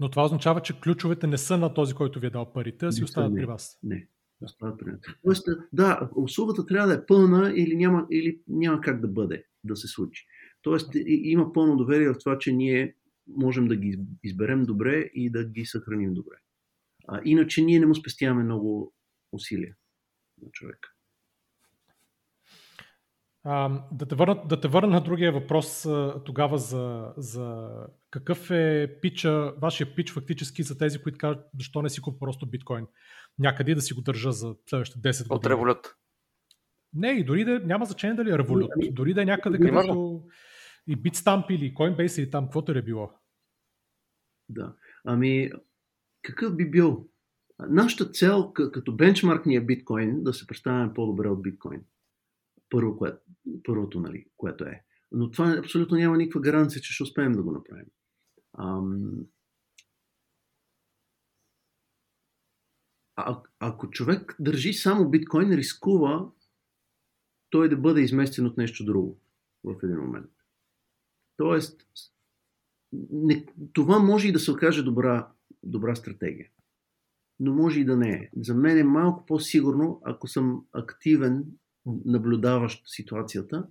Но 0.00 0.10
това 0.10 0.24
означава, 0.24 0.62
че 0.62 0.80
ключовете 0.80 1.26
не 1.26 1.38
са 1.38 1.58
на 1.58 1.74
този, 1.74 1.94
който 1.94 2.20
ви 2.20 2.26
е 2.26 2.30
дал 2.30 2.52
парите, 2.52 2.86
а 2.86 2.92
си 2.92 3.04
остават 3.04 3.32
не, 3.32 3.40
при 3.40 3.46
вас. 3.46 3.78
Не, 3.82 4.08
остават 4.40 4.78
при 4.78 4.90
нас. 4.90 5.00
Тоест, 5.24 5.48
да, 5.72 6.10
услугата 6.16 6.66
трябва 6.66 6.88
да 6.88 6.94
е 6.94 7.06
пълна 7.06 7.52
или 7.56 7.76
няма, 7.76 8.06
или 8.10 8.40
няма 8.48 8.80
как 8.80 9.00
да 9.00 9.08
бъде, 9.08 9.44
да 9.64 9.76
се 9.76 9.88
случи. 9.88 10.26
Тоест, 10.62 10.90
има 11.06 11.52
пълно 11.52 11.76
доверие 11.76 12.08
в 12.08 12.18
това, 12.18 12.38
че 12.38 12.52
ние 12.52 12.94
можем 13.26 13.68
да 13.68 13.76
ги 13.76 14.00
изберем 14.22 14.64
добре 14.64 15.10
и 15.14 15.30
да 15.30 15.44
ги 15.44 15.66
съхраним 15.66 16.14
добре. 16.14 16.36
А, 17.08 17.20
иначе 17.24 17.62
ние 17.62 17.80
не 17.80 17.86
му 17.86 17.94
спестяваме 17.94 18.44
много 18.44 18.92
усилия 19.32 19.76
на 20.42 20.50
човека. 20.50 20.88
А, 23.44 23.82
да, 23.92 24.06
те 24.06 24.14
върна, 24.14 24.42
да 24.48 24.60
те 24.60 24.68
върна 24.68 24.88
на 24.88 25.00
другия 25.00 25.32
въпрос 25.32 25.86
а, 25.86 26.22
тогава 26.24 26.58
за, 26.58 27.12
за 27.16 27.70
какъв 28.10 28.50
е 28.50 28.98
пича, 29.02 29.52
вашия 29.58 29.94
пич 29.94 30.12
фактически 30.12 30.62
за 30.62 30.78
тези, 30.78 31.02
които 31.02 31.18
кажат, 31.18 31.46
защо 31.58 31.82
не 31.82 31.90
си 31.90 32.00
купа 32.00 32.18
просто 32.18 32.46
биткоин. 32.46 32.86
Някъде 33.38 33.74
да 33.74 33.80
си 33.80 33.94
го 33.94 34.00
държа 34.00 34.32
за 34.32 34.56
следващите 34.66 35.12
10 35.12 35.22
години. 35.22 35.36
От 35.36 35.46
револют. 35.46 35.94
Не, 36.92 37.08
и 37.08 37.24
дори 37.24 37.44
да 37.44 37.60
няма 37.60 37.84
значение 37.84 38.16
дали 38.16 38.30
е 38.30 38.38
револют. 38.38 38.70
Ами, 38.76 38.92
дори 38.92 39.14
да 39.14 39.22
е 39.22 39.24
някъде 39.24 39.58
където 39.58 40.22
и 40.86 40.96
Bitstamp 40.96 41.50
или 41.50 41.74
Coinbase 41.74 42.18
или 42.22 42.30
там, 42.30 42.44
каквото 42.44 42.72
е 42.72 42.82
било. 42.82 43.10
Да. 44.48 44.74
Ами, 45.04 45.50
какъв 46.22 46.56
би 46.56 46.70
бил? 46.70 47.08
Нашата 47.68 48.10
цел 48.10 48.52
като 48.52 48.96
бенчмарк 48.96 49.46
ни 49.46 49.56
е 49.56 49.64
биткоин, 49.64 50.22
да 50.22 50.32
се 50.32 50.46
представяме 50.46 50.94
по-добре 50.94 51.28
от 51.28 51.42
биткоин 51.42 51.84
първо, 52.70 52.96
кое, 52.96 53.12
първото, 53.64 54.00
нали, 54.00 54.26
което 54.36 54.64
е. 54.64 54.84
Но 55.12 55.30
това 55.30 55.56
абсолютно 55.58 55.96
няма 55.96 56.16
никаква 56.16 56.40
гаранция, 56.40 56.82
че 56.82 56.92
ще 56.92 57.02
успеем 57.02 57.32
да 57.32 57.42
го 57.42 57.52
направим. 57.52 57.86
Ам... 58.58 59.26
А, 63.16 63.42
ако 63.58 63.90
човек 63.90 64.36
държи 64.38 64.72
само 64.72 65.10
биткоин, 65.10 65.52
рискува 65.52 66.30
той 67.50 67.68
да 67.68 67.76
бъде 67.76 68.00
изместен 68.00 68.46
от 68.46 68.56
нещо 68.56 68.84
друго 68.84 69.20
в 69.64 69.76
един 69.82 69.96
момент. 69.96 70.30
Тоест, 71.36 71.86
не, 73.10 73.46
това 73.72 73.98
може 73.98 74.28
и 74.28 74.32
да 74.32 74.38
се 74.38 74.50
окаже 74.50 74.82
добра, 74.82 75.28
добра 75.62 75.94
стратегия. 75.94 76.48
Но 77.40 77.54
може 77.54 77.80
и 77.80 77.84
да 77.84 77.96
не 77.96 78.10
е. 78.10 78.30
За 78.36 78.54
мен 78.54 78.78
е 78.78 78.84
малко 78.84 79.26
по-сигурно, 79.26 80.00
ако 80.04 80.28
съм 80.28 80.64
активен 80.72 81.44
наблюдаващ 82.04 82.82
ситуацията 82.86 83.66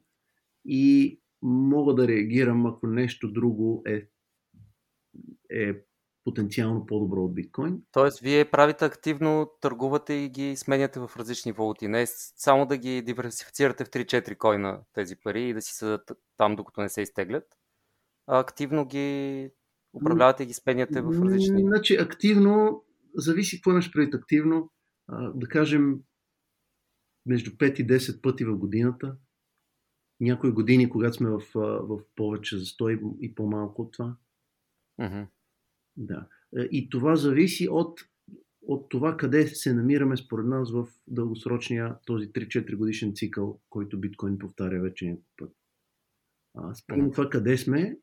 и 0.66 1.20
мога 1.42 1.96
да 1.96 2.08
реагирам, 2.08 2.66
ако 2.66 2.88
нещо 2.88 3.32
друго 3.32 3.84
е, 3.88 4.08
е 5.52 5.74
потенциално 6.24 6.86
по-добро 6.86 7.24
от 7.24 7.34
биткоин. 7.34 7.82
Тоест, 7.92 8.20
вие 8.20 8.46
правите 8.46 8.86
активно, 8.86 9.52
търгувате 9.62 10.14
и 10.14 10.30
ги 10.30 10.56
сменяте 10.56 11.00
в 11.00 11.12
различни 11.18 11.52
валути. 11.52 11.88
Не 11.88 12.06
само 12.08 12.66
да 12.66 12.78
ги 12.78 13.02
диверсифицирате 13.02 13.86
в 13.86 13.90
3-4 13.90 14.38
койна 14.38 14.80
тези 14.94 15.16
пари 15.16 15.50
и 15.50 15.54
да 15.54 15.62
си 15.62 15.74
съдат 15.74 16.12
там, 16.38 16.56
докато 16.56 16.82
не 16.82 16.90
се 16.90 17.02
изтеглят, 17.02 17.44
а 18.28 18.40
активно 18.40 18.86
ги 18.86 19.50
управлявате 19.94 20.44
и 20.44 20.46
ги 20.46 20.54
сменяте 20.54 21.02
в 21.02 21.26
различни... 21.26 21.62
Значи, 21.62 21.96
активно, 21.96 22.84
зависи 23.16 23.58
какво 23.58 23.72
имаш 23.72 23.92
преди 23.92 24.18
активно. 24.18 24.72
да 25.36 25.48
кажем, 25.48 26.00
между 27.26 27.52
5 27.52 27.82
и 27.82 27.88
10 27.88 28.22
пъти 28.22 28.46
в 28.46 28.58
годината. 28.58 29.18
Някои 30.20 30.52
години, 30.52 30.90
когато 30.90 31.14
сме 31.18 31.30
в, 31.30 31.42
в 31.56 32.00
повече 32.16 32.58
за 32.58 32.66
100 32.66 33.20
и 33.20 33.36
по-малко 33.36 33.82
от 33.82 33.92
това. 33.92 34.16
Uh-huh. 35.02 35.28
Да. 35.98 36.28
Е, 36.58 36.62
и 36.62 36.90
това 36.90 37.16
зависи 37.16 37.68
от, 37.70 38.00
от 38.62 38.90
това 38.90 39.18
къде 39.18 39.48
се 39.48 39.74
намираме 39.74 40.18
според 40.18 40.46
нас 40.46 40.72
в 40.72 40.88
дългосрочния 41.08 41.96
този 42.06 42.32
3-4 42.32 42.76
годишен 42.76 43.16
цикъл, 43.16 43.60
който 43.70 44.00
биткоин 44.00 44.38
повтаря 44.38 44.82
вече 44.82 45.06
няколко 45.06 45.30
път. 45.38 45.56
Според 46.78 47.04
uh-huh. 47.04 47.12
това 47.12 47.30
къде 47.30 47.58
сме, 47.58 47.98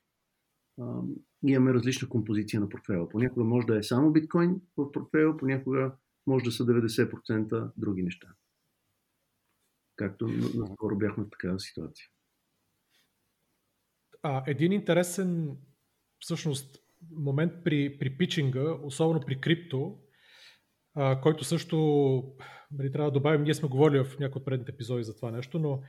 а, 0.81 1.00
имаме 1.46 1.74
различна 1.74 2.09
композиция 2.09 2.61
на 2.61 2.68
портфела. 2.68 3.09
Понякога 3.09 3.44
може 3.44 3.66
да 3.66 3.79
е 3.79 3.83
само 3.83 4.12
биткоин 4.12 4.61
в 4.76 4.92
портфела, 4.92 5.37
понякога 5.37 5.92
може 6.26 6.44
да 6.44 6.52
са 6.52 6.66
90% 6.66 7.70
други 7.76 8.02
неща. 8.02 8.35
Както 9.96 10.28
наскоро 10.54 10.98
бяхме 10.98 11.24
в 11.24 11.30
такава 11.30 11.61
ситуация. 11.61 12.06
А, 14.22 14.44
един 14.46 14.72
интересен 14.72 15.56
всъщност 16.18 16.76
момент 17.11 17.52
при, 17.64 17.98
при 17.98 18.16
питчинга, 18.16 18.72
особено 18.82 19.20
при 19.20 19.40
крипто, 19.40 19.98
а, 20.94 21.20
който 21.20 21.44
също 21.44 21.76
нали, 22.70 22.92
трябва 22.92 23.11
да 23.11 23.18
добавим, 23.18 23.42
ние 23.42 23.54
сме 23.54 23.68
говорили 23.68 24.04
в 24.04 24.18
някои 24.18 24.40
от 24.40 24.44
предните 24.44 24.72
епизоди 24.72 25.04
за 25.04 25.16
това 25.16 25.30
нещо, 25.30 25.59
но 25.59 25.82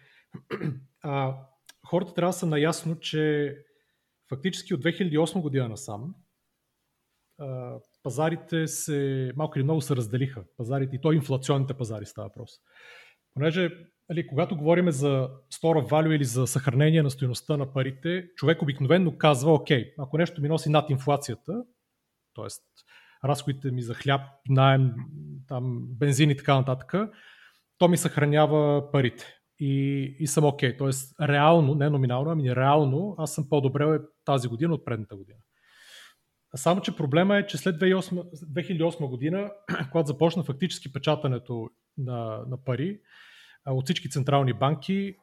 а, 1.02 1.38
хората 1.88 2.13
трябва 2.13 2.30
да 2.30 2.38
са 2.38 2.46
наясно, 2.46 3.00
че 3.00 3.56
фактически 4.30 4.74
от 4.74 4.84
2008 4.84 5.41
година 5.41 5.70
насам 5.70 6.15
а, 7.39 7.80
пазарите 8.04 8.67
се 8.67 9.32
малко 9.36 9.60
или 9.60 9.63
много 9.63 9.82
се 9.82 9.96
разделиха. 9.96 10.43
Пазарите 10.58 10.96
и 10.96 11.02
то 11.02 11.12
инфлационните 11.12 11.74
пазари 11.74 12.06
става 12.06 12.28
въпрос. 12.28 12.52
Понеже 13.34 13.70
Али, 14.12 14.28
когато 14.28 14.58
говорим 14.58 14.91
за 14.91 15.30
store 15.54 15.89
value 15.89 16.15
или 16.15 16.24
за 16.24 16.48
съхранение 16.48 17.04
на 17.04 17.10
стоеността 17.10 17.58
на 17.58 17.74
парите, 17.74 18.28
човек 18.36 18.62
обикновенно 18.62 19.17
казва, 19.17 19.54
окей, 19.54 19.93
ако 19.98 20.17
нещо 20.17 20.41
ми 20.41 20.48
носи 20.48 20.70
над 20.70 20.89
инфлацията, 20.89 21.63
т.е. 22.36 22.48
разходите 23.28 23.72
ми 23.72 23.82
за 23.82 23.93
хляб, 23.93 24.22
найем, 24.50 24.93
там, 25.48 25.80
бензин 25.82 26.30
и 26.30 26.38
така 26.38 26.56
нататък, 26.56 26.93
то 27.78 27.88
ми 27.88 27.98
съхранява 27.98 28.91
парите. 28.91 29.26
И, 29.60 30.02
и 30.20 30.28
съм 30.28 30.46
окей. 30.46 30.78
Т.е. 30.78 30.89
реално, 31.28 31.76
не 31.76 31.89
номинално, 31.89 32.32
ами 32.32 32.56
реално, 32.56 33.15
аз 33.17 33.34
съм 33.34 33.50
по-добре 33.50 34.00
тази 34.26 34.48
година 34.48 34.74
от 34.74 34.86
предната 34.86 35.15
година. 35.15 35.38
Само, 36.56 36.82
че 36.82 36.96
проблема 36.96 37.38
е, 37.38 37.48
че 37.48 37.58
след 37.58 37.76
2008, 37.76 38.24
2008 38.54 39.10
година, 39.10 39.52
когато 39.91 40.08
започна 40.08 40.43
фактически 40.43 40.93
печатането 40.93 41.70
на, 41.98 42.43
на 42.48 42.63
пари, 42.63 43.00
от 43.74 43.86
всички 43.86 44.10
централни 44.10 44.54
банки, 44.54 45.16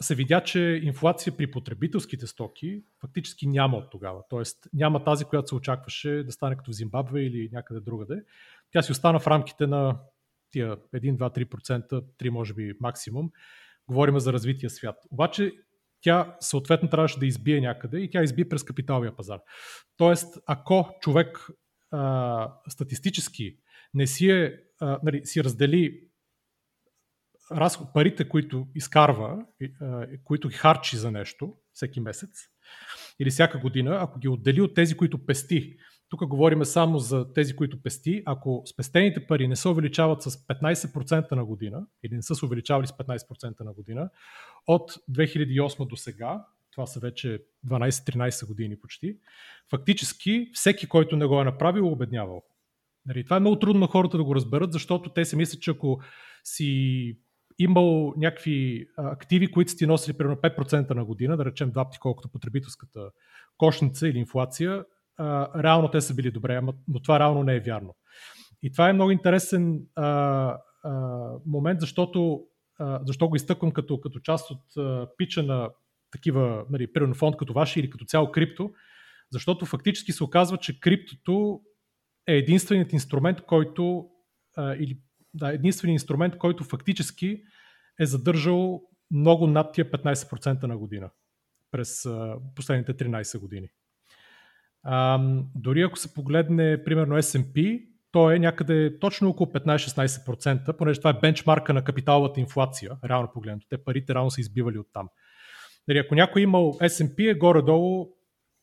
се 0.00 0.14
видя, 0.14 0.40
че 0.40 0.80
инфлация 0.82 1.36
при 1.36 1.50
потребителските 1.50 2.26
стоки 2.26 2.82
фактически 3.00 3.46
няма 3.46 3.76
от 3.76 3.90
тогава. 3.90 4.22
Тоест 4.30 4.68
няма 4.72 5.04
тази, 5.04 5.24
която 5.24 5.48
се 5.48 5.54
очакваше 5.54 6.22
да 6.26 6.32
стане 6.32 6.56
като 6.56 6.70
в 6.70 6.74
Зимбабве 6.74 7.22
или 7.22 7.48
някъде 7.52 7.80
другаде. 7.80 8.22
Тя 8.70 8.82
си 8.82 8.92
остана 8.92 9.18
в 9.18 9.26
рамките 9.26 9.66
на 9.66 9.98
тия 10.50 10.76
1, 10.76 11.16
2, 11.16 11.46
3%, 11.46 12.04
3 12.18 12.28
може 12.28 12.54
би 12.54 12.72
максимум. 12.80 13.30
Говорим 13.88 14.18
за 14.18 14.32
развития 14.32 14.70
свят. 14.70 14.96
Обаче 15.10 15.52
тя 16.00 16.36
съответно 16.40 16.88
трябваше 16.88 17.18
да 17.18 17.26
избие 17.26 17.60
някъде 17.60 17.98
и 17.98 18.10
тя 18.10 18.22
изби 18.22 18.48
през 18.48 18.64
капиталния 18.64 19.16
пазар. 19.16 19.40
Тоест, 19.96 20.38
ако 20.46 20.96
човек 21.00 21.48
а, 21.90 22.52
статистически 22.68 23.56
не 23.94 24.06
си, 24.06 24.30
е, 24.30 24.60
а, 24.80 24.98
нали, 25.02 25.26
си 25.26 25.44
раздели 25.44 26.07
разход, 27.52 27.92
парите, 27.94 28.28
които 28.28 28.66
изкарва, 28.74 29.38
които 30.24 30.50
харчи 30.52 30.96
за 30.96 31.10
нещо 31.10 31.54
всеки 31.72 32.00
месец 32.00 32.30
или 33.20 33.30
всяка 33.30 33.58
година, 33.58 33.98
ако 34.00 34.18
ги 34.18 34.28
отдели 34.28 34.60
от 34.60 34.74
тези, 34.74 34.96
които 34.96 35.26
пести, 35.26 35.76
тук 36.08 36.26
говорим 36.26 36.64
само 36.64 36.98
за 36.98 37.32
тези, 37.32 37.56
които 37.56 37.82
пести, 37.82 38.22
ако 38.26 38.62
спестените 38.72 39.26
пари 39.26 39.48
не 39.48 39.56
се 39.56 39.68
увеличават 39.68 40.22
с 40.22 40.30
15% 40.30 41.32
на 41.32 41.44
година, 41.44 41.86
или 42.04 42.14
не 42.14 42.22
са 42.22 42.34
се 42.34 42.44
увеличавали 42.44 42.86
с 42.86 42.90
15% 42.90 43.60
на 43.60 43.72
година, 43.72 44.10
от 44.66 44.92
2008 45.10 45.88
до 45.88 45.96
сега, 45.96 46.44
това 46.70 46.86
са 46.86 47.00
вече 47.00 47.42
12-13 47.66 48.46
години 48.46 48.80
почти, 48.80 49.16
фактически 49.70 50.50
всеки, 50.52 50.88
който 50.88 51.16
не 51.16 51.26
го 51.26 51.40
е 51.40 51.44
направил, 51.44 51.92
обеднявал. 51.92 52.42
Нали, 53.06 53.24
това 53.24 53.36
е 53.36 53.40
много 53.40 53.58
трудно 53.58 53.80
на 53.80 53.86
хората 53.86 54.16
да 54.16 54.24
го 54.24 54.34
разберат, 54.34 54.72
защото 54.72 55.12
те 55.12 55.24
се 55.24 55.36
мислят, 55.36 55.62
че 55.62 55.70
ако 55.70 56.00
си 56.44 57.18
имал 57.58 58.14
някакви 58.16 58.86
активи, 58.96 59.50
които 59.50 59.70
са 59.70 59.76
ти 59.76 59.86
носили 59.86 60.16
примерно 60.16 60.36
5% 60.36 60.94
на 60.94 61.04
година, 61.04 61.36
да 61.36 61.44
речем 61.44 61.70
два 61.70 61.84
пъти 61.84 61.98
колкото 61.98 62.28
потребителската 62.28 63.10
кошница 63.56 64.08
или 64.08 64.18
инфлация, 64.18 64.84
а, 65.16 65.62
реално 65.62 65.90
те 65.90 66.00
са 66.00 66.14
били 66.14 66.30
добре, 66.30 66.60
но 66.88 67.02
това 67.02 67.18
реално 67.18 67.42
не 67.42 67.56
е 67.56 67.60
вярно. 67.60 67.94
И 68.62 68.72
това 68.72 68.88
е 68.88 68.92
много 68.92 69.10
интересен 69.10 69.80
а, 69.94 70.04
а, 70.84 70.92
момент, 71.46 71.80
защото 71.80 72.44
а, 72.78 73.00
защо 73.04 73.28
го 73.28 73.36
изтъквам 73.36 73.72
като, 73.72 74.00
като 74.00 74.20
част 74.20 74.50
от 74.50 74.76
а, 74.76 75.08
пича 75.16 75.42
на 75.42 75.70
такива, 76.10 76.64
нали, 76.70 76.92
примерно 76.92 77.14
фонд 77.14 77.36
като 77.36 77.52
ваши 77.52 77.80
или 77.80 77.90
като 77.90 78.04
цяло 78.04 78.32
крипто, 78.32 78.70
защото 79.32 79.66
фактически 79.66 80.12
се 80.12 80.24
оказва, 80.24 80.58
че 80.58 80.80
криптото 80.80 81.60
е 82.26 82.34
единственият 82.34 82.92
инструмент, 82.92 83.40
който 83.40 84.08
а, 84.56 84.74
или 84.74 84.98
да, 85.34 85.52
единствен 85.52 85.90
инструмент, 85.90 86.38
който 86.38 86.64
фактически 86.64 87.42
е 88.00 88.06
задържал 88.06 88.82
много 89.10 89.46
над 89.46 89.72
тия 89.72 89.90
15% 89.90 90.62
на 90.62 90.78
година 90.78 91.10
през 91.70 92.08
последните 92.54 92.94
13 92.94 93.38
години. 93.38 93.68
А, 94.82 95.20
дори 95.54 95.82
ако 95.82 95.98
се 95.98 96.14
погледне, 96.14 96.84
примерно 96.84 97.16
S&P, 97.16 97.88
то 98.12 98.30
е 98.30 98.38
някъде 98.38 98.98
точно 98.98 99.28
около 99.28 99.50
15-16%, 99.50 100.76
понеже 100.76 101.00
това 101.00 101.10
е 101.10 101.20
бенчмарка 101.20 101.74
на 101.74 101.84
капиталовата 101.84 102.40
инфлация, 102.40 102.96
реално 103.04 103.30
погледнато. 103.34 103.66
Те 103.70 103.84
парите 103.84 104.14
реално 104.14 104.30
са 104.30 104.40
избивали 104.40 104.78
от 104.78 104.86
там. 104.92 105.08
Нали, 105.88 105.98
ако 105.98 106.14
някой 106.14 106.42
е 106.42 106.44
имал 106.44 106.78
S&P, 106.80 107.30
е 107.30 107.34
горе-долу 107.34 108.08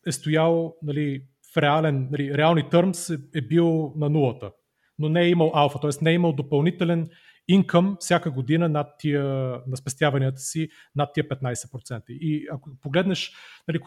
е 0.08 0.12
стоял 0.12 0.75
нали, 0.82 1.28
в 1.54 1.58
реален, 1.58 2.08
нали, 2.12 2.38
реални 2.38 2.69
търмс 2.69 3.10
е, 3.10 3.17
е 3.36 3.41
бил 3.41 3.93
на 3.95 4.10
нулата 4.10 4.51
но 5.00 5.10
не 5.10 5.22
е 5.22 5.30
имал 5.30 5.52
алфа, 5.54 5.80
т.е. 5.80 5.90
не 6.02 6.12
е 6.12 6.14
имал 6.14 6.34
допълнителен 6.34 7.10
инкъм 7.48 7.98
всяка 8.00 8.32
година 8.32 8.70
над 8.70 8.88
тия, 9.00 9.24
на 9.68 9.78
спестяванията 9.78 10.40
си 10.40 10.70
над 10.96 11.10
тия 11.14 11.24
15%. 11.24 12.04
И 12.10 12.48
ако 12.52 12.70
погледнеш 12.82 13.32
нали, 13.68 13.80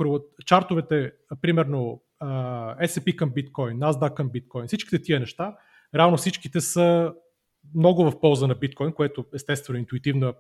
чартовете, 0.46 1.12
примерно 1.40 2.02
S&P 2.82 3.16
към 3.16 3.30
биткоин, 3.30 3.78
NASDAQ 3.78 4.14
към 4.14 4.30
биткоин, 4.30 4.66
всичките 4.66 5.02
тия 5.02 5.20
неща, 5.20 5.56
реално 5.94 6.16
всичките 6.16 6.60
са 6.60 7.14
много 7.74 8.10
в 8.10 8.20
полза 8.20 8.46
на 8.46 8.54
биткоин, 8.54 8.92
което 8.92 9.24
естествено 9.34 9.78
интуитивно 9.78 10.34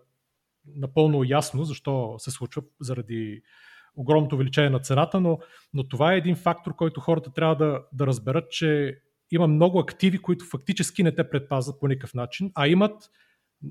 напълно 0.76 1.24
ясно 1.24 1.64
защо 1.64 2.14
се 2.18 2.30
случва 2.30 2.62
заради 2.80 3.42
огромното 3.96 4.34
увеличение 4.34 4.70
на 4.70 4.80
цената, 4.80 5.20
но, 5.20 5.38
но 5.74 5.88
това 5.88 6.14
е 6.14 6.16
един 6.16 6.36
фактор, 6.36 6.76
който 6.76 7.00
хората 7.00 7.32
трябва 7.32 7.56
да, 7.56 7.82
да 7.92 8.06
разберат, 8.06 8.50
че 8.50 9.00
има 9.30 9.46
много 9.46 9.78
активи, 9.78 10.18
които 10.18 10.44
фактически 10.44 11.02
не 11.02 11.14
те 11.14 11.30
предпазват 11.30 11.80
по 11.80 11.88
никакъв 11.88 12.14
начин, 12.14 12.52
а 12.54 12.68
имат 12.68 13.10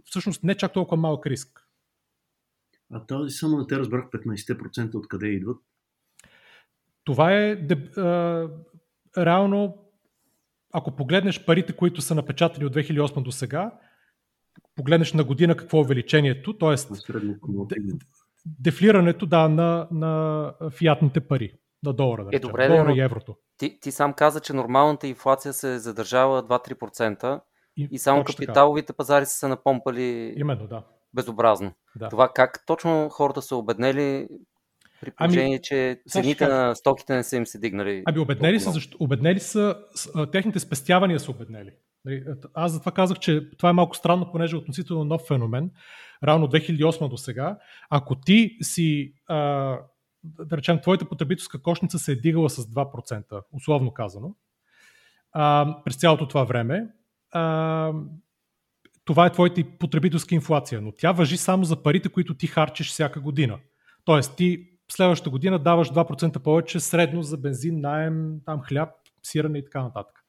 всъщност 0.05 0.43
не 0.43 0.55
чак 0.55 0.73
толкова 0.73 1.01
малък 1.01 1.27
риск. 1.27 1.67
А 2.93 3.05
този 3.05 3.35
само 3.35 3.57
не 3.57 3.67
те 3.67 3.79
разбрах 3.79 4.05
15% 4.05 4.95
откъде 4.95 5.27
идват? 5.27 5.57
Това 7.03 7.33
е 7.33 7.51
а, 7.97 8.49
реално, 9.17 9.77
ако 10.73 10.95
погледнеш 10.95 11.45
парите, 11.45 11.73
които 11.73 12.01
са 12.01 12.15
напечатани 12.15 12.65
от 12.65 12.75
2008 12.75 13.23
до 13.23 13.31
сега, 13.31 13.71
погледнеш 14.75 15.13
на 15.13 15.23
година 15.23 15.57
какво 15.57 15.77
е 15.77 15.81
увеличението, 15.81 16.57
т.е. 16.57 16.75
дефлирането 18.45 19.25
да, 19.25 19.49
на, 19.49 19.87
на 19.91 20.53
фиатните 20.71 21.19
пари 21.19 21.53
на 21.83 21.93
долара, 21.93 22.25
да 22.25 22.29
е, 22.33 22.39
добре, 22.39 22.67
долара 22.67 22.93
и 22.93 22.99
еврото. 22.99 23.35
Ти, 23.57 23.79
ти 23.79 23.91
сам 23.91 24.13
каза, 24.13 24.39
че 24.39 24.53
нормалната 24.53 25.07
инфлация 25.07 25.53
се 25.53 25.79
задържава 25.79 26.43
2-3% 26.43 27.41
и, 27.77 27.87
и 27.91 27.99
само 27.99 28.23
капиталовите 28.23 28.87
така. 28.87 28.97
пазари 28.97 29.25
са 29.25 29.31
се 29.31 29.47
напомпали 29.47 30.33
Именно, 30.37 30.67
да. 30.67 30.83
безобразно. 31.13 31.71
Да. 31.95 32.09
Това 32.09 32.29
как 32.35 32.63
точно 32.67 33.09
хората 33.09 33.41
са 33.41 33.55
обеднели 33.55 34.27
при 35.01 35.11
ами, 35.17 35.27
положение, 35.27 35.55
ами, 35.55 35.61
че 35.63 36.01
цените 36.09 36.37
как? 36.37 36.49
на 36.49 36.75
стоките 36.75 37.15
не 37.15 37.23
са 37.23 37.35
им 37.35 37.45
се 37.45 37.59
дигнали. 37.59 38.03
Ами 38.05 38.19
обеднели 38.19 38.59
са, 38.59 38.71
защо, 38.71 38.97
обеднели 38.99 39.39
са, 39.39 39.75
техните 40.31 40.59
спестявания 40.59 41.19
са 41.19 41.31
обеднели. 41.31 41.71
Нали, 42.05 42.23
аз 42.53 42.71
затова 42.71 42.91
казах, 42.91 43.19
че 43.19 43.49
това 43.57 43.69
е 43.69 43.73
малко 43.73 43.95
странно, 43.95 44.31
понеже 44.31 44.55
е 44.55 44.59
относително 44.59 45.03
нов 45.03 45.21
феномен, 45.27 45.71
рано 46.23 46.47
2008 46.47 47.09
до 47.09 47.17
сега. 47.17 47.57
Ако 47.89 48.15
ти 48.15 48.57
си 48.61 49.13
а, 49.27 49.77
да 50.39 50.57
речем, 50.57 50.79
твоята 50.81 51.05
потребителска 51.05 51.61
кошница 51.61 51.99
се 51.99 52.11
е 52.11 52.15
дигала 52.15 52.49
с 52.49 52.65
2%, 52.65 53.41
условно 53.51 53.93
казано, 53.93 54.35
а, 55.31 55.75
през 55.85 55.95
цялото 55.95 56.27
това 56.27 56.43
време, 56.43 56.87
а, 57.31 57.93
това 59.05 59.25
е 59.25 59.31
твоята 59.31 59.63
потребителска 59.79 60.35
инфлация, 60.35 60.81
но 60.81 60.91
тя 60.91 61.11
въжи 61.11 61.37
само 61.37 61.63
за 61.63 61.83
парите, 61.83 62.09
които 62.09 62.37
ти 62.37 62.47
харчиш 62.47 62.89
всяка 62.89 63.19
година. 63.19 63.59
Тоест, 64.05 64.35
ти 64.35 64.69
следващата 64.91 65.29
година 65.29 65.59
даваш 65.59 65.89
2% 65.89 66.39
повече 66.39 66.79
средно 66.79 67.23
за 67.23 67.37
бензин, 67.37 67.81
найем, 67.81 68.35
там 68.45 68.61
хляб, 68.61 68.89
сирене 69.23 69.57
и 69.57 69.63
така 69.63 69.83
нататък. 69.83 70.23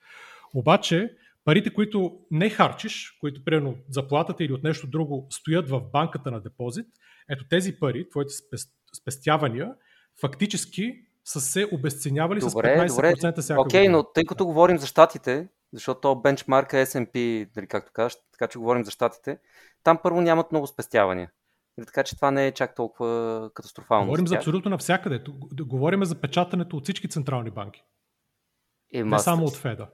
Обаче, 0.55 1.11
парите, 1.45 1.71
които 1.71 2.19
не 2.31 2.51
харчиш, 2.51 3.17
които 3.21 3.45
примерно 3.45 3.77
заплатата 3.89 4.45
или 4.45 4.53
от 4.53 4.63
нещо 4.63 4.87
друго 4.87 5.27
стоят 5.31 5.69
в 5.69 5.81
банката 5.81 6.31
на 6.31 6.41
депозит, 6.41 6.87
ето 7.31 7.45
тези 7.49 7.79
пари, 7.79 8.09
твоите 8.09 8.35
спестявания, 9.01 9.75
фактически 10.21 11.05
са 11.25 11.41
се 11.41 11.69
обесценявали 11.73 12.41
добре, 12.41 12.89
с 12.89 12.93
15% 12.93 13.29
добре. 13.29 13.43
всяка 13.43 13.61
Окей, 13.61 13.81
година. 13.81 13.97
но 13.97 14.05
тъй 14.05 14.25
като 14.25 14.47
говорим 14.47 14.79
за 14.79 14.87
щатите, 14.87 15.49
защото 15.73 16.01
то 16.01 16.15
бенчмарка 16.15 16.79
е 16.79 16.87
S&P, 16.87 17.47
дали 17.55 17.67
както 17.67 17.93
кажеш, 17.93 18.19
така 18.33 18.47
че 18.47 18.59
говорим 18.59 18.85
за 18.85 18.91
щатите, 18.91 19.39
там 19.83 19.99
първо 20.03 20.21
нямат 20.21 20.53
много 20.53 20.67
спестявания. 20.67 21.31
Така 21.87 22.03
че 22.03 22.17
това 22.17 22.31
не 22.31 22.47
е 22.47 22.53
чак 22.53 22.75
толкова 22.75 23.51
катастрофално. 23.55 24.07
Говорим 24.07 24.27
за, 24.27 24.31
за 24.31 24.37
абсолютно 24.37 24.71
навсякъде. 24.71 25.25
Говорим 25.61 26.05
за 26.05 26.21
печатането 26.21 26.77
от 26.77 26.85
всички 26.85 27.09
централни 27.09 27.51
банки. 27.51 27.83
Е, 28.95 29.05
не 29.05 29.19
само 29.19 29.45
от 29.45 29.57
Феда. 29.57 29.89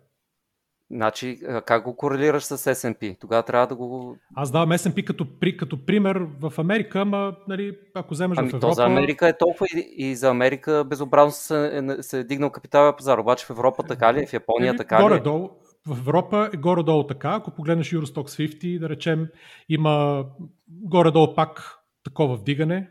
Значи, 0.91 1.41
как 1.67 1.85
го 1.85 1.97
корелираш 1.97 2.45
с 2.45 2.59
S&P? 2.59 3.21
Тогава 3.21 3.43
трябва 3.43 3.67
да 3.67 3.75
го... 3.75 4.17
Аз 4.35 4.51
давам 4.51 4.71
S&P 4.71 5.05
като, 5.05 5.39
при, 5.41 5.57
като 5.57 5.87
пример 5.87 6.27
в 6.41 6.53
Америка, 6.59 7.01
ама 7.01 7.37
нали, 7.49 7.79
ако 7.95 8.15
вземеш 8.15 8.39
ами 8.39 8.49
в 8.49 8.55
Европа... 8.55 8.67
То 8.67 8.73
за 8.73 8.85
Америка 8.85 9.29
е 9.29 9.39
толкова 9.39 9.67
и, 9.75 9.95
и 9.97 10.17
за 10.17 10.31
Америка 10.31 10.85
безобразно 10.87 11.33
се, 11.33 11.83
е, 11.99 12.03
се 12.03 12.21
е 12.21 12.25
дигнал 12.25 12.51
капиталния 12.51 12.97
пазар. 12.97 13.19
Обаче 13.19 13.47
в 13.47 13.51
Европа 13.51 13.83
така 13.83 14.15
ли 14.15 14.23
е? 14.23 14.27
В 14.27 14.33
Япония 14.33 14.69
Еми, 14.69 14.79
така 14.79 15.03
горе 15.03 15.15
ли 15.15 15.19
е? 15.19 15.23
Долу, 15.23 15.51
в 15.87 15.99
Европа 15.99 16.51
е 16.55 16.57
горе-долу 16.57 17.07
така. 17.07 17.31
Ако 17.31 17.51
погледнеш 17.51 17.91
Eurostox 17.91 18.25
50, 18.25 18.79
да 18.79 18.89
речем, 18.89 19.29
има 19.69 20.25
горе-долу 20.69 21.35
пак 21.35 21.79
такова 22.05 22.37
вдигане. 22.37 22.89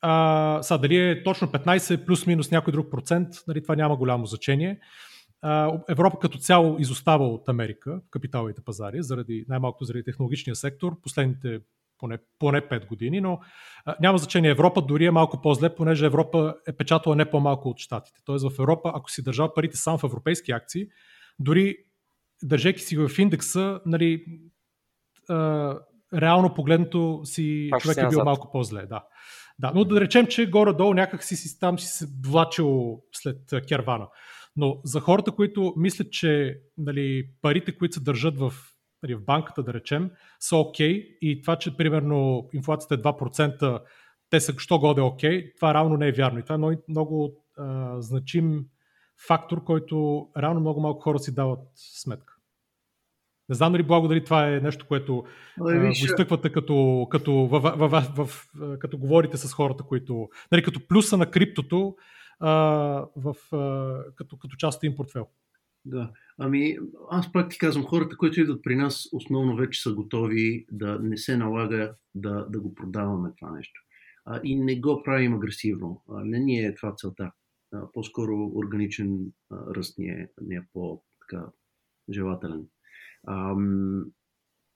А, 0.00 0.62
са, 0.62 0.78
дали 0.78 0.96
е 0.96 1.22
точно 1.22 1.48
15 1.48 2.06
плюс-минус 2.06 2.50
някой 2.50 2.72
друг 2.72 2.90
процент, 2.90 3.28
нали, 3.48 3.62
това 3.62 3.76
няма 3.76 3.96
голямо 3.96 4.26
значение. 4.26 4.78
Европа 5.88 6.18
като 6.18 6.38
цяло 6.38 6.76
изостава 6.78 7.26
от 7.28 7.48
Америка 7.48 8.00
в 8.06 8.10
капиталовите 8.10 8.62
пазари, 8.64 9.02
заради, 9.02 9.44
най-малкото 9.48 9.84
заради 9.84 10.04
технологичния 10.04 10.56
сектор, 10.56 11.00
последните 11.00 11.60
поне, 11.98 12.18
поне 12.38 12.60
5 12.60 12.88
години, 12.88 13.20
но 13.20 13.40
а, 13.84 13.96
няма 14.00 14.18
значение. 14.18 14.50
Европа 14.50 14.82
дори 14.82 15.04
е 15.04 15.10
малко 15.10 15.42
по-зле, 15.42 15.74
понеже 15.74 16.06
Европа 16.06 16.54
е 16.68 16.72
печатала 16.72 17.16
не 17.16 17.30
по-малко 17.30 17.68
от 17.68 17.78
Штатите. 17.78 18.20
Тоест 18.24 18.50
в 18.50 18.58
Европа, 18.58 18.92
ако 18.94 19.10
си 19.10 19.22
държал 19.22 19.54
парите 19.54 19.76
само 19.76 19.98
в 19.98 20.04
европейски 20.04 20.52
акции, 20.52 20.86
дори 21.38 21.76
държейки 22.42 22.82
си 22.82 22.96
в 22.96 23.10
индекса, 23.18 23.80
нали, 23.86 24.24
а, 25.28 25.78
реално 26.14 26.54
погледнато 26.54 27.20
си 27.24 27.68
Пак 27.70 27.80
човек 27.80 27.98
е 27.98 28.08
бил 28.08 28.24
малко 28.24 28.50
по-зле. 28.52 28.86
Да. 28.86 29.04
Да, 29.58 29.72
но 29.74 29.84
да 29.84 30.00
речем, 30.00 30.26
че 30.26 30.50
горе-долу 30.50 30.94
някак 30.94 31.24
си, 31.24 31.36
си 31.36 31.60
там 31.60 31.78
си 31.78 31.86
се 31.86 32.06
влачил 32.26 33.00
след 33.12 33.38
кервана. 33.68 34.06
Но 34.56 34.80
за 34.84 35.00
хората, 35.00 35.32
които 35.32 35.74
мислят, 35.76 36.12
че 36.12 36.60
нали, 36.78 37.28
парите, 37.42 37.78
които 37.78 37.94
се 37.94 38.00
държат 38.00 38.38
в, 38.38 38.52
нали, 39.02 39.14
в 39.14 39.24
банката, 39.24 39.62
да 39.62 39.74
речем, 39.74 40.10
са 40.40 40.56
окей 40.56 40.94
okay, 40.94 41.18
и 41.20 41.42
това, 41.42 41.56
че 41.56 41.76
примерно 41.76 42.48
инфлацията 42.52 42.94
е 42.94 42.98
2%, 42.98 43.82
те 44.30 44.40
са 44.40 44.54
що 44.58 44.78
годе 44.78 45.00
окей, 45.00 45.30
okay, 45.30 45.56
това 45.56 45.74
равно 45.74 45.96
не 45.96 46.08
е 46.08 46.12
вярно. 46.12 46.38
И 46.38 46.42
това 46.42 46.54
е 46.54 46.58
много, 46.58 46.82
много 46.88 47.44
а, 47.58 48.00
значим 48.00 48.64
фактор, 49.26 49.64
който 49.64 50.28
реално 50.38 50.60
много 50.60 50.80
малко 50.80 51.00
хора 51.00 51.18
си 51.18 51.34
дават 51.34 51.60
сметка. 51.74 52.32
Не 53.48 53.54
знам 53.54 53.72
дали 53.72 53.82
благо 53.82 54.08
дали 54.08 54.24
това 54.24 54.48
е 54.48 54.60
нещо, 54.60 54.86
което 54.88 55.24
а, 55.60 55.80
го 55.80 55.86
изтъквате 55.86 56.52
като, 56.52 57.06
като, 57.10 57.32
в, 57.32 57.60
в, 57.60 57.88
в, 57.88 58.26
в, 58.26 58.46
като 58.78 58.98
говорите 58.98 59.36
с 59.36 59.52
хората, 59.52 59.84
които... 59.84 60.28
Нали, 60.52 60.62
като 60.62 60.86
плюса 60.88 61.16
на 61.16 61.30
криптото, 61.30 61.96
а, 62.40 62.50
в, 63.16 63.36
а, 63.52 64.02
като, 64.14 64.38
като 64.38 64.56
част 64.56 64.76
от 64.76 64.82
им 64.82 64.96
портфел. 64.96 65.26
Да. 65.84 66.12
Ами, 66.38 66.78
аз 67.10 67.32
пак 67.32 67.50
ти 67.50 67.58
казвам, 67.58 67.84
хората, 67.84 68.16
които 68.16 68.40
идват 68.40 68.62
при 68.62 68.76
нас, 68.76 69.08
основно 69.12 69.56
вече 69.56 69.82
са 69.82 69.92
готови 69.92 70.66
да 70.70 70.98
не 70.98 71.16
се 71.16 71.36
налага 71.36 71.94
да, 72.14 72.46
да 72.50 72.60
го 72.60 72.74
продаваме 72.74 73.32
това 73.38 73.52
нещо. 73.52 73.80
А, 74.24 74.40
и 74.44 74.56
не 74.56 74.80
го 74.80 75.02
правим 75.02 75.34
агресивно. 75.34 76.02
А, 76.10 76.24
не 76.24 76.38
ни 76.38 76.58
е 76.64 76.74
това 76.74 76.94
целта. 76.96 77.32
А, 77.74 77.92
по-скоро 77.92 78.52
органичен 78.54 79.18
а, 79.50 79.74
ръст 79.74 79.98
ни 79.98 80.08
е, 80.08 80.28
ни 80.40 80.56
е 80.56 80.66
по-желателен. 80.72 82.64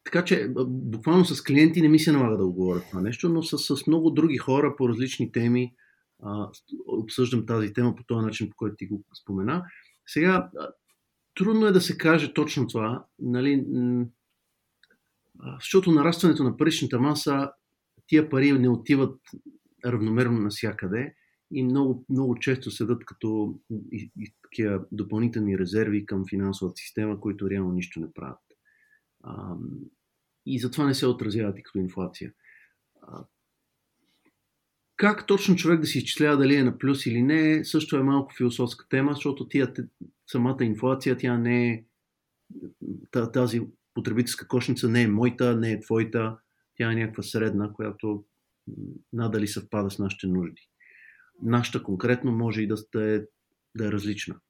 така 0.05 0.25
че, 0.25 0.53
буквално 0.66 1.25
с 1.25 1.42
клиенти 1.42 1.83
не 1.83 1.88
ми 1.88 1.99
се 1.99 2.12
налага 2.12 2.37
да 2.37 2.46
го 2.46 2.53
говоря 2.53 2.81
това 2.81 3.01
нещо, 3.01 3.29
но 3.29 3.42
с, 3.42 3.77
с 3.77 3.87
много 3.87 4.11
други 4.11 4.37
хора 4.37 4.75
по 4.77 4.88
различни 4.88 5.33
теми, 5.33 5.75
а, 6.22 6.50
обсъждам 6.87 7.46
тази 7.46 7.72
тема 7.72 7.94
по 7.94 8.04
този 8.04 8.26
начин, 8.26 8.50
по 8.50 8.56
който 8.56 8.76
ти 8.76 8.87
го 8.87 9.04
спомена. 9.22 9.64
Сега, 10.06 10.50
трудно 11.35 11.66
е 11.66 11.72
да 11.72 11.80
се 11.80 11.98
каже 11.98 12.35
точно 12.35 12.66
това, 12.66 13.04
нали, 13.18 13.64
защото 15.59 15.92
нарастването 15.92 16.44
на 16.44 16.56
паричната 16.56 17.00
маса, 17.00 17.50
тия 18.06 18.30
пари 18.30 18.52
не 18.52 18.68
отиват 18.68 19.20
равномерно 19.87 20.40
навсякъде 20.40 21.14
и 21.50 21.62
много, 21.62 22.04
много 22.09 22.38
често 22.38 22.70
седат 22.70 23.04
като 23.04 23.59
и, 23.92 24.11
и 24.20 24.35
такива 24.42 24.85
допълнителни 24.92 25.59
резерви 25.59 26.06
към 26.06 26.24
финансовата 26.30 26.76
система, 26.76 27.20
които 27.20 27.50
реално 27.50 27.72
нищо 27.72 28.00
не 28.00 28.12
правят. 28.12 28.38
А, 29.22 29.54
и 30.46 30.61
затова 30.61 30.87
не 30.87 30.94
се 30.94 31.06
отразяват 31.06 31.59
и 31.59 31.62
като 31.62 31.78
инфлация. 31.78 32.33
Как 35.01 35.27
точно 35.27 35.57
човек 35.57 35.81
да 35.81 35.87
си 35.87 35.99
изчислява 35.99 36.37
дали 36.37 36.55
е 36.55 36.65
на 36.65 36.79
плюс 36.79 37.07
или 37.07 37.23
не, 37.23 37.65
също 37.65 37.97
е 37.97 38.03
малко 38.03 38.35
философска 38.37 38.89
тема, 38.89 39.13
защото 39.13 39.49
тия, 39.49 39.73
самата 40.27 40.57
инфлация, 40.61 41.17
тя 41.17 41.39
не 41.39 41.71
е 41.71 41.85
тази 43.33 43.63
потребителска 43.95 44.49
кошница 44.49 44.89
не 44.89 45.03
е 45.03 45.09
моята, 45.09 45.57
не 45.57 45.73
е 45.73 45.81
твоята, 45.81 46.39
тя 46.77 46.93
е 46.93 46.95
някаква 46.95 47.23
средна, 47.23 47.73
която 47.73 48.25
надали 49.13 49.49
съвпада 49.49 49.91
с 49.91 49.99
нашите 49.99 50.27
нужди. 50.27 50.69
Нашата 51.43 51.83
конкретно 51.83 52.33
може 52.33 52.63
и 52.63 52.67
да 52.67 52.77
е, 52.95 53.21
да 53.77 53.87
е 53.87 53.93
различна, 53.93 54.41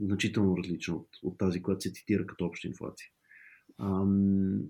значително 0.00 0.56
различна 0.56 0.94
от, 0.94 1.08
от 1.22 1.38
тази, 1.38 1.62
която 1.62 1.80
се 1.80 1.92
цитира 1.92 2.26
като 2.26 2.44
обща 2.44 2.68
инфлация. 2.68 3.08
Ам, 3.80 4.60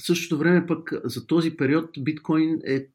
в 0.00 0.06
същото 0.06 0.38
време 0.38 0.66
пък 0.66 0.92
за 1.04 1.26
този 1.26 1.56
период 1.56 1.90
биткоин 1.98 2.60
е 2.64 2.88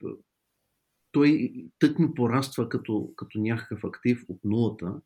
той 1.12 1.54
тъкмо 1.80 2.13
пораства 2.13 2.70
като, 2.70 3.13
като 3.15 3.39
някакъв 3.39 3.84
актив 3.84 4.26
от 4.28 4.39
нулата 4.43 5.02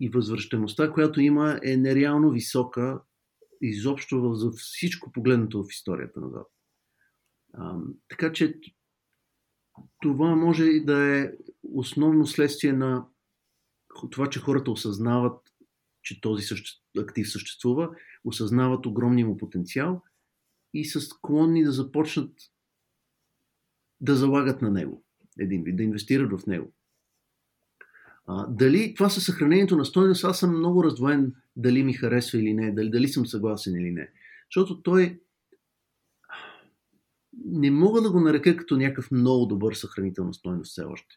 и 0.00 0.08
възвръщаемостта, 0.08 0.92
която 0.92 1.20
има 1.20 1.60
е 1.64 1.76
нереално 1.76 2.30
висока 2.30 3.02
изобщо 3.60 4.34
за 4.34 4.50
всичко 4.50 5.12
погледнато 5.12 5.64
в 5.64 5.70
историята 5.70 6.20
назад. 6.20 6.46
А, 7.54 7.78
така 8.08 8.32
че 8.32 8.60
това 10.02 10.36
може 10.36 10.64
и 10.64 10.84
да 10.84 11.18
е 11.18 11.32
основно 11.62 12.26
следствие 12.26 12.72
на 12.72 13.06
това, 14.10 14.30
че 14.30 14.40
хората 14.40 14.70
осъзнават, 14.70 15.40
че 16.02 16.20
този 16.20 16.54
актив 16.98 17.30
съществува, 17.30 17.90
осъзнават 18.24 18.86
огромния 18.86 19.26
му 19.26 19.36
потенциал 19.36 20.02
и 20.74 20.84
са 20.84 21.00
склонни 21.00 21.64
да 21.64 21.72
започнат 21.72 22.32
да 24.02 24.16
залагат 24.16 24.62
на 24.62 24.70
него. 24.70 25.04
Един 25.38 25.62
вид, 25.62 25.76
да 25.76 25.82
инвестират 25.82 26.40
в 26.40 26.46
него. 26.46 26.72
А, 28.26 28.46
дали 28.46 28.94
това 28.94 29.08
със 29.08 29.24
съхранението 29.24 29.76
на 29.76 29.84
стойност, 29.84 30.24
аз 30.24 30.38
съм 30.38 30.58
много 30.58 30.84
раздвоен 30.84 31.34
дали 31.56 31.82
ми 31.82 31.92
харесва 31.92 32.38
или 32.38 32.54
не, 32.54 32.72
дали, 32.72 32.90
дали 32.90 33.08
съм 33.08 33.26
съгласен 33.26 33.74
или 33.74 33.90
не. 33.90 34.10
Защото 34.48 34.82
той 34.82 35.20
не 37.44 37.70
мога 37.70 38.02
да 38.02 38.12
го 38.12 38.20
нарека 38.20 38.56
като 38.56 38.76
някакъв 38.76 39.10
много 39.10 39.46
добър 39.46 39.74
съхранител 39.74 40.24
на 40.24 40.34
стойност 40.34 40.70
все 40.70 40.82
още. 40.82 41.16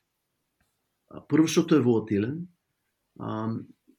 А, 1.10 1.28
първо, 1.28 1.48
защото 1.48 1.76
е 1.76 1.82
волатилен 1.82 2.48
а, 3.20 3.54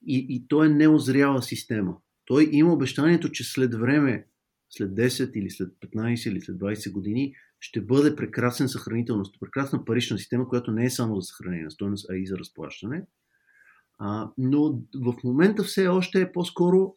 и, 0.07 0.27
и 0.29 0.49
той 0.49 0.67
е 0.67 0.71
неозряла 0.71 1.43
система. 1.43 1.97
Той 2.25 2.49
има 2.53 2.73
обещанието, 2.73 3.33
че 3.33 3.45
след 3.45 3.75
време 3.75 4.27
след 4.71 4.91
10 4.91 5.33
или 5.33 5.51
след 5.51 5.69
15 5.69 6.31
или 6.31 6.41
след 6.41 6.57
20 6.57 6.93
години 6.93 7.35
ще 7.61 7.81
бъде 7.81 8.17
прекрасен 8.17 8.69
съхранител, 8.69 9.23
прекрасна 9.41 9.85
парична 9.85 10.19
система, 10.19 10.49
която 10.49 10.73
не 10.73 10.85
е 10.85 10.91
само 10.91 11.21
за 11.21 11.27
съхранение 11.27 11.65
на 11.65 11.71
стоеност, 11.71 12.11
а 12.11 12.17
и 12.17 12.27
за 12.27 12.39
разплащане. 12.39 13.07
А, 13.99 14.31
но 14.39 14.83
в 14.95 15.15
момента 15.25 15.63
все 15.63 15.89
още 15.89 16.21
е 16.21 16.33
по-скоро 16.33 16.97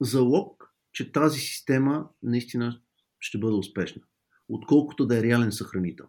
залог, 0.00 0.74
че 0.92 1.12
тази 1.12 1.38
система 1.38 2.08
наистина 2.22 2.80
ще 3.20 3.38
бъде 3.38 3.54
успешна, 3.54 4.02
отколкото 4.48 5.06
да 5.06 5.18
е 5.18 5.22
реален 5.22 5.52
съхранител. 5.52 6.06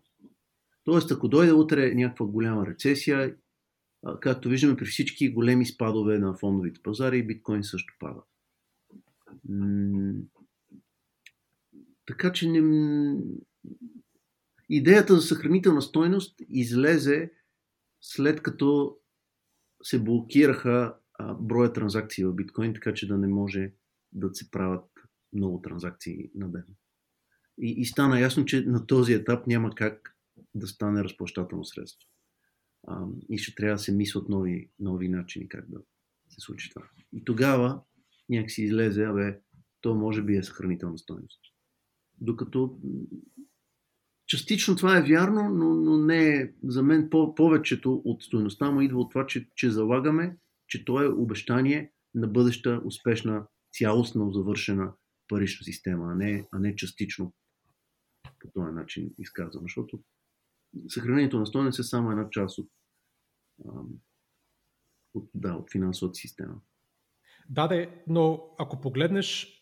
Тоест, 0.84 1.12
ако 1.12 1.28
дойде 1.28 1.52
утре 1.52 1.96
някаква 1.96 2.26
голяма 2.26 2.68
рецесия, 2.68 3.36
както 4.20 4.50
виждаме 4.50 4.76
при 4.76 4.86
всички 4.86 5.34
големи 5.34 5.66
спадове 5.66 6.20
на 6.20 6.34
фондовите 6.34 6.82
пазари, 6.84 7.28
биткоин 7.28 7.64
също 7.64 7.94
пада. 8.00 8.22
Така 12.06 12.32
че 12.32 12.50
не... 12.50 13.18
идеята 14.70 15.16
за 15.16 15.22
съхранителна 15.22 15.82
стойност 15.82 16.36
излезе 16.50 17.32
след 18.02 18.44
като 18.44 18.98
се 19.84 20.04
блокираха 20.04 20.96
броя 21.40 21.74
транзакции 21.74 22.26
в 22.26 22.34
биткоин, 22.34 22.74
така 22.74 22.94
че 22.94 23.08
да 23.08 23.18
не 23.18 23.28
може 23.28 23.74
да 24.12 24.34
се 24.34 24.52
правят 24.52 24.90
много 25.34 25.62
транзакции 25.62 26.32
на 26.36 26.52
ден. 26.52 26.66
И, 27.62 27.82
и 27.82 27.86
стана 27.86 28.20
ясно, 28.20 28.46
че 28.46 28.66
на 28.66 28.88
този 28.88 29.14
етап 29.14 29.48
няма 29.48 29.76
как 29.76 30.18
да 30.56 30.68
стане 30.68 31.04
разплащателно 31.04 31.66
средство. 31.66 32.10
а, 32.88 33.06
и 33.30 33.38
ще 33.38 33.56
трябва 33.56 33.76
да 33.76 33.80
се 33.80 33.92
мислят 33.92 34.30
нови, 34.30 34.72
нови 34.80 35.10
начини 35.10 35.50
как 35.50 35.70
да 35.70 35.80
се 36.30 36.40
случи 36.40 36.70
това. 36.70 36.90
И 37.14 37.24
тогава 37.24 37.82
някакси 38.30 38.64
излезе, 38.64 39.04
абе, 39.04 39.40
то 39.82 39.96
може 39.96 40.22
би 40.22 40.36
е 40.36 40.44
съхранителна 40.44 40.98
стоеност. 40.98 41.42
Докато 42.22 42.80
частично 44.28 44.76
това 44.76 44.98
е 44.98 45.04
вярно, 45.04 45.50
но, 45.50 45.76
но 45.76 45.98
не 45.98 46.30
е 46.30 46.54
за 46.64 46.84
мен 46.84 47.10
по- 47.10 47.36
повечето 47.36 48.02
от 48.06 48.24
стоеността 48.24 48.72
му 48.72 48.82
идва 48.82 49.00
от 49.00 49.10
това, 49.10 49.28
че, 49.28 49.50
че 49.56 49.72
залагаме, 49.72 50.38
че 50.68 50.86
то 50.86 51.02
е 51.02 51.08
обещание 51.08 51.92
на 52.16 52.28
бъдеща 52.28 52.82
успешна, 52.86 53.48
цялостно 53.72 54.34
завършена 54.34 54.94
парична 55.28 55.64
система, 55.64 56.12
а 56.12 56.16
не, 56.16 56.48
а 56.52 56.60
не 56.60 56.76
частично 56.76 57.34
по 58.40 58.52
този 58.54 58.72
начин 58.72 59.14
изказвам. 59.18 59.64
Защото 59.64 60.04
съхранението 60.88 61.40
на 61.40 61.46
стоеност 61.46 61.80
е 61.80 61.84
само 61.84 62.12
една 62.12 62.30
част 62.30 62.58
от, 62.58 62.70
от, 65.14 65.30
да, 65.34 65.54
от 65.54 65.72
финансовата 65.72 66.16
система. 66.16 66.62
Да, 67.50 67.68
де, 67.68 68.04
но 68.08 68.56
ако 68.60 68.82
погледнеш 68.82 69.61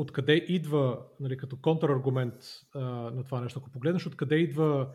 откъде 0.00 0.34
идва, 0.34 0.98
нали, 1.20 1.36
като 1.36 1.56
контраргумент 1.56 2.34
а, 2.74 2.80
на 3.10 3.24
това 3.24 3.40
нещо, 3.40 3.58
ако 3.58 3.70
погледнеш 3.70 4.06
откъде 4.06 4.36
идва 4.36 4.92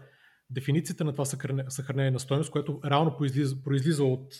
дефиницията 0.49 1.03
на 1.03 1.11
това 1.11 1.25
съхранение 1.69 2.11
на 2.11 2.19
стоеност, 2.19 2.51
което 2.51 2.79
реално 2.85 3.17
произлиза, 3.17 3.63
произлиза 3.63 4.03
от 4.03 4.33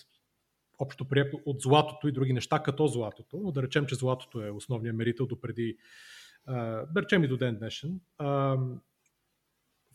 общо 0.80 1.08
прието 1.08 1.40
от 1.46 1.62
златото 1.62 2.08
и 2.08 2.12
други 2.12 2.34
неща, 2.34 2.64
като 2.64 2.88
златото, 2.88 3.38
но 3.38 3.52
да 3.52 3.64
речем, 3.64 3.86
че 3.86 3.96
златото 3.96 4.42
е 4.42 4.50
основният 4.50 4.96
мерител 4.96 5.26
до 5.26 5.42
преди, 5.42 5.78
да 6.48 7.02
речем 7.02 7.24
и 7.24 7.28
до 7.28 7.38
ден 7.38 7.58
днешен. 7.58 8.00
А, 8.18 8.58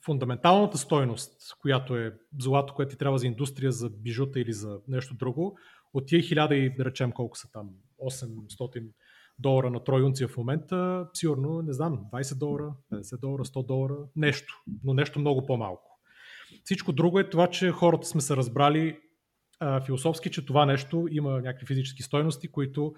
фундаменталната 0.05 0.79
стойност, 0.79 1.57
която 1.61 1.97
е 1.97 2.19
злато, 2.41 2.75
което 2.75 2.91
ти 2.91 2.99
трябва 2.99 3.19
за 3.19 3.27
индустрия, 3.27 3.73
за 3.73 3.91
бижута 3.91 4.41
или 4.41 4.53
за 4.53 4.81
нещо 4.89 5.15
друго, 5.15 5.59
от 5.95 6.07
тия 6.07 6.23
хиляда 6.23 6.57
и 6.57 6.75
да 6.75 6.85
речем 6.85 7.13
колко 7.13 7.39
са 7.39 7.51
там, 7.53 7.71
800 7.99 8.91
долара 9.41 9.71
на 9.71 9.85
трой 9.85 10.03
унция 10.03 10.29
в 10.29 10.37
момента, 10.37 11.09
сигурно, 11.13 11.63
не 11.63 11.73
знам, 11.73 12.01
20 12.13 12.39
долара, 12.39 12.73
50 12.93 13.21
долара, 13.21 13.45
100 13.45 13.67
долара, 13.67 13.97
нещо, 14.17 14.55
но 14.85 14.95
нещо 14.95 15.21
много 15.21 15.47
по-малко. 15.47 16.01
Всичко 16.65 16.93
друго 16.93 17.19
е 17.19 17.31
това, 17.31 17.47
че 17.47 17.71
хората 17.71 18.07
сме 18.07 18.21
се 18.21 18.37
разбрали 18.37 18.99
а, 19.61 19.81
философски, 19.81 20.31
че 20.31 20.47
това 20.47 20.67
нещо 20.67 21.09
има 21.11 21.31
някакви 21.31 21.67
физически 21.67 22.03
стойности, 22.03 22.49
които 22.49 22.95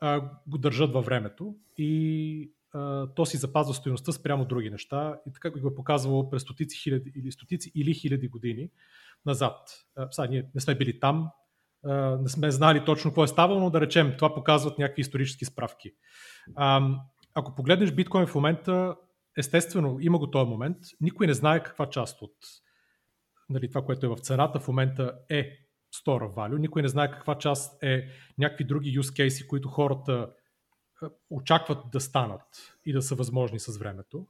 а, 0.00 0.30
го 0.46 0.58
държат 0.58 0.92
във 0.92 1.04
времето 1.04 1.56
и 1.78 2.52
а, 2.72 3.06
то 3.14 3.26
си 3.26 3.36
запазва 3.36 3.74
стоеността 3.74 4.12
спрямо 4.12 4.44
други 4.44 4.70
неща 4.70 5.20
и 5.28 5.32
така 5.32 5.50
го 5.50 5.68
е 5.68 5.74
показвало 5.74 6.30
през 6.30 6.42
стотици 6.42 6.78
хиляди 6.82 7.12
или 7.16 7.32
стотици 7.32 7.72
или 7.74 7.94
хиляди 7.94 8.28
години 8.28 8.70
назад. 9.26 9.58
А, 9.96 10.08
сега 10.10 10.28
ние 10.28 10.50
не 10.54 10.60
сме 10.60 10.74
били 10.74 11.00
там, 11.00 11.30
не 12.20 12.28
сме 12.28 12.50
знали 12.50 12.84
точно 12.84 13.10
какво 13.10 13.24
е 13.24 13.28
ставало, 13.28 13.60
но 13.60 13.70
да 13.70 13.80
речем, 13.80 14.14
това 14.18 14.34
показват 14.34 14.78
някакви 14.78 15.00
исторически 15.00 15.44
справки. 15.44 15.92
Ако 17.34 17.54
погледнеш 17.54 17.92
биткоин 17.92 18.26
в 18.26 18.34
момента, 18.34 18.96
естествено, 19.38 19.98
има 20.00 20.18
го 20.18 20.30
този 20.30 20.50
момент, 20.50 20.76
никой 21.00 21.26
не 21.26 21.34
знае 21.34 21.62
каква 21.62 21.90
част 21.90 22.22
от 22.22 22.34
нали, 23.48 23.68
това, 23.68 23.82
което 23.82 24.06
е 24.06 24.08
в 24.08 24.16
цената 24.16 24.60
в 24.60 24.68
момента 24.68 25.12
е 25.30 25.48
store 26.06 26.34
value, 26.34 26.58
никой 26.58 26.82
не 26.82 26.88
знае 26.88 27.10
каква 27.10 27.38
част 27.38 27.82
е 27.82 28.04
някакви 28.38 28.64
други 28.64 28.98
use 28.98 29.26
cases, 29.26 29.46
които 29.46 29.68
хората 29.68 30.30
очакват 31.30 31.78
да 31.92 32.00
станат 32.00 32.78
и 32.84 32.92
да 32.92 33.02
са 33.02 33.14
възможни 33.14 33.58
с 33.58 33.78
времето. 33.78 34.26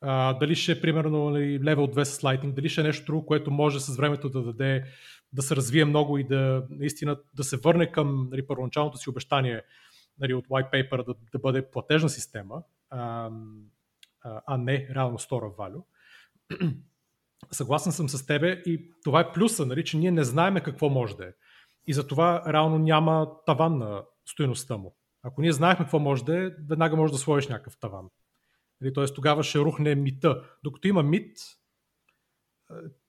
А, 0.00 0.32
дали 0.32 0.54
ще 0.54 0.72
е 0.72 0.80
примерно 0.80 1.30
нали, 1.30 1.60
level 1.60 1.94
2 1.94 2.02
с 2.04 2.22
Lightning, 2.22 2.54
дали 2.54 2.68
ще 2.68 2.80
е 2.80 2.84
нещо 2.84 3.06
друго, 3.06 3.26
което 3.26 3.50
може 3.50 3.80
с 3.80 3.96
времето 3.96 4.28
да 4.28 4.42
даде 4.42 4.84
да 5.32 5.42
се 5.42 5.56
развие 5.56 5.84
много 5.84 6.18
и 6.18 6.24
да 6.24 6.66
наистина 6.70 7.16
да 7.34 7.44
се 7.44 7.56
върне 7.56 7.92
към 7.92 8.28
нали, 8.30 8.46
първоначалното 8.46 8.98
си 8.98 9.10
обещание 9.10 9.62
нали, 10.18 10.34
от 10.34 10.48
white 10.48 10.72
paper 10.72 11.06
да, 11.06 11.14
да 11.32 11.38
бъде 11.38 11.70
платежна 11.70 12.08
система, 12.08 12.62
а, 12.90 13.30
а 14.46 14.56
не 14.56 14.88
реално 14.94 15.18
store 15.18 15.56
value. 15.56 15.84
Съгласен 17.50 17.92
съм 17.92 18.08
с 18.08 18.26
тебе 18.26 18.62
и 18.66 18.90
това 19.04 19.20
е 19.20 19.32
плюса, 19.32 19.66
нали, 19.66 19.84
че 19.84 19.96
ние 19.96 20.10
не 20.10 20.24
знаеме 20.24 20.62
какво 20.62 20.88
може 20.88 21.16
да 21.16 21.24
е. 21.24 21.32
И 21.86 21.92
затова 21.92 22.52
реално 22.52 22.78
няма 22.78 23.28
таван 23.46 23.78
на 23.78 24.02
стоеността 24.26 24.76
му. 24.76 24.96
Ако 25.22 25.40
ние 25.40 25.52
знаехме 25.52 25.84
какво 25.84 25.98
може 25.98 26.24
да 26.24 26.46
е, 26.46 26.50
веднага 26.68 26.96
може 26.96 27.12
да 27.12 27.18
сложиш 27.18 27.48
някакъв 27.48 27.78
таван. 27.80 28.08
Нали, 28.80 28.92
Тоест 28.92 29.14
тогава 29.14 29.42
ще 29.42 29.58
рухне 29.58 29.94
мита. 29.94 30.42
Докато 30.64 30.88
има 30.88 31.02
мит, 31.02 31.38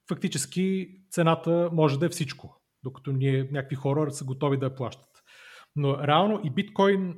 фактически 0.10 0.98
цената 1.12 1.70
може 1.74 2.00
да 2.00 2.06
е 2.06 2.10
всичко, 2.10 2.62
докато 2.84 3.12
ние, 3.12 3.50
някакви 3.52 3.76
хора 3.76 4.12
са 4.12 4.26
готови 4.26 4.58
да 4.58 4.66
я 4.66 4.76
плащат. 4.76 5.24
Но 5.76 6.08
реално 6.08 6.42
и 6.44 6.50
биткоин, 6.50 7.16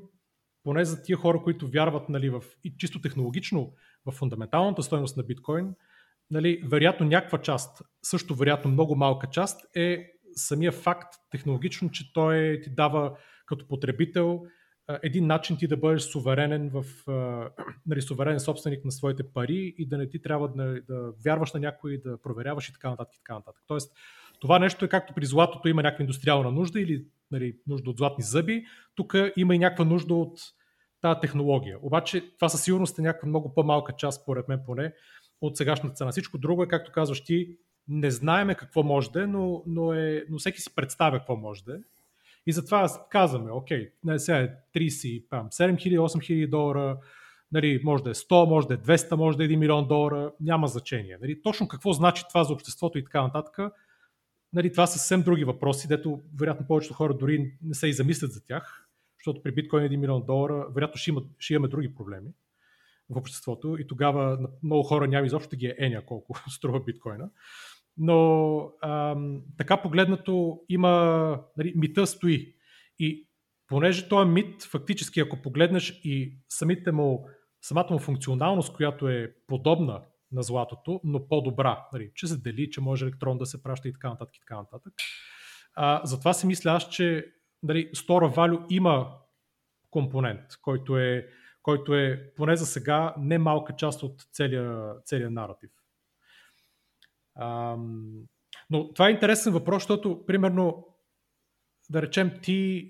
поне 0.63 0.85
за 0.85 1.03
тия 1.03 1.17
хора, 1.17 1.41
които 1.43 1.67
вярват 1.67 2.09
нали, 2.09 2.29
в, 2.29 2.43
и 2.63 2.77
чисто 2.77 3.01
технологично 3.01 3.73
в 4.05 4.11
фундаменталната 4.11 4.83
стоеност 4.83 5.17
на 5.17 5.23
биткоин, 5.23 5.75
нали, 6.31 6.63
вероятно 6.65 7.05
някаква 7.05 7.41
част, 7.41 7.81
също 8.03 8.35
вероятно 8.35 8.71
много 8.71 8.95
малка 8.95 9.27
част 9.27 9.75
е 9.75 10.11
самия 10.35 10.71
факт 10.71 11.13
технологично, 11.29 11.91
че 11.91 12.13
той 12.13 12.61
ти 12.63 12.69
дава 12.69 13.17
като 13.45 13.67
потребител 13.67 14.43
един 15.03 15.27
начин 15.27 15.57
ти 15.57 15.67
да 15.67 15.77
бъдеш 15.77 16.01
суверенен 16.01 16.69
в 16.73 16.85
нали, 17.85 18.01
суверенен 18.01 18.39
собственик 18.39 18.85
на 18.85 18.91
своите 18.91 19.23
пари 19.23 19.75
и 19.77 19.87
да 19.87 19.97
не 19.97 20.09
ти 20.09 20.21
трябва 20.21 20.47
да, 20.47 20.81
да 20.87 21.11
вярваш 21.25 21.53
на 21.53 21.59
някой, 21.59 22.01
да 22.05 22.21
проверяваш 22.21 22.69
и 22.69 22.73
така 22.73 22.89
нататък. 22.89 23.15
И 23.15 23.17
така 23.17 23.33
нататък. 23.33 23.63
Тоест, 23.67 23.93
това 24.39 24.59
нещо 24.59 24.85
е 24.85 24.89
както 24.89 25.13
при 25.13 25.25
златото 25.25 25.67
има 25.67 25.83
някаква 25.83 26.03
индустриална 26.03 26.51
нужда 26.51 26.81
или 26.81 27.05
нали, 27.31 27.57
нужда 27.67 27.89
от 27.89 27.97
златни 27.97 28.23
зъби, 28.23 28.65
тук 28.95 29.15
има 29.37 29.55
и 29.55 29.59
някаква 29.59 29.85
нужда 29.85 30.13
от 30.13 30.39
тази 31.01 31.19
технология. 31.19 31.77
Обаче 31.81 32.33
това 32.35 32.49
със 32.49 32.63
сигурност 32.63 32.99
е 32.99 33.01
някаква 33.01 33.27
много 33.27 33.53
по-малка 33.53 33.93
част, 33.97 34.21
според 34.21 34.47
мен 34.47 34.61
поне, 34.65 34.93
от 35.41 35.57
сегашната 35.57 35.95
цена. 35.95 36.11
Всичко 36.11 36.37
друго 36.37 36.63
е, 36.63 36.67
както 36.67 36.91
казваш 36.91 37.23
ти, 37.23 37.57
не 37.87 38.11
знаеме 38.11 38.55
какво 38.55 38.83
може 38.83 39.11
да 39.11 39.23
е, 39.23 39.27
но, 39.27 39.63
но, 39.67 39.93
е, 39.93 40.25
но 40.29 40.37
всеки 40.37 40.61
си 40.61 40.75
представя 40.75 41.17
какво 41.17 41.35
може 41.35 41.63
да 41.63 41.73
е. 41.73 41.79
И 42.49 42.51
затова 42.51 43.05
казваме, 43.09 43.51
окей, 43.51 43.91
сега 44.17 44.37
е 44.37 44.49
30, 44.75 45.29
7000, 45.29 45.99
8000 45.99 46.49
долара, 46.49 46.97
нали, 47.51 47.81
може 47.83 48.03
да 48.03 48.09
е 48.09 48.13
100, 48.13 48.49
може 48.49 48.67
да 48.67 48.73
е 48.73 48.77
200, 48.77 49.15
може 49.15 49.37
да 49.37 49.43
е 49.43 49.47
1 49.47 49.55
милион 49.55 49.87
долара, 49.87 50.31
няма 50.39 50.67
значение. 50.67 51.17
Нали, 51.21 51.41
точно 51.41 51.67
какво 51.67 51.93
значи 51.93 52.23
това 52.29 52.43
за 52.43 52.53
обществото 52.53 52.97
и 52.97 53.03
така 53.03 53.21
нататък, 53.21 53.73
нали, 54.53 54.71
това 54.71 54.87
са 54.87 54.97
съвсем 54.97 55.23
други 55.23 55.43
въпроси, 55.43 55.87
дето 55.87 56.21
вероятно 56.39 56.67
повечето 56.67 56.93
хора 56.93 57.13
дори 57.13 57.53
не 57.63 57.73
се 57.73 57.87
и 57.87 57.93
замислят 57.93 58.31
за 58.31 58.45
тях, 58.45 58.87
защото 59.19 59.43
при 59.43 59.51
биткоин 59.51 59.83
1 59.83 59.95
милион 59.95 60.25
долара, 60.25 60.67
вероятно 60.75 60.97
ще, 60.97 61.09
има, 61.09 61.21
ще 61.39 61.53
имаме 61.53 61.67
други 61.67 61.95
проблеми 61.95 62.29
в 63.09 63.17
обществото 63.17 63.77
и 63.79 63.87
тогава 63.87 64.49
много 64.63 64.83
хора 64.83 65.07
няма 65.07 65.25
изобщо 65.25 65.49
да 65.49 65.55
ги 65.55 65.65
е 65.65 65.75
еня 65.77 66.05
колко 66.05 66.39
струва 66.49 66.79
биткоина 66.79 67.29
но 67.99 68.71
ам, 68.81 69.41
така 69.57 69.81
погледнато 69.81 70.59
има, 70.69 70.91
нали, 71.57 71.73
мита 71.75 72.07
стои. 72.07 72.55
И 72.99 73.29
понеже 73.67 74.09
този 74.09 74.29
мит, 74.29 74.63
фактически, 74.63 75.19
ако 75.19 75.41
погледнеш 75.41 76.01
и 76.03 76.39
самите 76.49 76.91
му, 76.91 77.27
самата 77.61 77.87
му 77.91 77.99
функционалност, 77.99 78.73
която 78.73 79.09
е 79.09 79.33
подобна 79.47 80.01
на 80.31 80.43
златото, 80.43 81.01
но 81.03 81.27
по-добра, 81.27 81.87
нали, 81.93 82.11
че 82.15 82.27
се 82.27 82.37
дели, 82.37 82.69
че 82.69 82.81
може 82.81 83.05
електрон 83.05 83.37
да 83.37 83.45
се 83.45 83.63
праща 83.63 83.87
и 83.87 83.93
така 83.93 84.09
нататък. 84.09 84.37
И 84.37 84.39
така 84.39 84.57
нататък. 84.57 84.93
А, 85.73 86.01
затова 86.03 86.33
си 86.33 86.47
мисля 86.47 86.71
аз, 86.71 86.89
че 86.89 87.25
нали, 87.63 87.91
Store 87.91 88.35
Value 88.35 88.65
има 88.69 89.17
компонент, 89.89 90.41
който 90.61 90.97
е, 90.97 91.27
който 91.61 91.95
е 91.95 92.33
поне 92.35 92.55
за 92.55 92.65
сега 92.65 93.13
не 93.17 93.37
малка 93.37 93.75
част 93.75 94.03
от 94.03 94.21
целия, 94.31 94.93
целия 95.05 95.31
наратив. 95.31 95.71
Ам, 97.39 98.11
но 98.69 98.93
това 98.93 99.07
е 99.07 99.11
интересен 99.11 99.53
въпрос, 99.53 99.83
защото, 99.83 100.25
примерно, 100.25 100.87
да 101.89 102.01
речем, 102.01 102.31
ти, 102.41 102.89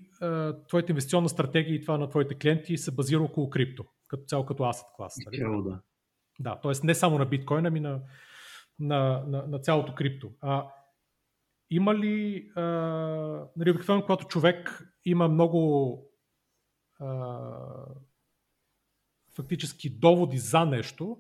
твоята 0.68 0.92
инвестиционна 0.92 1.30
стратегия 1.30 1.76
и 1.76 1.82
това 1.82 1.98
на 1.98 2.10
твоите 2.10 2.36
клиенти 2.36 2.78
се 2.78 2.92
базира 2.92 3.22
около 3.22 3.50
крипто, 3.50 3.86
като 4.08 4.24
цяло 4.24 4.46
като 4.46 4.72
клас. 4.96 5.16
Нали? 5.26 5.64
да. 5.64 5.82
Да, 6.40 6.60
т.е. 6.60 6.72
не 6.84 6.96
само 6.96 7.18
на 7.18 7.26
биткоин, 7.26 7.66
ами 7.66 7.80
на, 7.80 8.02
на, 8.80 9.24
на, 9.28 9.48
на 9.48 9.60
цялото 9.60 9.96
крипто. 9.96 10.32
А, 10.42 10.72
има 11.70 11.96
ли, 11.96 12.52
а, 12.56 12.62
нали, 13.56 13.72
обикновено, 13.72 14.02
когато 14.02 14.26
човек 14.26 14.84
има 15.06 15.28
много 15.28 16.04
а, 17.00 17.40
фактически 19.36 19.90
доводи 19.90 20.38
за 20.38 20.66
нещо, 20.66 21.18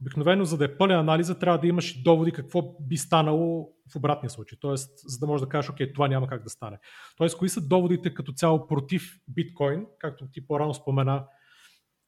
Обикновено, 0.00 0.44
за 0.44 0.58
да 0.58 0.64
е 0.64 0.76
пълен 0.76 0.98
анализа, 0.98 1.38
трябва 1.38 1.58
да 1.58 1.66
имаш 1.66 2.02
доводи 2.02 2.32
какво 2.32 2.76
би 2.80 2.96
станало 2.96 3.72
в 3.92 3.96
обратния 3.96 4.30
случай. 4.30 4.58
Тоест, 4.60 4.98
за 5.06 5.18
да 5.18 5.26
можеш 5.26 5.44
да 5.44 5.48
кажеш, 5.48 5.70
окей, 5.70 5.92
това 5.92 6.08
няма 6.08 6.26
как 6.26 6.42
да 6.42 6.50
стане. 6.50 6.78
Тоест, 7.16 7.38
кои 7.38 7.48
са 7.48 7.68
доводите 7.68 8.14
като 8.14 8.32
цяло 8.32 8.66
против 8.66 9.02
биткоин, 9.28 9.86
както 9.98 10.30
ти 10.32 10.46
по-рано 10.46 10.74
спомена, 10.74 11.26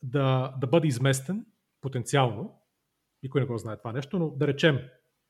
да, 0.02 0.54
да 0.60 0.66
бъде 0.66 0.88
изместен 0.88 1.46
потенциално, 1.80 2.60
никой 3.22 3.40
не 3.40 3.46
го 3.46 3.58
знае 3.58 3.78
това 3.78 3.92
нещо, 3.92 4.18
но 4.18 4.30
да 4.30 4.46
речем, 4.46 4.78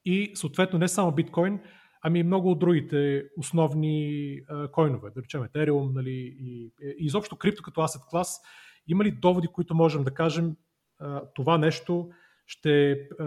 и 0.04 0.32
съответно 0.34 0.78
не 0.78 0.88
само 0.88 1.12
биткоин, 1.12 1.60
ами 2.02 2.22
много 2.22 2.50
от 2.50 2.58
другите 2.58 3.24
основни 3.36 4.36
а, 4.48 4.70
койнове, 4.70 5.10
да 5.10 5.22
речем 5.22 5.42
Ethereum 5.42 5.94
нали, 5.94 6.36
и, 6.40 6.72
и 6.82 6.94
изобщо 6.98 7.36
крипто 7.36 7.62
като 7.62 7.80
asset 7.80 8.10
клас. 8.10 8.40
Има 8.88 9.04
ли 9.04 9.10
доводи, 9.10 9.48
които 9.48 9.74
можем 9.74 10.04
да 10.04 10.14
кажем 10.14 10.56
а, 10.98 11.22
това 11.34 11.58
нещо 11.58 12.10
ще 12.50 12.92
а, 12.92 13.26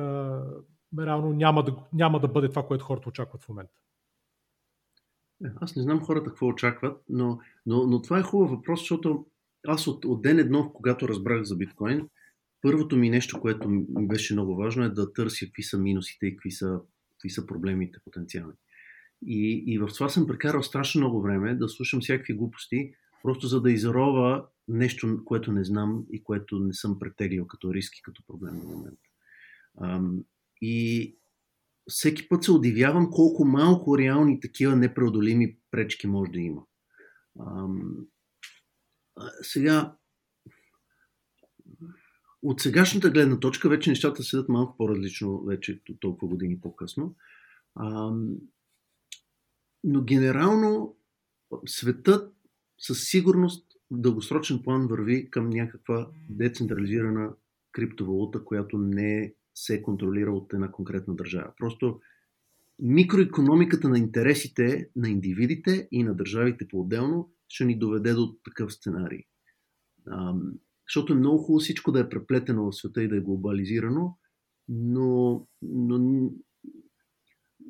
реално 0.99 1.33
няма 1.33 1.63
да, 1.63 1.75
няма 1.93 2.19
да 2.19 2.27
бъде 2.27 2.49
това, 2.49 2.67
което 2.67 2.85
хората 2.85 3.09
очакват 3.09 3.43
в 3.43 3.49
момента? 3.49 3.73
Е, 5.45 5.47
аз 5.61 5.75
не 5.75 5.81
знам 5.81 6.01
хората 6.01 6.29
какво 6.29 6.47
очакват, 6.47 7.01
но, 7.09 7.39
но, 7.65 7.87
но 7.87 8.01
това 8.01 8.19
е 8.19 8.23
хубав 8.23 8.49
въпрос, 8.49 8.79
защото 8.79 9.25
аз 9.67 9.87
от, 9.87 10.05
от 10.05 10.21
ден 10.21 10.39
едно, 10.39 10.71
когато 10.73 11.07
разбрах 11.07 11.43
за 11.43 11.55
биткоин, 11.55 12.09
първото 12.61 12.97
ми 12.97 13.09
нещо, 13.09 13.41
което 13.41 13.69
ми 13.69 13.85
беше 14.07 14.33
много 14.33 14.55
важно 14.55 14.83
е 14.83 14.89
да 14.89 15.13
търся 15.13 15.45
какви 15.45 15.63
са 15.63 15.77
минусите 15.77 16.27
и 16.27 16.35
какви 16.35 16.51
са, 16.51 16.79
какви 17.11 17.29
са 17.29 17.47
проблемите 17.47 17.99
потенциални. 18.03 18.53
И, 19.25 19.63
и 19.67 19.79
в 19.79 19.87
това 19.87 20.09
съм 20.09 20.27
прекарал 20.27 20.63
страшно 20.63 21.01
много 21.01 21.21
време 21.21 21.55
да 21.55 21.69
слушам 21.69 22.01
всякакви 22.01 22.33
глупости, 22.33 22.93
просто 23.23 23.47
за 23.47 23.61
да 23.61 23.71
изрова 23.71 24.47
нещо, 24.67 25.21
което 25.25 25.51
не 25.51 25.63
знам 25.63 26.05
и 26.11 26.23
което 26.23 26.59
не 26.59 26.73
съм 26.73 26.99
претеглил 26.99 27.47
като 27.47 27.73
риски, 27.73 28.01
като 28.01 28.23
проблем 28.27 28.57
на 28.57 28.65
момента. 28.65 29.12
И 30.61 31.17
всеки 31.89 32.29
път 32.29 32.43
се 32.43 32.51
удивявам 32.51 33.11
колко 33.11 33.45
малко 33.45 33.97
реални 33.97 34.39
такива 34.39 34.75
непреодолими 34.75 35.57
пречки 35.71 36.07
може 36.07 36.31
да 36.31 36.39
има. 36.39 36.63
Сега, 39.41 39.95
от 42.41 42.61
сегашната 42.61 43.09
гледна 43.09 43.39
точка 43.39 43.69
вече 43.69 43.89
нещата 43.89 44.23
седат 44.23 44.49
малко 44.49 44.77
по-различно 44.77 45.43
вече 45.43 45.81
толкова 45.99 46.27
години 46.27 46.61
по-късно. 46.61 47.15
Но 49.83 50.03
генерално 50.03 50.97
светът 51.65 52.35
със 52.79 53.09
сигурност 53.09 53.73
в 53.91 54.01
дългосрочен 54.01 54.63
план 54.63 54.87
върви 54.87 55.29
към 55.29 55.49
някаква 55.49 56.11
децентрализирана 56.29 57.35
криптовалута, 57.71 58.45
която 58.45 58.77
не 58.77 59.33
се 59.55 59.81
контролира 59.81 60.33
от 60.33 60.53
една 60.53 60.71
конкретна 60.71 61.15
държава. 61.15 61.53
Просто 61.57 61.99
микроекономиката 62.79 63.89
на 63.89 63.97
интересите 63.97 64.89
на 64.95 65.09
индивидите 65.09 65.87
и 65.91 66.03
на 66.03 66.15
държавите 66.15 66.67
по-отделно 66.67 67.33
ще 67.47 67.65
ни 67.65 67.79
доведе 67.79 68.13
до 68.13 68.37
такъв 68.45 68.73
сценарий. 68.73 69.23
Защото 70.87 71.13
е 71.13 71.15
много 71.15 71.37
хубаво 71.37 71.59
всичко 71.59 71.91
да 71.91 71.99
е 71.99 72.09
преплетено 72.09 72.71
в 72.71 72.75
света 72.75 73.03
и 73.03 73.07
да 73.07 73.17
е 73.17 73.21
глобализирано, 73.21 74.17
но, 74.69 75.47
но 75.61 76.29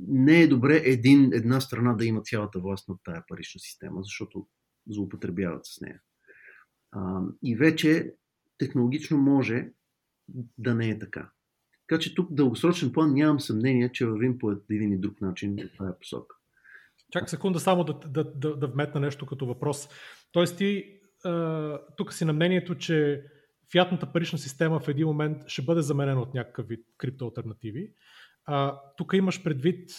не 0.08 0.42
е 0.42 0.48
добре 0.48 0.82
един, 0.86 1.34
една 1.34 1.62
страна 1.62 1.94
да 1.94 2.06
има 2.06 2.22
цялата 2.22 2.60
власт 2.60 2.90
над 2.90 3.00
тая 3.04 3.24
парична 3.28 3.60
система, 3.60 4.04
защото 4.04 4.48
злоупотребяват 4.90 5.66
с 5.66 5.82
нея. 5.82 6.02
И 7.44 7.56
вече 7.56 8.16
технологично 8.58 9.18
може 9.18 9.72
да 10.58 10.76
не 10.76 10.90
е 10.90 11.00
така. 11.00 11.32
Така 11.94 12.02
че 12.02 12.16
тук 12.16 12.34
дългосрочен 12.34 12.91
план 12.91 13.14
нямам 13.14 13.39
съмнение, 13.39 13.91
че 13.91 14.06
вървим 14.06 14.38
по 14.38 14.52
един 14.70 14.91
и 14.94 14.98
друг 14.98 15.22
начин 15.22 15.56
в 15.56 15.78
тази 15.78 15.91
посока. 16.00 16.36
Чакай 17.12 17.28
секунда 17.28 17.60
само 17.60 17.84
да, 17.84 17.94
да, 17.94 18.24
да, 18.24 18.58
да 18.58 18.68
вметна 18.68 19.02
нещо 19.02 19.26
като 19.26 19.46
въпрос. 19.46 19.89
Тоест 20.32 20.58
ти 20.58 21.00
тук 21.98 22.14
си 22.14 22.26
на 22.26 22.34
мнението, 22.34 22.76
че 22.76 23.26
фиатната 23.72 24.12
парична 24.12 24.39
система 24.39 24.80
в 24.80 24.88
един 24.88 25.08
момент 25.08 25.38
ще 25.48 25.62
бъде 25.62 25.82
заменена 25.82 26.22
от 26.22 26.34
някакъв 26.34 26.68
вид 26.68 26.86
криптоалтернативи. 26.98 27.91
Тук 28.98 29.14
имаш 29.14 29.44
предвид 29.44 29.89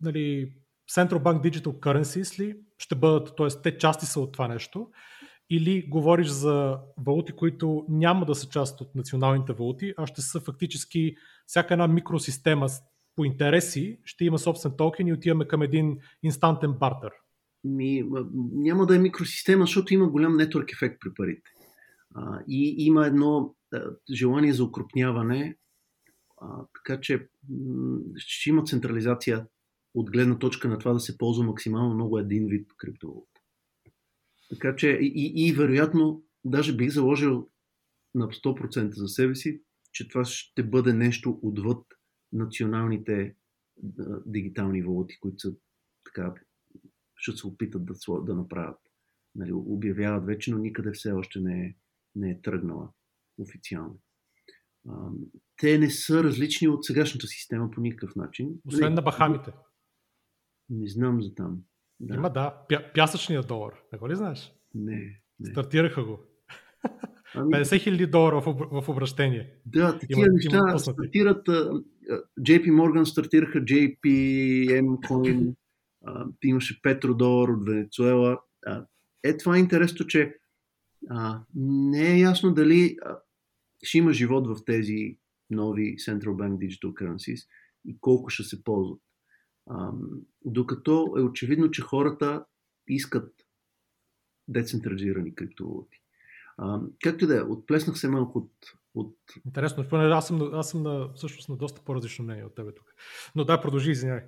нали, 0.00 0.52
Central 0.90 1.22
Bank 1.22 1.50
Digital 1.50 1.80
Currencies 1.80 2.38
ли 2.38 2.56
ще 2.78 2.94
бъдат, 2.94 3.36
т.е. 3.36 3.62
те 3.62 3.78
части 3.78 4.06
са 4.06 4.20
от 4.20 4.32
това 4.32 4.48
нещо, 4.48 4.90
или 5.50 5.86
говориш 5.88 6.26
за 6.26 6.78
валути, 7.06 7.32
които 7.32 7.86
няма 7.88 8.26
да 8.26 8.34
са 8.34 8.48
част 8.48 8.80
от 8.80 8.94
националните 8.94 9.52
валути, 9.52 9.94
а 9.96 10.06
ще 10.06 10.22
са 10.22 10.40
фактически 10.40 11.16
всяка 11.46 11.74
една 11.74 11.88
микросистема 11.88 12.68
по 13.16 13.24
интереси 13.24 13.98
ще 14.04 14.24
има 14.24 14.38
собствен 14.38 14.72
токен 14.78 15.06
и 15.06 15.12
отиваме 15.12 15.48
към 15.48 15.62
един 15.62 15.98
инстантен 16.22 16.72
бартер. 16.72 17.10
Ми, 17.64 18.04
няма 18.52 18.86
да 18.86 18.96
е 18.96 18.98
микросистема, 18.98 19.62
защото 19.62 19.94
има 19.94 20.08
голям 20.08 20.36
нетворк 20.36 20.72
ефект 20.72 21.00
при 21.00 21.14
парите. 21.14 21.50
А, 22.14 22.40
и 22.48 22.74
има 22.78 23.06
едно 23.06 23.54
а, 23.74 23.80
желание 24.12 24.52
за 24.52 24.64
укрупняване, 24.64 25.56
а, 26.40 26.46
така 26.74 27.00
че 27.00 27.28
м- 27.48 27.98
ще 28.16 28.50
има 28.50 28.64
централизация 28.64 29.46
от 29.94 30.10
гледна 30.10 30.38
точка 30.38 30.68
на 30.68 30.78
това 30.78 30.92
да 30.92 31.00
се 31.00 31.18
ползва 31.18 31.44
максимално 31.44 31.94
много 31.94 32.18
един 32.18 32.46
вид 32.46 32.70
криптовалута. 32.76 33.35
Така 34.50 34.76
че 34.76 34.88
и, 34.90 35.32
и 35.48 35.52
вероятно, 35.52 36.24
даже 36.44 36.76
бих 36.76 36.90
заложил 36.90 37.50
на 38.14 38.28
100% 38.28 38.94
за 38.94 39.08
себе 39.08 39.34
си, 39.34 39.62
че 39.92 40.08
това 40.08 40.24
ще 40.24 40.62
бъде 40.62 40.92
нещо 40.92 41.40
отвъд 41.42 41.86
националните 42.32 43.36
а, 43.98 44.20
дигитални 44.26 44.82
валути, 44.82 45.18
които 45.20 45.38
са 45.38 45.54
така, 46.04 46.34
ще 47.16 47.32
се 47.32 47.46
опитат 47.46 47.84
да, 47.84 47.94
да 48.22 48.34
направят. 48.34 48.78
Нали, 49.34 49.52
обявяват 49.52 50.26
вече, 50.26 50.50
но 50.50 50.58
никъде 50.58 50.92
все 50.92 51.12
още 51.12 51.40
не 51.40 51.66
е, 51.66 51.76
не 52.14 52.30
е 52.30 52.40
тръгнала 52.40 52.92
официално. 53.38 54.00
А, 54.88 55.10
те 55.56 55.78
не 55.78 55.90
са 55.90 56.24
различни 56.24 56.68
от 56.68 56.84
сегашната 56.84 57.26
система 57.26 57.70
по 57.70 57.80
никакъв 57.80 58.16
начин. 58.16 58.50
Освен 58.64 58.94
на 58.94 59.02
Бахамите. 59.02 59.52
Не 60.70 60.88
знам 60.88 61.22
за 61.22 61.34
там. 61.34 61.62
Да. 62.00 62.14
Има, 62.14 62.30
да. 62.30 62.64
Пя, 62.68 62.92
пясъчния 62.94 63.42
долар. 63.42 63.72
Го 63.98 64.08
ли 64.08 64.16
знаеш? 64.16 64.52
Не. 64.74 65.20
не. 65.40 65.50
Стартираха 65.50 66.04
го. 66.04 66.18
Ами... 67.34 67.52
50 67.52 67.80
хиляди 67.80 68.06
долара 68.06 68.40
в, 68.40 68.82
в 68.82 68.88
обращение. 68.88 69.54
Да, 69.66 69.98
такива 69.98 70.26
неща 70.30 70.56
има 70.56 70.78
стартират. 70.78 71.46
Uh, 71.46 71.84
JP 72.40 72.70
Morgan 72.70 73.04
стартираха 73.04 73.58
JPM 73.58 74.86
Coin. 74.86 75.54
Uh, 76.06 76.32
имаше 76.44 76.82
петродолар 76.82 77.48
от 77.48 77.68
Венецуела. 77.68 78.38
Uh, 78.68 78.86
е, 79.24 79.36
това 79.36 79.56
е 79.56 79.60
интересно, 79.60 80.06
че 80.06 80.34
uh, 81.10 81.40
не 81.54 82.14
е 82.14 82.18
ясно 82.18 82.54
дали 82.54 82.96
uh, 83.06 83.18
ще 83.82 83.98
има 83.98 84.12
живот 84.12 84.46
в 84.46 84.64
тези 84.64 85.18
нови 85.50 85.96
Central 85.96 86.34
Bank 86.34 86.56
Digital 86.56 86.92
Currencies 86.92 87.46
и 87.84 87.96
колко 88.00 88.30
ще 88.30 88.42
се 88.42 88.64
ползват. 88.64 89.00
Докато 90.44 91.14
е 91.18 91.20
очевидно, 91.20 91.70
че 91.70 91.82
хората 91.82 92.44
искат 92.88 93.46
децентрализирани 94.48 95.34
криптовалути. 95.34 96.02
Както 97.02 97.24
и 97.24 97.26
да 97.26 97.36
е, 97.36 97.42
отплеснах 97.42 97.98
се 97.98 98.08
малко 98.08 98.38
от, 98.38 98.52
от... 98.94 99.16
Интересно, 99.46 99.84
аз 99.92 100.26
съм, 100.26 100.54
аз 100.54 100.70
съм 100.70 100.82
на, 100.82 101.12
всъщност 101.14 101.48
на 101.48 101.56
доста 101.56 101.84
по-различно 101.84 102.24
мнение 102.24 102.44
от 102.44 102.54
тебе 102.54 102.74
тук. 102.74 102.94
Но 103.34 103.44
да, 103.44 103.60
продължи, 103.60 103.90
извиняй. 103.90 104.22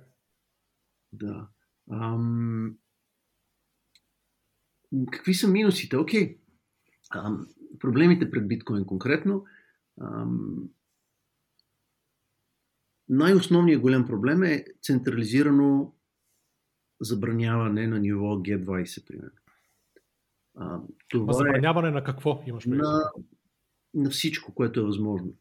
Да. 1.13 1.47
Ам... 1.91 2.77
Какви 5.11 5.33
са 5.33 5.47
минусите? 5.47 5.97
Окей. 5.97 6.39
Ам... 7.15 7.47
Проблемите 7.79 8.31
пред 8.31 8.47
биткоин 8.47 8.85
конкретно. 8.85 9.45
Ам 10.01 10.69
най-основният 13.09 13.81
голям 13.81 14.05
проблем 14.05 14.43
е 14.43 14.65
централизирано 14.81 15.95
забраняване 17.01 17.87
на 17.87 17.99
ниво 17.99 18.25
G20, 18.25 19.07
примерно. 19.07 19.31
А, 20.57 20.81
това 21.07 21.33
забраняване 21.33 21.87
е 21.87 21.91
на 21.91 22.03
какво 22.03 22.43
имаш 22.47 22.63
предвид? 22.63 22.81
На, 22.81 23.11
на 23.93 24.09
всичко, 24.09 24.53
което 24.53 24.79
е 24.79 24.83
възможно. 24.83 25.33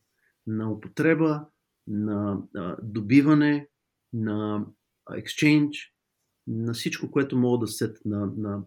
На 0.46 0.72
употреба, 0.72 1.46
на 1.86 2.42
а, 2.56 2.76
добиване, 2.82 3.68
на 4.12 4.66
exchange, 5.10 5.90
на 6.46 6.72
всичко, 6.72 7.10
което 7.10 7.38
мога 7.38 7.58
да 7.58 7.66
сет, 7.66 8.04
на, 8.04 8.32
на 8.36 8.62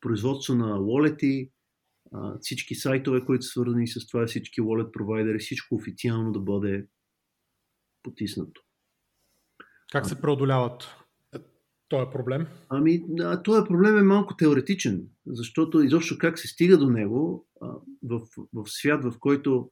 производство 0.00 0.54
на 0.54 0.78
wallet 0.78 1.50
всички 2.40 2.74
сайтове, 2.74 3.24
които 3.24 3.44
са 3.44 3.48
свързани 3.48 3.88
с 3.88 4.06
това, 4.06 4.26
всички 4.26 4.60
wallet 4.60 4.90
провайдери, 4.90 5.38
всичко 5.38 5.74
официално 5.74 6.32
да 6.32 6.40
бъде 6.40 6.86
потиснато. 8.08 8.62
Как 9.92 10.06
се 10.06 10.20
преодоляват 10.20 10.88
този 11.88 12.10
проблем? 12.12 12.46
Ами, 12.68 13.04
а, 13.20 13.42
този 13.42 13.66
проблем 13.68 13.98
е 13.98 14.02
малко 14.02 14.36
теоретичен, 14.36 15.08
защото 15.26 15.82
изобщо 15.82 16.18
как 16.18 16.38
се 16.38 16.48
стига 16.48 16.78
до 16.78 16.90
него 16.90 17.46
а, 17.62 17.66
в, 18.02 18.20
в 18.52 18.66
свят, 18.66 19.04
в 19.04 19.18
който 19.20 19.70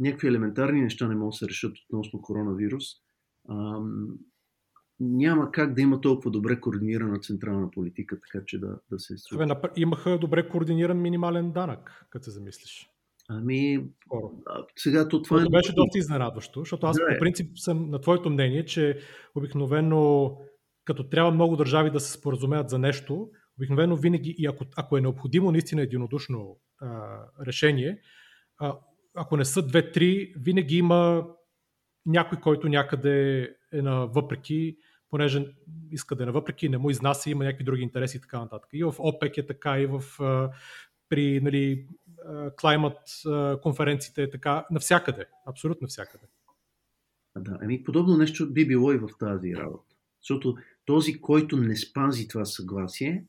някакви 0.00 0.28
елементарни 0.28 0.82
неща 0.82 1.08
не 1.08 1.14
могат 1.14 1.32
да 1.32 1.36
се 1.36 1.48
решат 1.48 1.76
относно 1.88 2.22
коронавирус, 2.22 2.84
а, 3.48 3.80
няма 5.00 5.52
как 5.52 5.74
да 5.74 5.80
има 5.80 6.00
толкова 6.00 6.30
добре 6.30 6.60
координирана 6.60 7.20
централна 7.20 7.70
политика, 7.70 8.20
така 8.20 8.44
че 8.46 8.58
да, 8.58 8.78
да 8.90 8.98
се 8.98 9.18
случи. 9.18 9.52
Имаха 9.76 10.18
добре 10.18 10.48
координиран 10.48 11.00
минимален 11.00 11.52
данък, 11.52 12.06
като 12.10 12.24
се 12.24 12.30
замислиш. 12.30 12.90
Ами, 13.28 13.86
а, 14.46 14.64
сега 14.76 15.08
то 15.08 15.22
това 15.22 15.42
е... 15.42 15.44
беше 15.50 15.72
доста 15.74 15.98
изненадващо, 15.98 16.60
защото 16.60 16.86
аз 16.86 16.96
Да, 16.96 17.06
по 17.06 17.14
е. 17.14 17.18
принцип 17.18 17.58
съм 17.58 17.90
на 17.90 18.00
твоето 18.00 18.30
мнение, 18.30 18.64
че 18.64 18.98
обикновено 19.34 20.36
като 20.84 21.08
трябва 21.08 21.30
много 21.30 21.56
държави 21.56 21.90
да 21.90 22.00
се 22.00 22.12
споразумеят 22.12 22.70
за 22.70 22.78
нещо, 22.78 23.30
обикновено 23.58 23.96
винаги, 23.96 24.34
и 24.38 24.46
ако, 24.46 24.64
ако 24.76 24.96
е 24.96 25.00
необходимо 25.00 25.52
наистина 25.52 25.82
единодушно 25.82 26.56
а, 26.80 27.18
решение, 27.46 28.00
а, 28.58 28.78
ако 29.14 29.36
не 29.36 29.44
са 29.44 29.66
две-три, 29.66 30.32
винаги 30.36 30.76
има 30.76 31.26
някой, 32.06 32.40
който 32.40 32.68
някъде 32.68 33.48
е 33.72 33.82
на 33.82 34.06
въпреки, 34.06 34.76
понеже 35.10 35.46
иска 35.90 36.16
да 36.16 36.22
е 36.22 36.26
на 36.26 36.32
въпреки, 36.32 36.68
не 36.68 36.78
му 36.78 36.90
изнася, 36.90 37.30
има 37.30 37.44
някакви 37.44 37.64
други 37.64 37.82
интереси 37.82 38.16
и 38.16 38.20
така 38.20 38.38
нататък. 38.38 38.68
И 38.72 38.84
в 38.84 38.94
ОПЕК 38.98 39.38
е 39.38 39.46
така, 39.46 39.80
и 39.80 39.86
в, 39.86 40.02
а, 40.20 40.50
при 41.08 41.40
нали, 41.40 41.86
клаймат 42.60 42.98
а, 43.26 43.60
конференциите 43.60 44.22
е 44.22 44.30
така, 44.30 44.66
навсякъде, 44.70 45.26
абсолютно 45.46 45.84
навсякъде. 45.84 46.24
Да, 47.38 47.58
ами 47.62 47.84
подобно 47.84 48.16
нещо 48.16 48.52
би 48.52 48.66
било 48.66 48.92
и 48.92 48.98
в 48.98 49.08
тази 49.18 49.56
работа. 49.56 49.94
Защото 50.22 50.56
този, 50.84 51.20
който 51.20 51.56
не 51.56 51.76
спази 51.76 52.28
това 52.28 52.44
съгласие, 52.44 53.24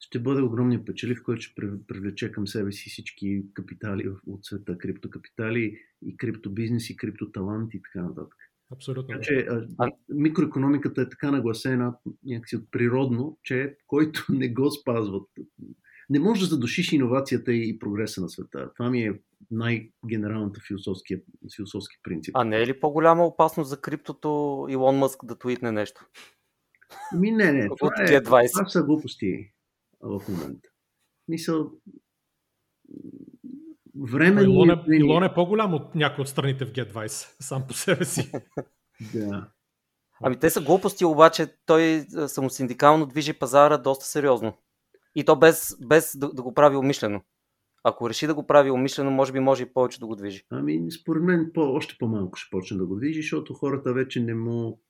ще 0.00 0.18
бъде 0.18 0.42
огромният 0.42 0.86
печелив, 0.86 1.22
който 1.22 1.42
ще 1.42 1.54
прив- 1.54 1.86
привлече 1.86 2.32
към 2.32 2.46
себе 2.46 2.72
си 2.72 2.90
всички 2.90 3.44
капитали 3.54 4.08
от 4.26 4.44
света, 4.44 4.78
криптокапитали 4.78 5.78
и 6.02 6.16
криптобизнес 6.16 6.90
и 6.90 6.96
криптоталант 6.96 7.74
и 7.74 7.82
така 7.82 8.02
нататък. 8.02 8.36
Абсолютно. 8.70 9.06
Така 9.06 9.20
че 9.20 9.46
а, 9.78 9.90
микроекономиката 10.08 11.02
е 11.02 11.08
така 11.08 11.30
нагласена 11.30 11.94
някакси 12.24 12.56
от 12.56 12.70
природно, 12.70 13.38
че 13.42 13.76
който 13.86 14.26
не 14.32 14.48
го 14.48 14.70
спазва, 14.70 15.20
не 16.10 16.18
може 16.18 16.40
да 16.40 16.46
задушиш 16.46 16.92
иновацията 16.92 17.52
и 17.52 17.78
прогреса 17.78 18.20
на 18.20 18.28
света. 18.28 18.70
Това 18.76 18.90
ми 18.90 19.02
е 19.02 19.20
най-генералната 19.50 20.60
философски, 20.68 21.22
философски 21.56 21.96
принцип. 22.02 22.36
А 22.36 22.44
не 22.44 22.62
е 22.62 22.66
ли 22.66 22.80
по-голяма 22.80 23.26
опасност 23.26 23.70
за 23.70 23.80
криптото 23.80 24.66
Илон 24.70 24.96
Мъск 24.96 25.24
да 25.24 25.38
твитне 25.38 25.72
нещо? 25.72 26.06
Ми, 27.16 27.30
не, 27.30 27.52
не, 27.52 27.68
това, 27.78 27.90
е, 27.98 28.06
G20. 28.06 28.52
това 28.52 28.68
са 28.68 28.82
глупости 28.82 29.52
в 30.00 30.22
момента. 30.28 30.68
Мисъл, 31.28 31.70
време 34.00 34.42
Илон 34.42 34.70
е, 34.70 34.84
Илон 34.88 35.24
е 35.24 35.34
по-голям 35.34 35.74
от 35.74 35.94
някои 35.94 36.22
от 36.22 36.28
страните 36.28 36.64
в 36.64 36.72
G20, 36.72 37.36
сам 37.40 37.66
по 37.66 37.74
себе 37.74 38.04
си. 38.04 38.32
Да. 39.14 39.50
Ами 40.22 40.38
те 40.38 40.50
са 40.50 40.60
глупости, 40.60 41.04
обаче 41.04 41.46
той 41.66 42.06
самосиндикално 42.26 43.06
движи 43.06 43.32
пазара 43.32 43.78
доста 43.78 44.04
сериозно. 44.04 44.58
И 45.14 45.24
то 45.24 45.36
без, 45.36 45.76
без 45.88 46.16
да, 46.16 46.32
да 46.32 46.42
го 46.42 46.54
прави 46.54 46.76
умишлено. 46.76 47.22
Ако 47.84 48.08
реши 48.08 48.26
да 48.26 48.34
го 48.34 48.46
прави 48.46 48.70
умишлено, 48.70 49.10
може 49.10 49.32
би 49.32 49.40
може 49.40 49.62
и 49.62 49.72
повече 49.72 50.00
да 50.00 50.06
го 50.06 50.16
движи. 50.16 50.44
Ами, 50.50 50.90
според 50.90 51.22
мен 51.22 51.50
по, 51.54 51.60
още 51.60 51.96
по-малко 51.98 52.36
ще 52.36 52.50
почне 52.50 52.76
да 52.76 52.86
го 52.86 52.96
движи, 52.96 53.22
защото 53.22 53.54
хората 53.54 53.92
вече 53.92 54.20
не 54.20 54.34
му... 54.34 54.80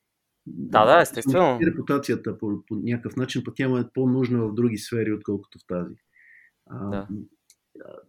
Да, 0.47 0.85
да, 0.85 1.01
естествено. 1.01 1.59
И 1.63 1.67
репутацията 1.67 2.39
по, 2.39 2.63
по 2.67 2.75
някакъв 2.75 3.17
начин, 3.17 3.45
пък 3.45 3.55
тя 3.57 3.69
му 3.69 3.79
е 3.79 3.91
по-нужна 3.95 4.49
в 4.49 4.55
други 4.55 4.79
сфери, 4.79 5.13
отколкото 5.13 5.59
в 5.59 5.67
тази. 5.67 5.95
А, 6.67 6.91
Да. 6.91 7.09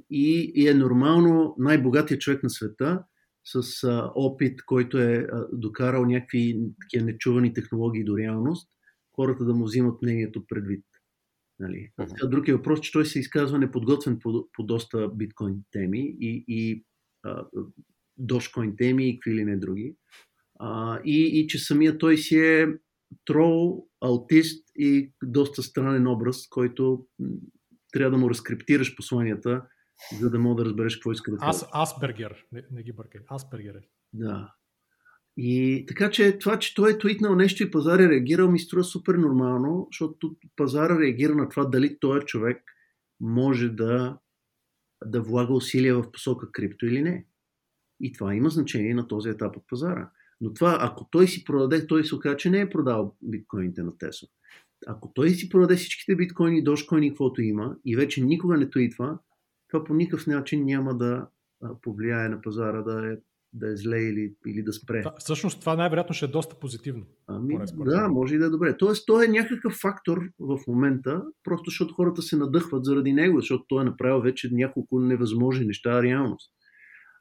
и, 0.10 0.51
и 0.55 0.68
е 0.68 0.74
нормално 0.74 1.55
най-богатият 1.57 2.22
човек 2.22 2.43
на 2.43 2.49
света 2.49 3.03
с 3.45 3.84
а, 3.84 4.12
опит, 4.16 4.66
който 4.66 4.97
е 4.97 5.28
а, 5.32 5.47
докарал 5.53 6.05
някакви 6.05 6.62
такива 6.82 7.05
нечувани 7.05 7.53
технологии 7.53 8.03
до 8.03 8.18
реалност, 8.18 8.70
хората 9.16 9.45
да 9.45 9.53
му 9.53 9.66
взимат 9.66 10.01
мнението 10.01 10.45
предвид. 10.47 10.86
Нали? 11.60 11.91
Сега 12.07 12.28
Друг 12.28 12.47
е 12.47 12.53
въпрос, 12.53 12.82
че 12.82 12.91
той 12.91 13.05
се 13.05 13.20
изказва 13.20 13.60
неподготвен 13.60 14.20
по, 14.20 14.47
по 14.53 14.64
доста 14.64 15.10
биткоин 15.10 15.64
теми 15.72 16.16
и, 16.20 16.45
и 16.47 16.86
а, 17.24 17.45
дошкоин 18.18 18.76
теми 18.78 19.10
и 19.10 19.20
какви 19.20 19.36
ли 19.36 19.45
не 19.45 19.57
други. 19.57 19.95
А, 20.60 20.99
и, 21.05 21.39
и 21.39 21.47
че 21.47 21.60
самия 21.60 21.97
той 21.97 22.18
си 22.18 22.39
е 22.39 22.68
трол, 23.26 23.88
аутист 24.01 24.70
и 24.76 25.14
доста 25.24 25.64
странен 25.64 26.07
образ, 26.07 26.47
който 26.47 27.07
трябва 27.91 28.12
да 28.12 28.18
му 28.18 28.30
разкриптираш 28.30 28.95
посланията, 28.95 29.66
за 30.20 30.30
да 30.30 30.39
мога 30.39 30.64
да 30.64 30.70
разбереш 30.70 30.95
какво 30.95 31.12
иска 31.12 31.32
да 31.32 31.38
каже. 31.38 31.49
Ас, 31.49 31.66
Аспергер, 31.76 32.45
не, 32.51 32.64
не 32.72 32.84
ги 32.84 32.91
бъркай, 32.93 33.22
Аспергер 33.36 33.76
е. 33.76 33.82
Да. 34.14 34.53
И 35.42 35.86
така 35.88 36.12
че 36.12 36.40
това, 36.40 36.60
че 36.60 36.76
той 36.76 36.92
е 36.92 36.98
твитнал 36.98 37.36
нещо 37.36 37.64
и 37.64 37.72
пазара 37.72 38.04
е 38.04 38.10
реагирал, 38.10 38.52
ми 38.52 38.60
струва 38.60 38.84
супер 38.84 39.16
нормално, 39.16 39.88
защото 39.92 40.36
пазара 40.56 41.00
реагира 41.00 41.36
на 41.36 41.50
това 41.50 41.66
дали 41.66 42.00
този 42.00 42.26
човек 42.26 42.64
може 43.20 43.70
да, 43.70 44.18
да 45.06 45.22
влага 45.22 45.54
усилия 45.54 45.96
в 45.96 46.12
посока 46.12 46.52
крипто 46.52 46.86
или 46.86 47.02
не. 47.02 47.26
И 48.00 48.14
това 48.14 48.36
има 48.36 48.50
значение 48.50 48.94
на 48.94 49.08
този 49.08 49.30
етап 49.30 49.58
от 49.58 49.64
пазара. 49.68 50.10
Но 50.42 50.54
това, 50.54 50.78
ако 50.82 51.08
той 51.12 51.28
си 51.28 51.44
продаде, 51.44 51.88
той 51.88 52.04
се 52.04 52.16
оказа, 52.16 52.38
че 52.38 52.50
не 52.50 52.60
е 52.60 52.70
продал 52.70 53.16
биткоините 53.22 53.84
на 53.84 53.98
Тесла. 53.98 54.28
Ако 54.88 55.14
той 55.14 55.30
си 55.30 55.50
продаде 55.50 55.76
всичките 55.76 56.16
биткоини, 56.16 56.64
дошкоини, 56.64 57.10
каквото 57.10 57.42
има, 57.42 57.76
и 57.86 57.96
вече 57.96 58.24
никога 58.24 58.58
не 58.58 58.70
твитва, 58.70 59.18
това 59.70 59.84
по 59.84 59.94
никакъв 59.94 60.28
начин 60.28 60.66
няма 60.66 60.98
да 60.98 61.28
повлияе 61.82 62.30
на 62.30 62.42
пазара 62.42 62.82
да 62.82 63.14
е, 63.14 63.18
да 63.54 63.72
е 63.72 63.76
зле 63.76 63.97
или, 63.97 64.34
или 64.47 64.64
да 64.64 64.74
спре. 64.74 65.02
Това, 65.02 65.16
всъщност 65.20 65.60
това 65.60 65.76
най-вероятно 65.76 66.16
ще 66.16 66.26
е 66.26 66.28
доста 66.28 66.56
позитивно. 66.56 67.06
Ами, 67.28 67.58
да, 67.74 68.08
може 68.08 68.36
и 68.36 68.38
да 68.38 68.45
е 68.45 68.50
добре. 68.50 68.78
Тоест, 68.78 69.04
той 69.08 69.26
е 69.26 69.30
някакъв 69.30 69.74
фактор 69.74 70.22
в 70.39 70.60
момента, 70.68 71.24
просто 71.43 71.70
защото 71.70 71.93
хората 71.93 72.22
се 72.22 72.38
надъхват 72.38 72.86
заради 72.86 73.14
него, 73.14 73.39
защото 73.39 73.66
той 73.68 73.82
е 73.82 73.86
направил 73.86 74.22
вече 74.22 74.50
няколко 74.52 75.00
невъзможни 75.00 75.66
неща 75.66 76.04
реалност. 76.04 76.52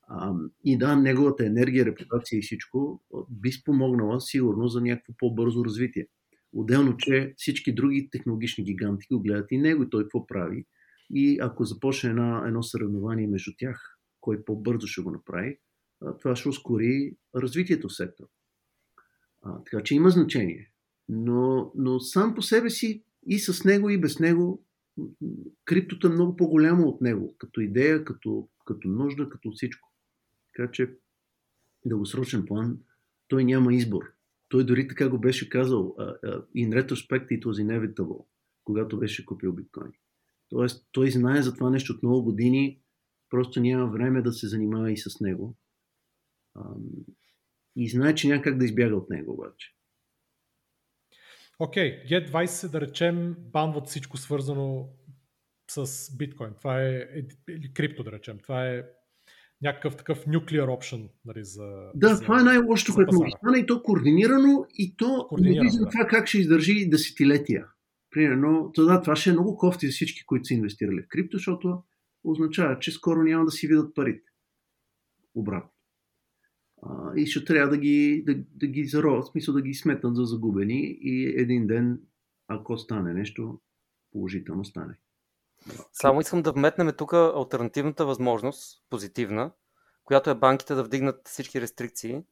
А, 0.08 0.34
и 0.64 0.78
да, 0.78 0.96
неговата 0.96 1.46
енергия, 1.46 1.84
репутация 1.84 2.38
и 2.38 2.42
всичко 2.42 3.02
би 3.30 3.52
спомогнала 3.52 4.20
сигурно 4.20 4.68
за 4.68 4.80
някакво 4.80 5.12
по-бързо 5.18 5.64
развитие. 5.64 6.06
Отделно, 6.52 6.96
че 6.96 7.34
всички 7.36 7.74
други 7.74 8.08
технологични 8.12 8.64
гиганти 8.64 9.06
го 9.12 9.20
гледат 9.20 9.46
и 9.50 9.58
него 9.58 9.82
и 9.82 9.90
той 9.90 10.02
какво 10.02 10.26
прави. 10.26 10.64
И 11.10 11.38
ако 11.40 11.64
започне 11.64 12.10
една, 12.10 12.44
едно 12.46 12.62
съревнование 12.62 13.26
между 13.26 13.50
тях, 13.58 13.98
кой 14.20 14.44
по-бързо 14.44 14.86
ще 14.86 15.02
го 15.02 15.10
направи, 15.10 15.58
това 16.20 16.36
ще 16.36 16.48
ускори 16.48 17.16
развитието 17.34 17.88
в 17.88 17.96
сектора. 17.96 18.28
А, 19.42 19.64
така 19.64 19.82
че 19.82 19.94
има 19.94 20.10
значение. 20.10 20.70
Но, 21.08 21.72
но 21.74 22.00
сам 22.00 22.34
по 22.34 22.42
себе 22.42 22.70
си 22.70 23.04
и 23.26 23.38
с 23.38 23.64
него, 23.64 23.90
и 23.90 24.00
без 24.00 24.18
него, 24.18 24.64
криптото 25.64 26.06
е 26.06 26.10
много 26.10 26.36
по-голямо 26.36 26.88
от 26.88 27.00
него, 27.00 27.34
като 27.38 27.60
идея, 27.60 28.04
като, 28.04 28.48
като 28.66 28.88
нужда, 28.88 29.28
като 29.28 29.50
всичко. 29.50 29.92
Така 30.56 30.70
че, 30.70 30.94
дългосрочен 31.86 32.46
план, 32.46 32.78
той 33.28 33.44
няма 33.44 33.74
избор. 33.74 34.02
Той 34.48 34.66
дори 34.66 34.88
така 34.88 35.08
го 35.08 35.18
беше 35.18 35.50
казал, 35.50 35.94
uh, 35.98 36.44
in 36.56 36.82
retrospect 36.82 37.28
it 37.28 37.44
was 37.44 37.64
inevitable, 37.64 38.24
когато 38.64 38.98
беше 38.98 39.26
купил 39.26 39.52
биткоин. 39.52 39.92
Тоест, 40.48 40.88
той 40.92 41.10
знае 41.10 41.42
за 41.42 41.54
това 41.54 41.70
нещо 41.70 41.92
от 41.92 42.02
много 42.02 42.22
години, 42.22 42.80
просто 43.30 43.60
няма 43.60 43.86
време 43.86 44.22
да 44.22 44.32
се 44.32 44.48
занимава 44.48 44.92
и 44.92 44.96
с 44.96 45.20
него. 45.20 45.56
И 47.76 47.88
знае, 47.88 48.14
че 48.14 48.28
няма 48.28 48.42
как 48.42 48.58
да 48.58 48.64
избяга 48.64 48.96
от 48.96 49.10
него 49.10 49.32
обаче. 49.32 49.74
Окей, 51.58 52.04
okay, 52.04 52.30
G20, 52.30 52.70
да 52.70 52.80
речем, 52.80 53.36
банват 53.38 53.86
всичко 53.86 54.16
свързано 54.16 54.88
с 55.70 56.16
биткоин. 56.16 56.54
Това 56.58 56.82
е, 56.82 56.94
е- 56.94 57.52
или 57.52 57.74
крипто, 57.74 58.04
да 58.04 58.12
речем. 58.12 58.38
Това 58.38 58.68
е 58.68 58.84
някакъв 59.62 59.96
такъв 59.96 60.26
nuclear 60.26 60.66
option 60.66 61.08
нали, 61.24 61.44
за... 61.44 61.90
Да, 61.94 62.14
за, 62.14 62.22
това 62.22 62.40
е 62.40 62.44
най-лошото, 62.44 62.94
което 62.94 63.14
му 63.14 63.30
стане 63.30 63.58
и 63.58 63.66
то 63.66 63.82
координирано 63.82 64.66
и 64.74 64.96
то 64.96 65.26
Координирано, 65.28 65.62
не 65.62 65.70
виждам 65.70 65.84
да. 65.84 65.90
това 65.90 66.06
как 66.06 66.26
ще 66.26 66.38
издържи 66.38 66.88
десетилетия. 66.88 67.66
Примерно, 68.10 68.72
да, 68.76 69.00
това 69.00 69.16
ще 69.16 69.30
е 69.30 69.32
много 69.32 69.56
кофти 69.56 69.86
за 69.86 69.92
всички, 69.92 70.26
които 70.26 70.44
са 70.44 70.54
инвестирали 70.54 71.02
в 71.02 71.08
крипто, 71.08 71.36
защото 71.36 71.82
означава, 72.24 72.78
че 72.78 72.92
скоро 72.92 73.22
няма 73.22 73.44
да 73.44 73.50
си 73.50 73.66
видят 73.66 73.94
парите. 73.94 74.30
Обратно. 75.34 75.70
А, 76.82 77.12
и 77.16 77.26
ще 77.26 77.44
трябва 77.44 77.70
да 77.70 77.76
ги, 77.76 78.22
да, 78.26 78.34
да 78.54 78.66
ги 78.66 78.84
зароват, 78.84 79.24
в 79.24 79.30
смисъл 79.30 79.54
да 79.54 79.62
ги 79.62 79.74
сметнат 79.74 80.16
за 80.16 80.24
загубени 80.24 80.98
и 81.00 81.34
един 81.36 81.66
ден, 81.66 82.00
ако 82.48 82.78
стане 82.78 83.14
нещо, 83.14 83.60
положително 84.12 84.64
стане. 84.64 84.98
Само 85.92 86.20
искам 86.20 86.42
да 86.42 86.52
вметнем 86.52 86.92
тук 86.98 87.12
альтернативната 87.12 88.06
възможност, 88.06 88.82
позитивна, 88.90 89.50
която 90.04 90.30
е 90.30 90.34
банките 90.34 90.74
да 90.74 90.84
вдигнат 90.84 91.28
всички 91.28 91.60
рестрикции 91.60 92.22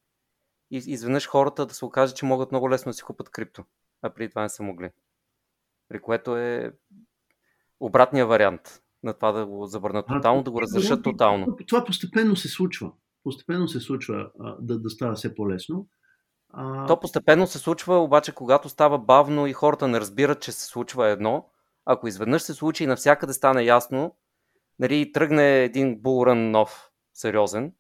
и 0.71 0.77
изведнъж 0.77 1.29
хората 1.29 1.67
да 1.67 1.75
се 1.75 1.85
окаже, 1.85 2.15
че 2.15 2.25
могат 2.25 2.51
много 2.51 2.71
лесно 2.71 2.91
да 2.91 2.95
си 2.95 3.03
купат 3.03 3.31
крипто, 3.31 3.65
а 4.03 4.11
преди 4.11 4.29
това 4.29 4.43
не 4.43 4.49
са 4.49 4.63
могли. 4.63 4.91
При 5.89 6.01
което 6.01 6.37
е 6.37 6.73
обратния 7.81 8.27
вариант 8.27 8.83
на 9.03 9.15
това 9.15 9.33
да 9.33 9.47
го 9.47 9.67
забранят 9.67 10.07
А, 10.09 10.17
тотално, 10.17 10.43
да 10.43 10.51
го 10.51 10.63
разрешат 10.63 11.03
тотално. 11.03 11.57
Това 11.67 11.85
постепенно 11.85 12.37
се 12.37 12.49
случва. 12.49 12.93
Постепенно 13.27 13.69
се 13.69 13.81
случва 13.81 14.31
а, 14.41 14.57
да, 14.61 14.79
да 14.79 14.91
става 14.91 15.15
все 15.15 15.35
по-лесно. 15.35 15.89
А, 16.53 16.87
То 16.87 17.01
постепенно 17.01 17.47
се 17.47 17.59
случва, 17.59 17.99
обаче 17.99 18.33
когато 18.33 18.69
става 18.69 18.99
бавно 18.99 19.47
и 19.47 19.53
хората 19.53 19.89
не 19.89 20.01
разбират, 20.01 20.41
че 20.41 20.53
се 20.53 20.67
случва 20.67 21.09
едно, 21.09 21.49
ако 21.85 22.09
изведнъж 22.09 22.43
се 22.43 22.55
случи 22.55 22.85
и 22.85 22.87
навсякъде 22.87 23.33
стане 23.33 23.63
ясно, 23.63 24.17
нали, 24.79 25.13
тръгне 25.13 25.65
един 25.65 26.01
булран 26.01 26.51
нов, 26.51 26.91
сериозен, 27.15 27.73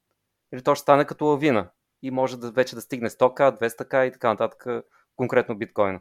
или 0.55 0.62
то 0.62 0.74
ще 0.74 0.82
стане 0.82 1.05
като 1.05 1.24
лавина 1.24 1.70
и 2.03 2.11
може 2.11 2.38
да 2.38 2.51
вече 2.51 2.74
да 2.74 2.80
стигне 2.80 3.11
100к, 3.11 3.61
200к 3.61 4.09
и 4.09 4.12
така 4.12 4.28
нататък, 4.28 4.84
конкретно 5.16 5.59
биткоина. 5.59 6.01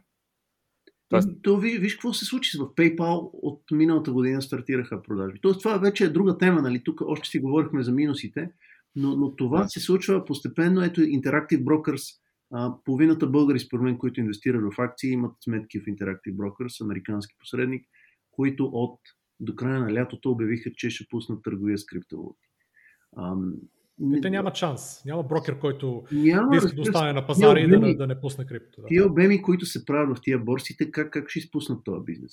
Тоест... 1.08 1.28
То, 1.42 1.56
ви, 1.56 1.78
виж 1.78 1.94
какво 1.94 2.12
се 2.12 2.24
случи 2.24 2.58
в 2.58 2.74
PayPal 2.74 3.30
от 3.32 3.62
миналата 3.70 4.12
година 4.12 4.42
стартираха 4.42 5.02
продажби. 5.02 5.40
Тоест 5.40 5.58
това 5.62 5.78
вече 5.78 6.04
е 6.04 6.08
друга 6.08 6.38
тема, 6.38 6.62
нали? 6.62 6.84
Тук 6.84 7.00
още 7.00 7.28
си 7.28 7.38
говорихме 7.38 7.82
за 7.82 7.92
минусите, 7.92 8.50
но, 8.96 9.16
но 9.16 9.36
това 9.36 9.62
да. 9.62 9.68
се 9.68 9.80
случва 9.80 10.24
постепенно. 10.24 10.82
Ето 10.82 11.00
Interactive 11.00 11.64
Brokers, 11.64 12.20
а, 12.52 12.74
половината 12.84 13.26
българи, 13.26 13.58
според 13.58 13.82
мен, 13.82 13.98
които 13.98 14.20
инвестират 14.20 14.74
в 14.74 14.80
акции, 14.80 15.10
имат 15.10 15.32
сметки 15.44 15.80
в 15.80 15.84
Interactive 15.84 16.36
Brokers, 16.36 16.84
американски 16.84 17.34
посредник, 17.38 17.86
които 18.30 18.64
от 18.72 19.00
до 19.40 19.54
края 19.54 19.80
на 19.80 19.94
лятото 19.94 20.30
обявиха, 20.30 20.70
че 20.76 20.90
ще 20.90 21.06
пуснат 21.10 21.42
търговия 21.42 21.78
с 21.78 21.86
криптовалути. 21.86 22.48
Те 24.22 24.30
няма 24.30 24.54
шанс. 24.54 25.04
Няма 25.04 25.22
брокер, 25.22 25.58
който 25.58 26.04
няма, 26.12 26.56
иска 26.56 26.74
да 26.74 26.82
остане 26.82 27.12
на 27.12 27.26
пазара 27.26 27.60
и 27.60 27.68
да, 27.68 27.94
да 27.96 28.06
не 28.06 28.20
пусне 28.20 28.46
крипто. 28.46 28.80
Да. 28.80 28.86
Тия 28.86 29.06
обеми, 29.06 29.42
които 29.42 29.66
се 29.66 29.84
правят 29.84 30.18
в 30.18 30.20
тия 30.22 30.38
борсите, 30.38 30.90
как, 30.90 31.12
как 31.12 31.30
ще 31.30 31.38
изпуснат 31.38 31.84
този 31.84 32.04
бизнес? 32.04 32.32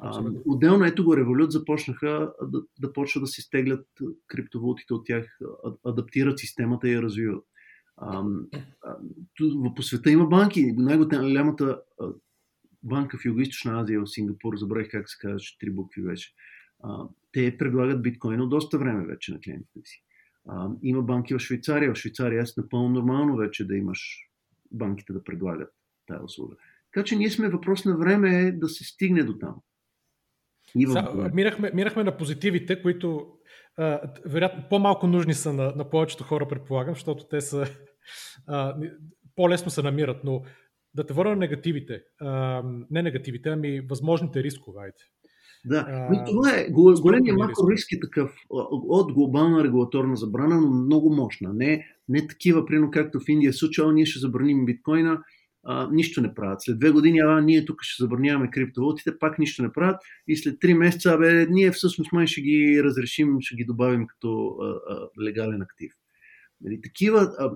А, 0.00 0.24
отделно 0.46 0.84
ето 0.84 1.04
го 1.04 1.16
Револют 1.16 1.52
започнаха 1.52 2.32
да, 2.42 2.62
да 2.80 2.92
почват 2.92 3.22
да 3.22 3.26
се 3.26 3.42
стеглят 3.42 3.86
криптовалутите 4.26 4.94
от 4.94 5.06
тях, 5.06 5.38
адаптират 5.84 6.38
системата 6.38 6.88
и 6.88 6.92
я 6.92 7.02
развиват. 7.02 7.44
А, 7.96 8.24
по 9.76 9.82
света 9.82 10.10
има 10.10 10.26
банки. 10.26 10.72
Най-голямата 10.72 11.82
банка 12.82 13.18
в 13.18 13.24
Юго-Источна 13.24 13.82
Азия, 13.82 14.00
в 14.00 14.06
Сингапур, 14.06 14.56
забравих 14.56 14.90
как 14.90 15.10
се 15.10 15.18
казва, 15.20 15.38
три 15.60 15.70
букви. 15.70 16.02
А, 16.82 17.08
те 17.32 17.58
предлагат 17.58 18.02
биткоин 18.02 18.40
от 18.40 18.50
доста 18.50 18.78
време 18.78 19.06
вече 19.06 19.32
на 19.32 19.40
клиентите 19.40 19.80
си. 19.84 20.02
Има 20.82 21.02
банки 21.02 21.34
в 21.34 21.38
Швейцария. 21.38 21.94
В 21.94 21.98
Швейцария 21.98 22.42
е 22.42 22.60
напълно 22.60 22.88
нормално 22.88 23.36
вече 23.36 23.66
да 23.66 23.76
имаш 23.76 24.28
банките 24.72 25.12
да 25.12 25.24
предлагат 25.24 25.72
тази 26.06 26.24
услуга. 26.24 26.56
Така 26.92 27.04
че 27.04 27.16
ние 27.16 27.30
сме 27.30 27.48
въпрос 27.48 27.84
на 27.84 27.96
време 27.96 28.52
да 28.52 28.68
се 28.68 28.84
стигне 28.84 29.22
до 29.22 29.38
там. 29.38 29.54
Са, 30.92 31.30
мирахме, 31.34 31.70
мирахме 31.74 32.04
на 32.04 32.16
позитивите, 32.16 32.82
които 32.82 33.26
а, 33.78 34.00
вероятно 34.26 34.64
по-малко 34.70 35.06
нужни 35.06 35.34
са 35.34 35.52
на, 35.52 35.72
на 35.76 35.90
повечето 35.90 36.24
хора, 36.24 36.48
предполагам, 36.48 36.94
защото 36.94 37.24
те 37.24 37.40
са 37.40 37.66
а, 38.46 38.76
по-лесно 39.36 39.70
се 39.70 39.82
намират, 39.82 40.24
но 40.24 40.42
да 40.94 41.06
те 41.06 41.12
върна 41.12 41.30
на 41.30 41.36
негативите. 41.36 42.02
А, 42.20 42.62
не 42.90 43.02
негативите, 43.02 43.48
ами 43.48 43.80
възможните 43.80 44.42
рискове. 44.42 44.80
Айде. 44.82 45.04
Да, 45.64 45.86
а, 45.88 46.24
това 46.24 46.58
е 46.58 46.68
големия 47.00 47.34
макро 47.34 47.70
риск 47.70 47.92
е 47.92 48.00
такъв 48.00 48.34
от 48.88 49.12
глобална 49.12 49.64
регулаторна 49.64 50.16
забрана, 50.16 50.60
но 50.60 50.70
много 50.70 51.14
мощна. 51.14 51.52
Не, 51.54 51.86
не 52.08 52.26
такива, 52.26 52.66
прино 52.66 52.90
както 52.90 53.20
в 53.20 53.28
Индия 53.28 53.52
случая, 53.52 53.92
ние 53.92 54.06
ще 54.06 54.18
забраним 54.18 54.64
биткоина, 54.64 55.22
а, 55.68 55.88
нищо 55.92 56.20
не 56.20 56.34
правят. 56.34 56.62
След 56.62 56.78
две 56.78 56.90
години, 56.90 57.18
а 57.18 57.40
ние 57.40 57.64
тук 57.64 57.82
ще 57.82 58.02
забраняваме 58.02 58.50
криптовалутите, 58.50 59.18
пак 59.18 59.38
нищо 59.38 59.62
не 59.62 59.72
правят. 59.72 59.96
И 60.28 60.36
след 60.36 60.60
три 60.60 60.74
месеца, 60.74 61.18
бе, 61.18 61.46
ние 61.50 61.70
всъщност 61.70 62.12
май 62.12 62.26
ще 62.26 62.40
ги 62.40 62.80
разрешим, 62.84 63.36
ще 63.40 63.56
ги 63.56 63.64
добавим 63.64 64.06
като 64.06 64.48
а, 64.48 64.64
а, 64.66 65.08
легален 65.22 65.62
актив. 65.62 65.92
Нали, 66.60 66.80
такива 66.82 67.34
а, 67.38 67.50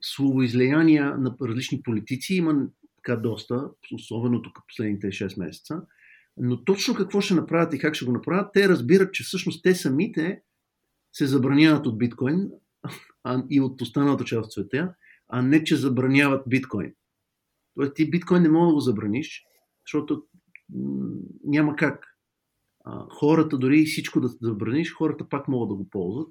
словоизлияния 0.00 1.16
на 1.18 1.36
различни 1.42 1.82
политици 1.82 2.34
има 2.34 2.66
така 2.96 3.16
доста, 3.16 3.70
особено 3.94 4.42
тук 4.42 4.58
последните 4.68 5.06
6 5.06 5.44
месеца. 5.44 5.82
Но 6.36 6.64
точно 6.64 6.94
какво 6.94 7.20
ще 7.20 7.34
направят 7.34 7.74
и 7.74 7.78
как 7.78 7.94
ще 7.94 8.04
го 8.04 8.12
направят, 8.12 8.50
те 8.52 8.68
разбират, 8.68 9.14
че 9.14 9.24
всъщност 9.24 9.62
те 9.62 9.74
самите 9.74 10.40
се 11.12 11.26
забраняват 11.26 11.86
от 11.86 11.98
биткоин 11.98 12.50
а, 13.24 13.44
и 13.50 13.60
от 13.60 13.80
останалата 13.80 14.24
част 14.24 14.46
от 14.46 14.52
света, 14.52 14.94
а 15.32 15.42
не 15.42 15.64
че 15.64 15.76
забраняват 15.76 16.42
биткоин. 16.48 16.94
Тоест 17.74 17.94
ти 17.94 18.10
биткоин 18.10 18.42
не 18.42 18.48
мога 18.48 18.66
да 18.66 18.74
го 18.74 18.80
забраниш, 18.80 19.44
защото 19.86 20.22
няма 21.44 21.76
как. 21.76 22.06
А, 22.84 23.06
хората, 23.10 23.58
дори 23.58 23.80
и 23.80 23.86
всичко 23.86 24.20
да 24.20 24.28
забраниш, 24.28 24.94
хората 24.94 25.28
пак 25.28 25.48
могат 25.48 25.68
да 25.68 25.74
го 25.74 25.88
ползват, 25.90 26.28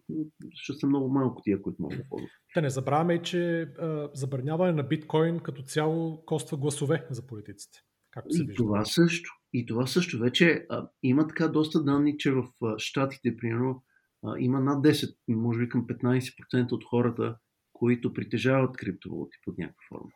ще 0.52 0.74
са 0.74 0.88
много 0.88 1.10
малко 1.10 1.42
тия, 1.42 1.62
които 1.62 1.82
могат 1.82 1.98
да 1.98 2.06
ползват. 2.10 2.30
Да 2.56 2.62
не 2.62 2.70
забравяме, 2.70 3.22
че 3.22 3.62
а, 3.62 4.10
забраняване 4.14 4.74
на 4.74 4.84
биткоин 4.84 5.40
като 5.40 5.62
цяло 5.62 6.26
коства 6.26 6.58
гласове 6.58 7.08
за 7.10 7.28
политиците. 7.28 7.80
Както 8.12 8.34
се 8.34 8.44
и 8.44 8.46
вижда. 8.46 8.64
това 8.64 8.86
също. 8.86 9.30
И 9.54 9.66
това 9.66 9.88
също 9.88 10.20
вече 10.20 10.66
а, 10.70 10.90
има 11.04 11.28
така 11.28 11.48
доста 11.48 11.84
данни, 11.84 12.18
че 12.18 12.32
в 12.32 12.48
а, 12.64 12.76
Штатите, 12.78 13.38
примерно, 13.38 13.84
а, 14.24 14.36
има 14.40 14.60
над 14.60 14.86
10, 14.86 15.16
може 15.28 15.60
би 15.60 15.70
към 15.70 15.88
15% 15.88 16.72
от 16.72 16.84
хората, 16.84 17.38
които 17.82 18.14
притежават 18.14 18.78
криптовалути 18.78 19.38
под 19.46 19.58
някаква 19.58 19.84
форма. 19.90 20.12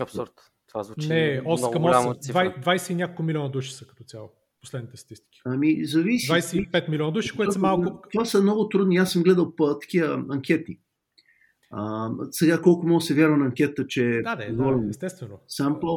Абсурд. 0.00 0.32
Това 0.68 0.82
звучи 0.82 1.08
Не, 1.08 1.42
8 1.42 1.72
към 1.72 1.82
8. 1.82 2.64
20 2.64 2.90
и 2.90 2.94
няколко 2.94 3.22
милиона 3.22 3.48
души 3.48 3.72
са 3.72 3.86
като 3.86 4.04
цяло. 4.04 4.30
Последните 4.60 4.96
статистики. 4.96 5.40
Ами, 5.44 5.84
зависи. 5.84 6.32
25 6.32 6.88
милиона 6.88 7.10
души, 7.10 7.36
което 7.36 7.52
са 7.52 7.58
малко. 7.58 8.02
Това 8.12 8.24
са 8.24 8.42
много 8.42 8.68
трудни. 8.68 8.96
Аз 8.96 9.12
съм 9.12 9.22
гледал 9.22 9.56
по 9.56 9.78
такива 9.78 10.24
анкети. 10.30 10.78
А, 11.70 12.10
сега 12.30 12.62
колко 12.62 12.86
може 12.86 13.02
да 13.02 13.06
се 13.06 13.14
вярва 13.14 13.36
на 13.36 13.44
анкета, 13.44 13.86
че 13.86 14.20
да, 14.24 14.36
да, 14.36 14.52
да, 14.52 14.88
естествено. 14.90 15.40
Сампл. 15.48 15.88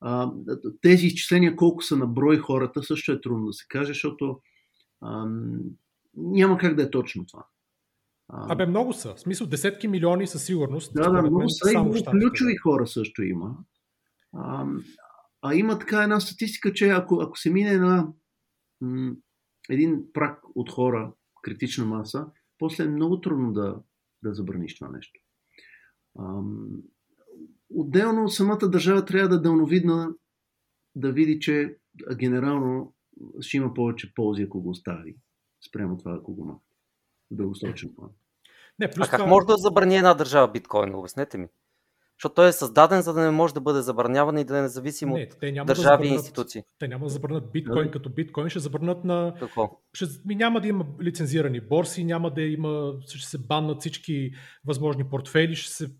А, 0.00 0.32
тези 0.80 1.06
изчисления 1.06 1.56
колко 1.56 1.82
са 1.82 1.96
на 1.96 2.06
брой 2.06 2.38
хората 2.38 2.82
също 2.82 3.12
е 3.12 3.20
трудно 3.20 3.46
да 3.46 3.52
се 3.52 3.64
каже, 3.68 3.88
защото 3.88 4.40
а, 5.00 5.26
няма 6.16 6.58
как 6.58 6.74
да 6.74 6.82
е 6.82 6.90
точно 6.90 7.26
това. 7.26 7.46
А, 8.32 8.52
Абе, 8.52 8.66
много 8.66 8.92
са. 8.92 9.14
В 9.14 9.20
смисъл, 9.20 9.46
десетки 9.46 9.88
милиони 9.88 10.26
със 10.26 10.44
сигурност. 10.44 10.94
Да, 10.94 11.10
да, 11.10 11.22
много 11.22 11.48
са 11.48 11.72
и 11.72 11.76
много 11.76 11.94
ключови 12.10 12.56
хора 12.56 12.86
също 12.86 13.22
има. 13.22 13.56
А, 14.32 14.66
а 15.42 15.54
има 15.54 15.78
така 15.78 16.02
една 16.02 16.20
статистика, 16.20 16.72
че 16.72 16.88
ако, 16.88 17.20
ако 17.22 17.38
се 17.38 17.50
мине 17.50 17.76
на 17.76 18.12
м- 18.80 19.12
един 19.70 20.12
прак 20.12 20.40
от 20.54 20.70
хора, 20.70 21.12
критична 21.42 21.84
маса, 21.84 22.26
после 22.58 22.84
е 22.84 22.88
много 22.88 23.20
трудно 23.20 23.52
да, 23.52 23.82
да 24.22 24.34
забраниш 24.34 24.78
това 24.78 24.90
нещо. 24.90 25.20
А, 26.18 26.42
отделно 27.70 28.28
самата 28.28 28.68
държава 28.68 29.04
трябва 29.04 29.28
да 29.28 29.34
е 29.34 29.38
дълновидна 29.38 30.14
да 30.94 31.12
види, 31.12 31.40
че 31.40 31.76
генерално 32.16 32.94
ще 33.40 33.56
има 33.56 33.74
повече 33.74 34.14
ползи, 34.14 34.42
ако 34.42 34.62
го 34.62 34.70
остави, 34.70 35.16
спрямо 35.68 35.98
това, 35.98 36.14
ако 36.14 36.34
го 36.34 36.44
махне. 36.44 36.76
Дългосрочен 37.30 37.94
план. 37.94 38.10
Не, 38.80 38.90
плюс 38.90 39.08
а 39.08 39.10
как 39.10 39.20
това... 39.20 39.30
може 39.30 39.46
да 39.46 39.56
забрани 39.56 39.96
една 39.96 40.14
държава 40.14 40.48
биткоин? 40.48 40.94
Обяснете 40.94 41.38
ми. 41.38 41.46
Защото 42.18 42.34
той 42.34 42.48
е 42.48 42.52
създаден, 42.52 43.02
за 43.02 43.12
да 43.12 43.20
не 43.20 43.30
може 43.30 43.54
да 43.54 43.60
бъде 43.60 43.80
забраняван 43.80 44.38
и 44.38 44.44
да 44.44 44.58
е 44.58 44.62
независим 44.62 45.12
от 45.12 45.20
държави 45.66 46.08
да 46.08 46.14
и 46.14 46.16
институции. 46.16 46.62
Те 46.78 46.88
няма 46.88 47.04
да 47.04 47.10
забранят 47.10 47.52
биткоин 47.52 47.84
да. 47.84 47.90
като 47.90 48.10
биткоин, 48.10 48.48
ще 48.48 48.58
забранят 48.58 49.04
на... 49.04 49.34
Какво? 49.40 49.80
Ще, 49.92 50.06
ми 50.24 50.34
няма 50.34 50.60
да 50.60 50.68
има 50.68 50.86
лицензирани 51.02 51.60
борси, 51.60 52.04
няма 52.04 52.30
да 52.30 52.42
има... 52.42 52.92
Ще 53.08 53.26
се 53.26 53.38
баннат 53.38 53.80
всички 53.80 54.30
възможни 54.66 55.04
портфели, 55.04 55.54
ще 55.54 55.72
се 55.72 55.90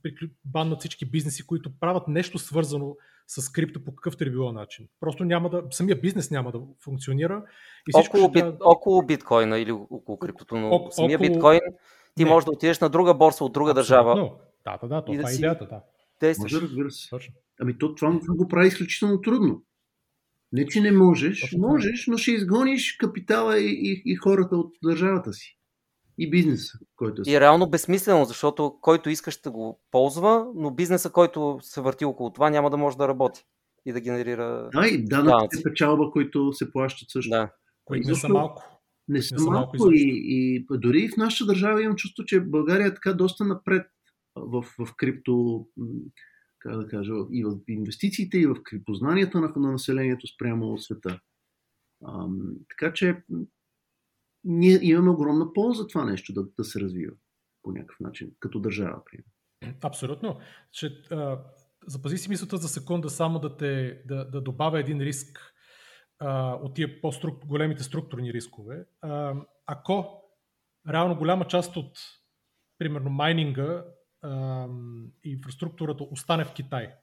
баннат 0.45 0.81
всички 0.81 1.11
бизнеси, 1.11 1.47
които 1.47 1.71
правят 1.81 2.09
нещо 2.09 2.39
свързано 2.39 2.97
с 3.27 3.53
крипто 3.53 3.85
по 3.85 3.95
какъвто 3.95 4.25
е 4.25 4.31
било 4.31 4.53
начин. 4.53 4.89
Просто 5.01 5.25
няма 5.25 5.51
да... 5.51 5.63
Самия 5.71 6.01
бизнес 6.01 6.31
няма 6.31 6.53
да 6.53 6.61
функционира. 6.85 7.43
И 7.89 8.07
около, 8.07 8.29
ще... 8.29 8.33
бит, 8.33 8.55
около 8.61 9.03
биткоина 9.03 9.59
или 9.59 9.73
около 9.73 10.19
криптото, 10.19 10.57
но 10.57 10.69
О, 10.73 10.91
самия 10.91 11.19
около... 11.19 11.33
биткоин 11.33 11.61
ти 12.17 12.25
не. 12.25 12.31
можеш 12.31 12.45
да 12.45 12.51
отидеш 12.51 12.81
на 12.81 12.89
друга 12.89 13.15
борса 13.15 13.45
от 13.45 13.53
друга 13.53 13.71
Абсолютно. 13.71 13.83
държава. 13.83 14.15
Да, 14.65 14.79
да, 14.83 14.89
да, 14.89 15.05
това 15.05 15.23
да 15.23 15.31
е 15.31 15.35
идеята, 15.35 15.67
да 15.67 15.81
действаш. 16.21 16.53
Може, 16.53 16.65
разбира 16.65 16.91
се. 16.91 17.11
Точно. 17.11 17.35
Ами 17.61 17.79
то, 17.79 17.95
това, 17.95 18.21
това 18.21 18.35
го 18.35 18.49
прави 18.49 18.69
изключително 18.69 19.21
трудно. 19.21 19.63
Не, 20.53 20.67
че 20.67 20.81
не 20.81 20.93
можеш, 20.93 21.41
Точно. 21.41 21.69
можеш, 21.69 22.07
но 22.07 22.17
ще 22.17 22.31
изгониш 22.31 22.97
капитала 22.97 23.59
и, 23.59 23.71
и, 23.71 24.03
и 24.05 24.15
хората 24.17 24.57
от 24.57 24.73
държавата 24.85 25.33
си. 25.33 25.57
И 26.19 26.31
бизнеса, 26.31 26.79
който 26.97 27.23
е. 27.27 27.31
И 27.31 27.35
е 27.35 27.41
реално 27.41 27.71
безсмислено, 27.71 28.25
защото 28.25 28.79
който 28.81 29.11
искаш 29.11 29.35
ще 29.35 29.51
го 29.51 29.81
ползва, 29.91 30.47
но 30.55 30.71
бизнеса, 30.71 31.11
който 31.11 31.59
се 31.63 31.81
върти 31.81 32.05
около 32.05 32.33
това, 32.33 32.51
няма 32.51 32.71
да 32.71 32.77
може 32.77 32.97
да 32.97 33.09
работи 33.09 33.45
и 33.87 33.93
да 33.93 34.01
генерира. 34.01 34.71
Да, 34.75 34.89
и 34.89 35.05
данъците 35.05 35.63
печалба, 35.63 36.11
които 36.11 36.53
се 36.53 36.73
плащат 36.73 37.11
също. 37.11 37.31
Да. 37.31 37.51
Които 37.85 38.09
не 38.09 38.15
са 38.15 38.29
малко. 38.29 38.80
Не 39.11 39.23
са, 39.23 39.35
не 39.35 39.39
са 39.39 39.51
малко, 39.51 39.77
малко 39.77 39.93
и, 39.93 40.23
и 40.27 40.67
дори 40.71 41.09
в 41.09 41.17
нашата 41.17 41.47
държава 41.47 41.83
имам 41.83 41.97
чувство, 41.97 42.25
че 42.25 42.41
България 42.41 42.87
е 42.87 42.95
така 42.95 43.13
доста 43.13 43.45
напред 43.45 43.87
в, 44.37 44.63
в 44.79 44.95
крипто, 44.97 45.67
как 46.59 46.77
да 46.77 46.87
кажа, 46.87 47.13
и 47.33 47.45
в 47.45 47.59
инвестициите, 47.69 48.39
и 48.39 48.47
в 48.47 48.57
познанието 48.87 49.41
на, 49.41 49.53
на 49.57 49.73
населението 49.73 50.27
спрямо 50.27 50.79
света. 50.79 51.21
А, 52.05 52.27
така 52.69 52.93
че 52.93 53.23
ние 54.45 54.79
имаме 54.83 55.11
огромна 55.11 55.53
полза 55.53 55.87
това 55.87 56.05
нещо 56.05 56.33
да, 56.33 56.47
да 56.59 56.65
се 56.65 56.81
развива 56.81 57.13
по 57.63 57.73
някакъв 57.73 58.01
начин, 58.01 58.31
като 58.41 58.61
държава, 58.61 59.03
примерно. 59.05 59.79
Абсолютно. 59.83 60.39
Че, 60.73 61.03
а, 61.11 61.39
запази 61.87 62.19
си 62.19 62.29
мисълта 62.29 62.57
за 62.57 62.69
секунда 62.69 63.11
само 63.11 63.39
да, 63.39 63.57
те, 63.57 64.03
да, 64.09 64.25
да 64.25 64.41
добавя 64.41 64.81
един 64.81 65.01
риск. 65.01 65.55
А, 66.21 66.55
от 66.55 66.75
тия 66.75 67.01
по-големите 67.01 67.83
структурни 67.83 68.33
рискове. 68.33 68.85
А, 69.01 69.35
ако 69.67 70.23
реално 70.89 71.17
голяма 71.17 71.47
част 71.47 71.77
от, 71.77 71.99
примерно, 72.79 73.11
майнинга 73.11 73.85
а, 74.23 74.67
и 75.25 75.31
инфраструктурата 75.31 76.05
остане 76.05 76.45
в 76.45 76.53
Китай, 76.53 76.95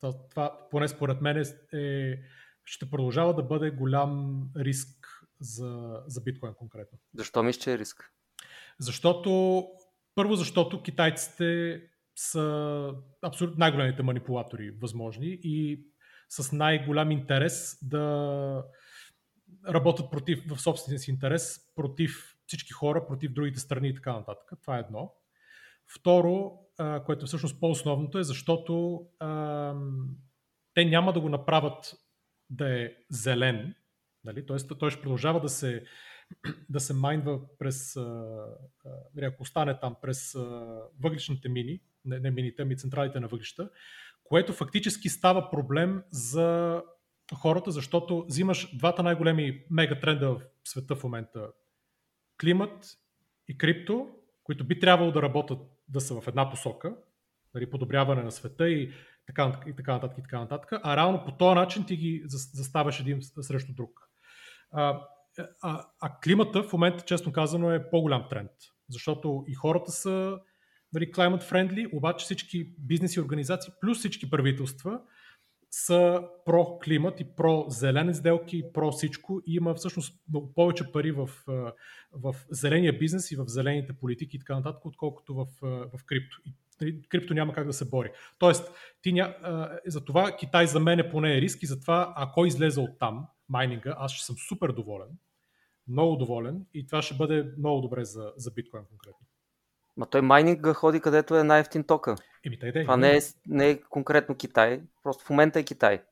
това, 0.00 0.28
това 0.30 0.68
поне 0.70 0.88
според 0.88 1.20
мен 1.20 1.36
е, 1.36 1.78
е, 1.78 2.18
ще 2.64 2.90
продължава 2.90 3.34
да 3.34 3.42
бъде 3.42 3.70
голям 3.70 4.42
риск 4.56 5.20
за, 5.40 6.02
за 6.06 6.20
биткоин 6.20 6.54
конкретно. 6.54 6.98
Защо 7.14 7.42
мисля, 7.42 7.60
че 7.60 7.72
е 7.72 7.78
риск? 7.78 8.12
Защото, 8.78 9.62
първо 10.14 10.34
защото 10.34 10.82
китайците 10.82 11.80
са 12.16 12.94
абсолютно 13.22 13.58
най-големите 13.58 14.02
манипулатори 14.02 14.70
възможни 14.70 15.38
и 15.42 15.86
с 16.42 16.52
най-голям 16.52 17.10
интерес 17.10 17.78
да 17.82 18.64
работят 19.68 20.10
против, 20.10 20.44
в 20.48 20.60
собствения 20.60 20.98
си 20.98 21.10
интерес, 21.10 21.60
против 21.74 22.36
всички 22.46 22.72
хора, 22.72 23.06
против 23.06 23.32
другите 23.32 23.60
страни 23.60 23.88
и 23.88 23.94
така 23.94 24.12
нататък. 24.12 24.52
Това 24.62 24.76
е 24.76 24.80
едно. 24.80 25.12
Второ, 25.98 26.52
което 27.06 27.26
всъщност 27.26 27.60
по-основното 27.60 28.18
е, 28.18 28.24
защото 28.24 29.04
а, 29.18 29.74
те 30.74 30.84
няма 30.84 31.12
да 31.12 31.20
го 31.20 31.28
направят 31.28 31.94
да 32.50 32.80
е 32.80 32.92
зелен, 33.10 33.74
нали? 34.24 34.46
т.е. 34.46 34.56
той 34.78 34.90
ще 34.90 35.00
продължава 35.00 35.40
да 35.40 35.48
се, 35.48 35.84
да 36.68 36.80
се 36.80 36.94
майнва 36.94 37.40
през, 37.58 37.96
ако 39.22 39.42
остане 39.42 39.80
там, 39.80 39.96
през 40.02 40.32
въглишните 41.02 41.48
мини, 41.48 41.80
не, 42.04 42.18
не 42.20 42.30
мините, 42.30 42.62
ами 42.62 42.76
централите 42.76 43.20
на 43.20 43.28
въглища, 43.28 43.70
което 44.24 44.52
фактически 44.52 45.08
става 45.08 45.50
проблем 45.50 46.02
за 46.10 46.82
хората, 47.34 47.70
защото 47.70 48.24
взимаш 48.28 48.76
двата 48.76 49.02
най-големи 49.02 49.64
мегатренда 49.70 50.34
в 50.34 50.40
света 50.64 50.96
в 50.96 51.04
момента 51.04 51.48
климат 52.40 52.86
и 53.48 53.58
крипто, 53.58 54.08
които 54.44 54.66
би 54.66 54.80
трябвало 54.80 55.12
да 55.12 55.22
работят 55.22 55.58
да 55.88 56.00
са 56.00 56.20
в 56.20 56.28
една 56.28 56.50
посока, 56.50 56.96
нали, 57.54 57.70
подобряване 57.70 58.22
на 58.22 58.32
света 58.32 58.68
и 58.68 58.92
така, 59.26 59.60
и 59.66 59.76
така 59.76 59.92
нататък 59.92 60.18
и 60.18 60.22
така 60.22 60.40
нататък, 60.40 60.80
а 60.82 60.96
реално 60.96 61.24
по 61.24 61.32
този 61.32 61.54
начин 61.54 61.86
ти 61.86 61.96
ги 61.96 62.22
заставаш 62.26 63.00
един 63.00 63.18
срещу 63.22 63.72
друг. 63.74 64.00
А, 64.70 65.00
а, 65.62 65.86
а 66.00 66.20
климата 66.24 66.62
в 66.62 66.72
момента, 66.72 67.04
честно 67.04 67.32
казано, 67.32 67.70
е 67.70 67.90
по-голям 67.90 68.26
тренд, 68.30 68.50
защото 68.88 69.44
и 69.48 69.54
хората 69.54 69.92
са 69.92 70.38
нали, 70.94 71.12
climate 71.12 71.42
friendly, 71.42 71.96
обаче 71.96 72.24
всички 72.24 72.74
бизнеси 72.78 73.18
и 73.18 73.22
организации, 73.22 73.72
плюс 73.80 73.98
всички 73.98 74.30
правителства, 74.30 75.00
са 75.70 76.22
про 76.44 76.78
климат 76.78 77.20
и 77.20 77.24
про 77.36 77.64
зелени 77.68 78.14
сделки, 78.14 78.62
про 78.74 78.92
всичко 78.92 79.40
и 79.46 79.54
има 79.54 79.74
всъщност 79.74 80.22
много 80.28 80.52
повече 80.54 80.92
пари 80.92 81.12
в, 81.12 81.30
в 82.12 82.34
зеления 82.50 82.98
бизнес 82.98 83.30
и 83.30 83.36
в 83.36 83.44
зелените 83.46 83.92
политики 83.92 84.36
и 84.36 84.40
така 84.40 84.54
нататък, 84.54 84.84
отколкото 84.84 85.34
в, 85.34 85.46
в 85.62 86.04
крипто. 86.06 86.36
И 86.46 86.54
нали, 86.80 87.02
крипто 87.08 87.34
няма 87.34 87.52
как 87.52 87.66
да 87.66 87.72
се 87.72 87.88
бори. 87.90 88.10
Тоест, 88.38 88.70
ти 89.02 89.12
ня... 89.12 89.34
за 89.86 90.04
това 90.04 90.36
Китай 90.36 90.66
за 90.66 90.80
мен 90.80 90.98
е 90.98 91.10
поне 91.10 91.36
е 91.36 91.40
риск 91.40 91.62
и 91.62 91.66
затова 91.66 92.12
ако 92.16 92.46
излезе 92.46 92.80
от 92.80 92.98
там 92.98 93.26
майнинга, 93.48 93.94
аз 93.98 94.12
ще 94.12 94.24
съм 94.26 94.36
супер 94.48 94.72
доволен, 94.72 95.08
много 95.88 96.16
доволен 96.16 96.66
и 96.74 96.86
това 96.86 97.02
ще 97.02 97.14
бъде 97.14 97.52
много 97.58 97.80
добре 97.80 98.04
за, 98.04 98.32
за 98.36 98.50
биткоин 98.50 98.84
конкретно. 98.84 99.26
Ма 99.96 100.06
той 100.06 100.22
майнинг 100.22 100.66
ходи 100.66 101.00
където 101.00 101.36
е 101.36 101.44
най-ефтин 101.44 101.84
тока. 101.84 102.16
Еми, 102.46 102.58
тай, 102.58 102.72
тай, 102.72 102.82
Това 102.82 102.96
не 102.96 103.16
е, 103.16 103.20
не 103.46 103.70
е 103.70 103.80
конкретно 103.80 104.34
Китай, 104.34 104.80
просто 105.02 105.24
в 105.24 105.30
момента 105.30 105.58
е 105.58 105.64
Китай. 105.64 106.02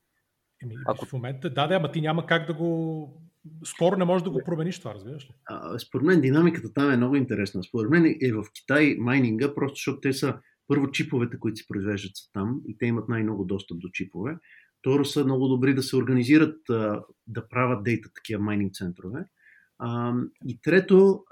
Еми, 0.62 0.74
Ако... 0.86 1.06
в 1.06 1.12
момента, 1.12 1.50
да, 1.50 1.66
да, 1.66 1.74
ама 1.74 1.92
ти 1.92 2.00
няма 2.00 2.26
как 2.26 2.46
да 2.46 2.54
го... 2.54 3.22
Скоро 3.64 3.96
не 3.96 4.04
можеш 4.04 4.24
да 4.24 4.30
го 4.30 4.42
промениш 4.44 4.78
това, 4.78 4.94
разбираш 4.94 5.24
ли? 5.24 5.34
А, 5.44 5.78
според 5.78 6.06
мен 6.06 6.20
динамиката 6.20 6.72
там 6.72 6.90
е 6.90 6.96
много 6.96 7.16
интересна. 7.16 7.62
Според 7.62 7.90
мен 7.90 8.18
е 8.22 8.32
в 8.32 8.44
Китай 8.54 8.96
майнинга, 8.98 9.54
просто 9.54 9.74
защото 9.74 10.00
те 10.00 10.12
са 10.12 10.38
първо 10.68 10.90
чиповете, 10.90 11.38
които 11.38 11.56
се 11.56 11.68
произвеждат 11.68 12.16
са 12.16 12.32
там 12.32 12.60
и 12.68 12.78
те 12.78 12.86
имат 12.86 13.08
най-много 13.08 13.44
достъп 13.44 13.78
до 13.78 13.88
чипове. 13.88 14.36
Второ 14.78 15.04
са 15.04 15.24
много 15.24 15.48
добри 15.48 15.74
да 15.74 15.82
се 15.82 15.96
организират, 15.96 16.56
да 17.26 17.48
правят 17.50 17.84
дейта 17.84 18.08
такива 18.14 18.42
майнинг 18.42 18.74
центрове. 18.74 19.24
И 20.46 20.60
трето, 20.62 21.24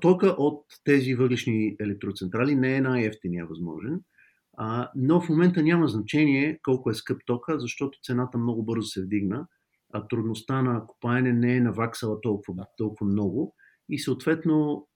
тока 0.00 0.26
от 0.26 0.64
тези 0.84 1.14
въглишни 1.14 1.76
електроцентрали 1.80 2.54
не 2.54 2.76
е 2.76 2.80
най-ефтиния 2.80 3.46
възможен, 3.46 4.00
а, 4.56 4.90
но 4.96 5.20
в 5.20 5.28
момента 5.28 5.62
няма 5.62 5.88
значение 5.88 6.58
колко 6.62 6.90
е 6.90 6.94
скъп 6.94 7.22
тока, 7.26 7.58
защото 7.58 7.98
цената 8.02 8.38
много 8.38 8.62
бързо 8.64 8.86
се 8.86 9.02
вдигна, 9.02 9.46
а 9.92 10.08
трудността 10.08 10.62
на 10.62 10.86
копаене 10.86 11.32
не 11.32 11.56
е 11.56 11.60
наваксала 11.60 12.20
толкова, 12.20 12.66
толкова 12.78 13.06
много 13.06 13.54
и 13.88 13.98
съответно 13.98 14.88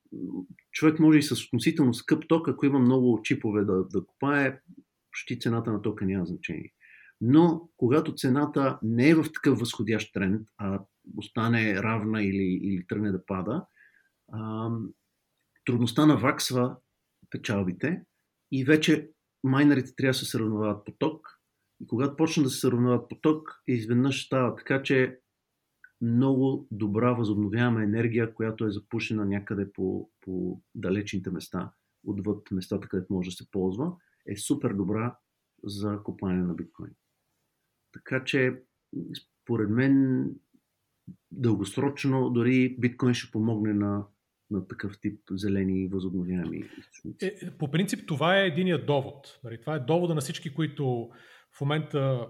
човек 0.72 0.98
може 0.98 1.18
и 1.18 1.22
с 1.22 1.44
относително 1.44 1.94
скъп 1.94 2.28
ток, 2.28 2.48
ако 2.48 2.66
има 2.66 2.78
много 2.78 3.20
чипове 3.22 3.64
да, 3.64 3.84
да 3.84 4.04
копае, 4.06 4.60
почти 5.10 5.38
цената 5.38 5.72
на 5.72 5.82
тока 5.82 6.04
няма 6.04 6.26
значение. 6.26 6.72
Но 7.20 7.68
когато 7.76 8.14
цената 8.14 8.78
не 8.82 9.08
е 9.08 9.14
в 9.14 9.24
такъв 9.34 9.58
възходящ 9.58 10.12
тренд, 10.14 10.48
а 10.58 10.80
остане 11.16 11.82
равна 11.82 12.22
или, 12.22 12.60
или 12.62 12.86
тръгне 12.86 13.12
да 13.12 13.26
пада, 13.26 13.66
а, 14.32 14.70
трудността 15.64 16.06
наваксва 16.06 16.76
печалбите 17.30 18.04
и 18.52 18.64
вече 18.64 19.10
майнерите 19.44 19.94
трябва 19.96 20.10
да 20.10 20.14
се 20.14 20.24
сравняват 20.24 20.84
по 20.84 20.92
ток. 20.92 21.28
И 21.80 21.86
когато 21.86 22.16
почнат 22.16 22.46
да 22.46 22.50
се 22.50 22.60
сравняват 22.60 23.08
по 23.08 23.16
ток, 23.16 23.62
изведнъж 23.66 24.26
става 24.26 24.56
така, 24.56 24.82
че 24.82 25.20
много 26.00 26.68
добра 26.70 27.12
възобновяема 27.12 27.82
енергия, 27.82 28.34
която 28.34 28.64
е 28.64 28.70
запушена 28.70 29.24
някъде 29.24 29.72
по, 29.72 30.10
по 30.20 30.62
далечните 30.74 31.30
места, 31.30 31.72
отвъд 32.06 32.50
местата, 32.50 32.88
където 32.88 33.12
може 33.12 33.30
да 33.30 33.36
се 33.36 33.50
ползва, 33.50 33.92
е 34.26 34.36
супер 34.36 34.72
добра 34.72 35.16
за 35.64 36.02
купане 36.02 36.42
на 36.42 36.54
биткоин. 36.54 36.94
Така 37.92 38.24
че, 38.24 38.62
според 39.16 39.70
мен, 39.70 40.26
дългосрочно 41.30 42.30
дори 42.30 42.76
биткоин 42.78 43.14
ще 43.14 43.30
помогне 43.30 43.72
на 43.72 44.06
на 44.50 44.68
такъв 44.68 45.00
тип 45.00 45.20
зелени 45.30 45.88
възобновяеми 45.88 46.64
източници. 46.78 47.26
Е, 47.26 47.50
по 47.58 47.70
принцип 47.70 48.08
това 48.08 48.40
е 48.40 48.46
единият 48.46 48.86
довод. 48.86 49.40
Нали, 49.44 49.60
това 49.60 49.74
е 49.74 49.80
довода 49.80 50.14
на 50.14 50.20
всички, 50.20 50.54
които 50.54 51.10
в 51.56 51.60
момента 51.60 52.28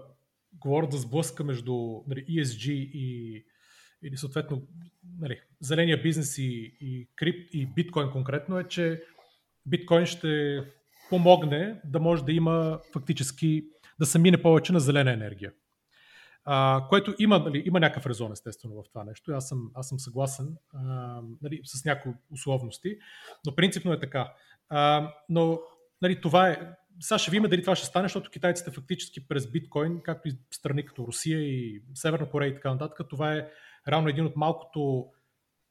говорят 0.53 0.91
за 0.91 0.97
сблъска 0.97 1.43
между 1.43 1.73
нали, 2.07 2.25
ESG 2.25 2.71
и 2.71 3.45
или 4.03 4.17
съответно 4.17 4.67
нали, 5.19 5.39
зеления 5.59 6.01
бизнес 6.01 6.37
и, 6.37 6.77
и, 6.81 7.09
крип, 7.15 7.49
и 7.53 7.65
биткоин 7.65 8.11
конкретно 8.11 8.59
е, 8.59 8.63
че 8.63 9.03
биткоин 9.65 10.05
ще 10.05 10.63
помогне 11.09 11.81
да 11.85 11.99
може 11.99 12.25
да 12.25 12.31
има 12.31 12.79
фактически 12.93 13.63
да 13.99 14.05
се 14.05 14.19
мине 14.19 14.41
повече 14.41 14.73
на 14.73 14.79
зелена 14.79 15.11
енергия. 15.11 15.53
Което 16.89 17.15
има, 17.19 17.39
нали, 17.39 17.63
има 17.65 17.79
някакъв 17.79 18.05
резон, 18.05 18.31
естествено, 18.31 18.75
в 18.75 18.89
това 18.89 19.03
нещо. 19.03 19.31
Аз 19.31 19.47
съм, 19.47 19.71
аз 19.73 19.89
съм 19.89 19.99
съгласен 19.99 20.57
а, 20.73 21.21
нали, 21.41 21.61
с 21.63 21.85
някои 21.85 22.11
условности, 22.31 22.97
но 23.45 23.55
принципно 23.55 23.93
е 23.93 23.99
така. 23.99 24.33
А, 24.69 25.13
но 25.29 25.59
нали, 26.01 26.21
това 26.21 26.49
е. 26.49 26.75
Сега 26.99 27.17
ще 27.17 27.31
видим 27.31 27.49
дали 27.49 27.61
това 27.61 27.75
ще 27.75 27.85
стане, 27.85 28.05
защото 28.05 28.29
китайците 28.29 28.71
фактически 28.71 29.27
през 29.27 29.51
биткоин, 29.51 30.01
както 30.03 30.27
и 30.27 30.31
страни 30.51 30.85
като 30.85 31.07
Русия 31.07 31.39
и 31.39 31.83
Северна 31.93 32.29
Корея 32.29 32.49
и 32.49 32.55
така 32.55 32.71
нататък, 32.71 33.07
това 33.09 33.33
е 33.33 33.47
реално 33.87 34.09
един 34.09 34.25
от 34.25 34.35
малкото, 34.35 35.05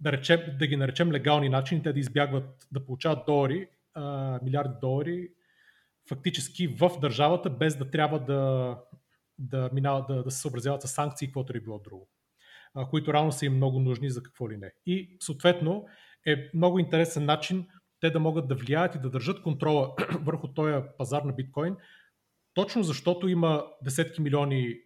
да, 0.00 0.12
речем, 0.12 0.40
да 0.58 0.66
ги 0.66 0.76
наречем 0.76 1.12
легални 1.12 1.48
начини, 1.48 1.82
те 1.82 1.92
да 1.92 2.00
избягват, 2.00 2.68
да 2.72 2.86
получават 2.86 3.26
долари, 3.26 3.68
а, 3.94 4.38
милиарди 4.42 4.74
долари, 4.80 5.28
фактически 6.08 6.66
в 6.66 6.90
държавата, 7.00 7.50
без 7.50 7.76
да 7.76 7.90
трябва 7.90 8.18
да, 8.18 8.78
да, 9.39 9.70
минават, 9.72 10.07
да, 10.07 10.22
да 10.22 10.30
се 10.30 10.41
съобразяват 10.41 10.82
с 10.82 10.89
санкции, 10.89 11.28
каквото 11.28 11.57
е 11.57 11.61
било 11.61 11.78
друго, 11.78 12.09
а, 12.74 12.89
които 12.89 13.12
реално 13.12 13.32
са 13.32 13.47
им 13.47 13.57
много 13.57 13.80
нужни 13.80 14.11
за 14.11 14.22
какво 14.22 14.51
ли 14.51 14.57
не. 14.57 14.72
И 14.87 15.16
съответно 15.20 15.87
е 16.26 16.51
много 16.55 16.78
интересен 16.78 17.24
начин 17.24 17.66
те 18.01 18.11
да 18.11 18.20
могат 18.20 18.49
да 18.49 18.55
влияят 18.55 18.95
и 18.95 18.99
да 18.99 19.11
държат 19.11 19.43
контрола 19.43 19.95
върху 20.22 20.49
този 20.49 20.74
пазар 20.99 21.22
на 21.22 21.32
биткоин, 21.32 21.76
точно 22.55 22.82
защото 22.82 23.28
има 23.28 23.64
десетки 23.84 24.22
милиони 24.22 24.80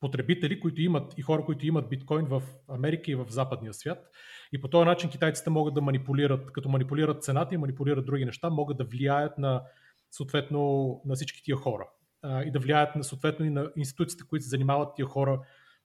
потребители, 0.00 0.60
които 0.60 0.82
имат 0.82 1.14
и 1.18 1.22
хора, 1.22 1.44
които 1.44 1.66
имат 1.66 1.88
биткоин 1.88 2.26
в 2.26 2.42
Америка 2.68 3.10
и 3.10 3.14
в 3.14 3.26
западния 3.28 3.74
свят. 3.74 4.08
И 4.52 4.60
по 4.60 4.68
този 4.68 4.84
начин 4.84 5.10
китайците 5.10 5.50
могат 5.50 5.74
да 5.74 5.80
манипулират, 5.80 6.52
като 6.52 6.68
манипулират 6.68 7.22
цената 7.22 7.54
и 7.54 7.58
манипулират 7.58 8.06
други 8.06 8.24
неща, 8.24 8.50
могат 8.50 8.76
да 8.76 8.84
влияят 8.84 9.38
на 9.38 9.62
съответно 10.10 11.00
на 11.04 11.14
всички 11.14 11.42
тия 11.42 11.56
хора 11.56 11.88
и 12.24 12.50
да 12.50 12.58
влияят 12.58 12.96
на, 12.96 13.04
съответно 13.04 13.46
и 13.46 13.50
на 13.50 13.70
институциите, 13.76 14.24
които 14.28 14.42
се 14.42 14.48
занимават 14.48 14.94
тия 14.96 15.06
хора 15.06 15.40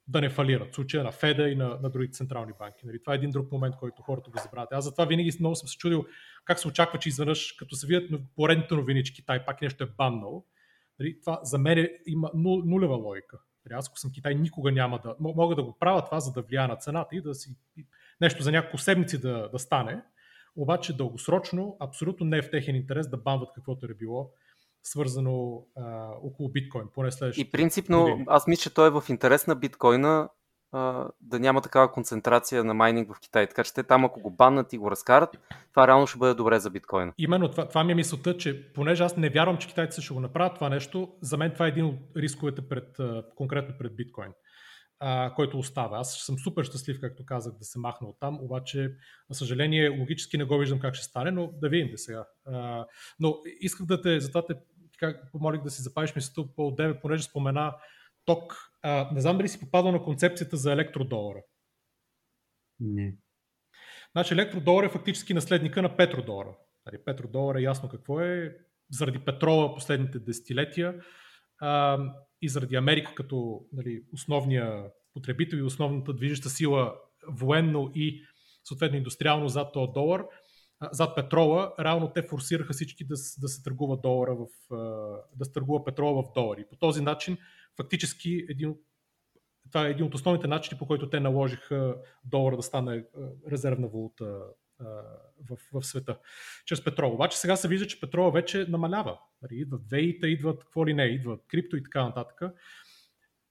да 0.08 0.22
не 0.22 0.30
фалират. 0.30 0.72
В 0.72 0.76
случая 0.76 1.04
на 1.04 1.12
Феда 1.12 1.50
и 1.50 1.56
на, 1.56 1.80
на 1.82 1.90
другите 1.90 2.18
централни 2.18 2.54
банки. 2.60 2.86
Нали? 2.86 3.02
Това 3.02 3.14
е 3.14 3.16
един 3.16 3.32
друг 3.32 3.52
момент, 3.52 3.76
който 3.76 4.02
хората 4.02 4.30
го 4.30 4.38
забравят. 4.44 4.74
Аз 4.74 4.84
затова 4.84 5.06
винаги 5.06 5.32
много 5.40 5.56
съм 5.56 5.68
се 5.68 5.78
чудил 5.78 6.06
как 6.46 6.60
се 6.60 6.68
очаква, 6.68 7.00
че 7.00 7.10
изведнъж, 7.10 7.52
като 7.52 7.76
се 7.76 7.88
видят 7.88 8.22
поредните 8.36 8.76
новини, 8.76 9.04
че 9.04 9.14
Китай 9.14 9.46
пак 9.46 9.62
нещо 9.62 9.84
е 9.84 9.88
баннал. 9.98 10.46
Нали? 11.00 11.20
Това 11.20 11.40
за 11.44 11.58
мен 11.58 11.90
има 12.06 12.32
нулева 12.36 12.96
логика. 12.96 13.40
Нали, 13.66 13.78
аз 13.78 13.88
ако 13.88 14.00
съм 14.00 14.12
Китай, 14.12 14.36
никога 14.36 14.72
няма 14.72 15.00
да... 15.04 15.16
Мога 15.20 15.56
да 15.56 15.64
го 15.64 15.78
правя 15.80 16.06
това, 16.06 16.20
за 16.20 16.32
да 16.32 16.42
влияе 16.42 16.68
на 16.68 16.76
цената 16.76 17.16
и 17.16 17.22
да 17.22 17.36
си... 17.36 17.50
Нещо 18.22 18.44
за 18.44 18.52
няколко 18.52 18.78
седмици 18.78 19.22
да, 19.22 19.50
да 19.50 19.60
стане, 19.60 20.02
обаче 20.56 20.98
дългосрочно 20.98 21.78
абсолютно 21.80 22.26
не 22.26 22.38
е 22.38 22.42
в 22.42 22.52
техен 22.52 22.76
интерес 22.76 23.10
да 23.10 23.18
бамват 23.18 23.50
каквото 23.56 23.86
е 23.86 23.94
било 23.94 24.32
свързано 24.88 25.66
а, 25.76 26.10
около 26.24 26.50
биткоин, 26.50 26.88
поне 26.94 27.12
следващите 27.12 27.48
И 27.48 27.52
принципно, 27.52 28.02
години. 28.02 28.26
аз 28.28 28.48
мисля, 28.48 28.62
че 28.62 28.74
той 28.74 28.88
е 28.88 28.92
в 28.92 29.04
интерес 29.10 29.48
на 29.48 29.56
биткоина 29.56 30.30
а, 30.72 31.08
да 31.22 31.40
няма 31.40 31.62
такава 31.62 31.92
концентрация 31.92 32.64
на 32.64 32.74
майнинг 32.74 33.16
в 33.16 33.20
Китай. 33.20 33.48
Така 33.48 33.64
че 33.64 33.74
те 33.74 33.84
там, 33.84 34.06
ако 34.06 34.22
го 34.22 34.32
баннат 34.32 34.74
и 34.74 34.78
го 34.78 34.92
разкарат, 34.92 35.30
това 35.72 35.88
реално 35.88 36.08
ще 36.08 36.18
бъде 36.18 36.34
добре 36.34 36.60
за 36.60 36.70
биткоина. 36.70 37.14
Именно 37.18 37.52
това, 37.52 37.68
това 37.68 37.84
ми 37.84 37.92
е 37.92 37.96
мисълта, 37.96 38.38
че 38.38 38.74
понеже 38.74 39.04
аз 39.04 39.18
не 39.18 39.30
вярвам, 39.30 39.58
че 39.58 39.68
китайците 39.68 40.02
ще 40.02 40.14
го 40.14 40.20
направят 40.20 40.56
това 40.56 40.70
нещо, 40.70 41.10
за 41.22 41.38
мен 41.38 41.52
това 41.54 41.66
е 41.66 41.70
един 41.70 41.86
от 41.86 41.96
рисковете 42.18 42.70
пред, 42.70 42.98
конкретно 43.36 43.76
пред 43.78 43.96
биткоин 43.96 44.32
а, 45.00 45.34
който 45.34 45.58
остава. 45.60 46.00
Аз 46.00 46.18
съм 46.18 46.40
супер 46.40 46.64
щастлив, 46.64 47.00
както 47.02 47.26
казах, 47.26 47.54
да 47.54 47.66
се 47.66 47.80
махна 47.80 48.08
от 48.08 48.20
там, 48.20 48.40
обаче, 48.42 48.92
на 49.30 49.36
съжаление, 49.36 49.90
логически 49.90 50.38
не 50.38 50.44
го 50.44 50.58
виждам 50.58 50.80
как 50.80 50.96
ще 50.96 51.06
стане, 51.06 51.32
но 51.32 51.52
да 51.62 51.70
видим 51.70 51.92
да 51.92 51.98
сега. 51.98 52.26
А, 52.46 52.86
но 53.20 53.38
исках 53.60 53.86
да 53.86 54.02
те, 54.02 54.20
затова 54.20 54.46
те 54.46 54.54
как 54.98 55.32
помолих 55.32 55.62
да 55.62 55.70
си 55.70 55.82
запазиш 55.82 56.16
мисълта 56.16 56.56
по 56.56 56.62
9, 56.62 57.02
понеже 57.02 57.24
спомена 57.24 57.76
ток. 58.26 58.72
А, 58.82 59.10
не 59.14 59.22
знам 59.22 59.38
дали 59.38 59.48
си 59.48 59.60
попадал 59.60 59.92
на 59.92 60.04
концепцията 60.04 60.58
за 60.58 60.74
електродолара. 60.74 61.40
Не. 62.80 63.16
Значи 64.12 64.34
електродолар 64.34 64.84
е 64.84 64.90
фактически 64.90 65.34
наследника 65.34 65.82
на 65.82 65.98
петродолара. 65.98 66.58
Нали, 66.86 67.04
петродолар 67.06 67.56
е 67.56 67.62
ясно 67.62 67.90
какво 67.90 68.22
е. 68.22 68.58
Заради 68.92 69.20
петрола 69.20 69.76
последните 69.76 70.20
десетилетия 70.20 70.96
а, 71.60 72.00
и 72.42 72.50
заради 72.50 72.76
Америка 72.76 73.16
като 73.16 73.66
нали, 73.74 74.04
основния 74.14 74.84
потребител 75.14 75.58
и 75.58 75.62
основната 75.62 76.14
движеща 76.14 76.50
сила 76.50 76.96
военно 77.28 77.92
и 77.96 78.24
съответно 78.64 78.98
индустриално 78.98 79.50
зад 79.50 79.74
този 79.74 79.92
долар, 79.94 80.26
зад 80.92 81.16
петрола, 81.16 81.74
реално 81.80 82.12
те 82.14 82.22
форсираха 82.22 82.74
всички 82.74 83.04
да, 83.04 83.16
да 83.42 83.48
се 83.48 83.64
търгува 83.64 83.98
долара 83.98 84.36
в, 84.36 84.48
да 85.36 85.46
се 85.46 85.52
търгува 85.52 85.86
петрола 85.86 86.24
в 86.24 86.34
долари. 86.36 86.66
По 86.70 86.76
този 86.76 87.02
начин, 87.02 87.38
фактически, 87.78 88.46
един, 88.50 88.76
това 89.72 89.88
е 89.88 89.92
един 89.92 90.06
от 90.06 90.16
основните 90.16 90.48
начини, 90.48 90.80
по 90.80 90.88
който 90.88 91.10
те 91.10 91.20
наложиха 91.20 91.96
долара 92.24 92.56
да 92.56 92.64
стане 92.64 93.06
резервна 93.52 93.88
валута 93.88 94.40
в, 95.50 95.58
в 95.74 95.84
света, 95.84 96.20
чрез 96.66 96.84
петрол. 96.84 97.14
Обаче 97.14 97.38
сега 97.38 97.56
се 97.56 97.68
вижда, 97.68 97.88
че 97.88 98.00
петрола 98.00 98.32
вече 98.32 98.66
намалява. 98.70 99.20
Нали, 99.42 99.62
идват 99.62 99.90
веите, 99.90 100.28
идват 100.28 100.60
какво 100.60 100.88
ли 100.88 100.94
не, 100.94 101.06
идват 101.06 101.46
крипто 101.48 101.78
и 101.78 101.84
така 101.84 102.04
нататък. 102.04 102.42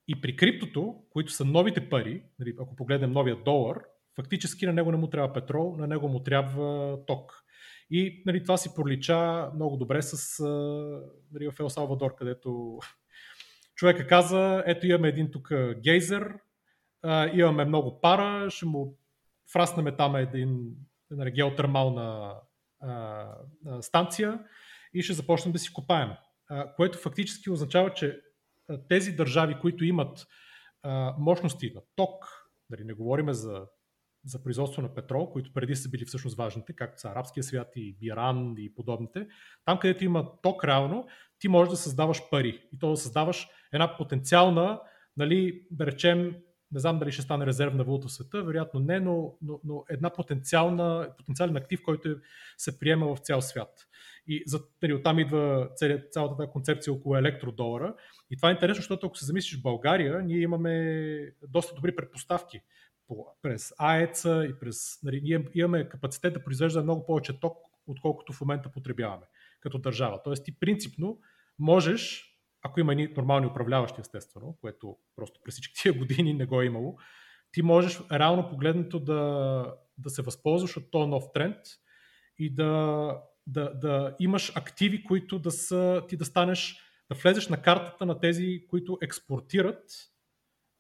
И 0.09 0.21
при 0.21 0.37
криптото, 0.37 1.05
които 1.11 1.33
са 1.33 1.45
новите 1.45 1.89
пари, 1.89 2.23
нали, 2.39 2.55
ако 2.61 2.77
погледнем 2.77 3.13
новия 3.13 3.37
долар, 3.45 3.83
фактически 4.17 4.67
на 4.67 4.73
него 4.73 4.91
не 4.91 4.97
му 4.97 5.11
трябва 5.11 5.33
петрол, 5.33 5.77
на 5.77 5.87
него 5.87 6.09
му 6.09 6.23
трябва 6.23 6.99
ток. 7.07 7.43
И 7.91 8.23
нали, 8.27 8.43
това 8.43 8.57
си 8.57 8.75
пролича 8.77 9.51
много 9.55 9.77
добре 9.77 10.03
с 10.03 10.45
нали, 11.33 11.51
в 11.51 11.61
Ел 11.61 11.71
Салвадор, 11.71 12.15
където 12.15 12.79
човека 13.75 14.07
каза, 14.07 14.63
ето 14.67 14.87
имаме 14.87 15.09
един 15.09 15.31
тук 15.31 15.53
гейзер, 15.83 16.35
имаме 17.33 17.65
много 17.65 18.01
пара, 18.01 18.51
ще 18.51 18.67
му 18.67 18.99
фраснеме 19.53 19.97
там 19.97 20.17
един 20.17 20.75
нали, 21.11 21.31
геотермална 21.31 22.35
а, 22.81 23.33
а, 23.67 23.83
станция 23.83 24.41
и 24.95 25.03
ще 25.03 25.13
започнем 25.13 25.53
да 25.53 25.59
си 25.59 25.73
копаем. 25.73 26.11
А, 26.49 26.75
което 26.75 26.99
фактически 26.99 27.51
означава, 27.51 27.93
че 27.93 28.21
тези 28.89 29.13
държави, 29.13 29.57
които 29.61 29.85
имат 29.85 30.27
а, 30.83 31.15
мощности 31.19 31.73
на 31.75 31.81
ток, 31.97 32.25
дали 32.71 32.85
не 32.85 32.93
говориме 32.93 33.33
за 33.33 33.67
за 34.27 34.43
производство 34.43 34.83
на 34.83 34.95
петрол, 34.95 35.31
които 35.31 35.53
преди 35.53 35.77
са 35.77 35.89
били 35.89 36.05
всъщност 36.05 36.37
важните, 36.37 36.73
както 36.73 37.01
са 37.01 37.09
арабския 37.09 37.45
свят 37.45 37.69
и 37.77 37.97
Иран 38.03 38.55
и 38.59 38.75
подобните, 38.75 39.27
там 39.65 39.79
където 39.79 40.05
има 40.05 40.29
ток 40.43 40.65
реално, 40.65 41.07
ти 41.39 41.49
можеш 41.49 41.71
да 41.71 41.77
създаваш 41.77 42.31
пари. 42.31 42.63
И 42.73 42.79
то 42.79 42.91
да 42.91 42.97
създаваш 42.97 43.49
една 43.73 43.97
потенциална, 43.97 44.81
нали, 45.17 45.63
да 45.71 45.87
речем, 45.87 46.35
не 46.73 46.81
знам 46.81 46.99
дали 46.99 47.13
ще 47.13 47.23
стане 47.23 47.47
резервна 47.47 47.85
валута 47.85 48.09
в 48.09 48.13
света, 48.13 48.43
вероятно 48.43 48.81
не, 48.81 49.01
но, 49.01 49.35
но, 49.43 49.61
но 49.65 49.85
една 49.89 50.11
потенциална, 50.11 51.09
потенциален 51.19 51.57
актив, 51.57 51.83
който 51.83 52.09
е, 52.09 52.17
се 52.57 52.79
приема 52.79 53.15
в 53.15 53.19
цял 53.19 53.41
свят. 53.41 53.87
И 54.27 54.43
за, 54.47 54.61
нали, 54.83 54.95
оттам 54.95 55.19
идва 55.19 55.69
цялата, 55.75 56.09
цялата 56.11 56.37
тази 56.37 56.51
концепция 56.51 56.93
около 56.93 57.17
електродолара. 57.17 57.95
И 58.31 58.37
това 58.37 58.49
е 58.49 58.53
интересно, 58.53 58.81
защото 58.81 59.07
ако 59.07 59.17
се 59.17 59.27
замислиш 59.27 59.59
в 59.59 59.63
България, 59.63 60.23
ние 60.23 60.41
имаме 60.41 61.33
доста 61.49 61.75
добри 61.75 61.97
предпоставки 61.97 62.61
през 63.43 63.73
АЕЦа 63.79 64.47
и 64.51 64.59
през... 64.59 65.03
Нали, 65.03 65.21
ние 65.23 65.45
имаме 65.55 65.89
капацитет 65.89 66.35
да 66.35 66.45
произвежда 66.45 66.83
много 66.83 67.07
повече 67.07 67.41
ток, 67.41 67.57
отколкото 67.87 68.33
в 68.33 68.41
момента 68.41 68.73
потребяваме 68.73 69.27
като 69.61 69.79
държава. 69.79 70.21
Тоест 70.25 70.45
ти 70.45 70.59
принципно 70.59 71.19
можеш, 71.59 72.25
ако 72.63 72.81
има 72.81 72.95
и 72.95 73.13
нормални 73.17 73.47
управляващи, 73.47 74.01
естествено, 74.01 74.59
което 74.61 74.97
просто 75.17 75.41
през 75.45 75.55
всички 75.55 75.83
тия 75.83 75.93
години 75.93 76.35
не 76.35 76.47
го 76.47 76.63
е 76.63 76.67
имало, 76.67 76.99
ти 77.53 77.63
можеш 77.63 78.01
реално 78.13 78.49
погледнато 78.49 79.01
да, 79.01 79.75
да 79.99 80.11
се 80.11 80.23
възползваш 80.23 80.77
от 80.77 80.91
този 80.91 81.11
нов 81.11 81.25
тренд 81.35 81.57
и 82.39 82.55
да, 82.55 83.23
да, 83.47 83.75
да 83.75 84.17
имаш 84.19 84.53
активи, 84.57 85.05
които 85.05 85.39
да 85.39 85.51
са, 85.51 86.03
ти 86.09 86.17
да 86.17 86.25
станеш, 86.25 86.77
да 87.11 87.15
влезеш 87.15 87.49
на 87.49 87.63
картата 87.63 88.07
на 88.07 88.21
тези, 88.21 88.67
които 88.71 88.99
експортират 89.03 89.83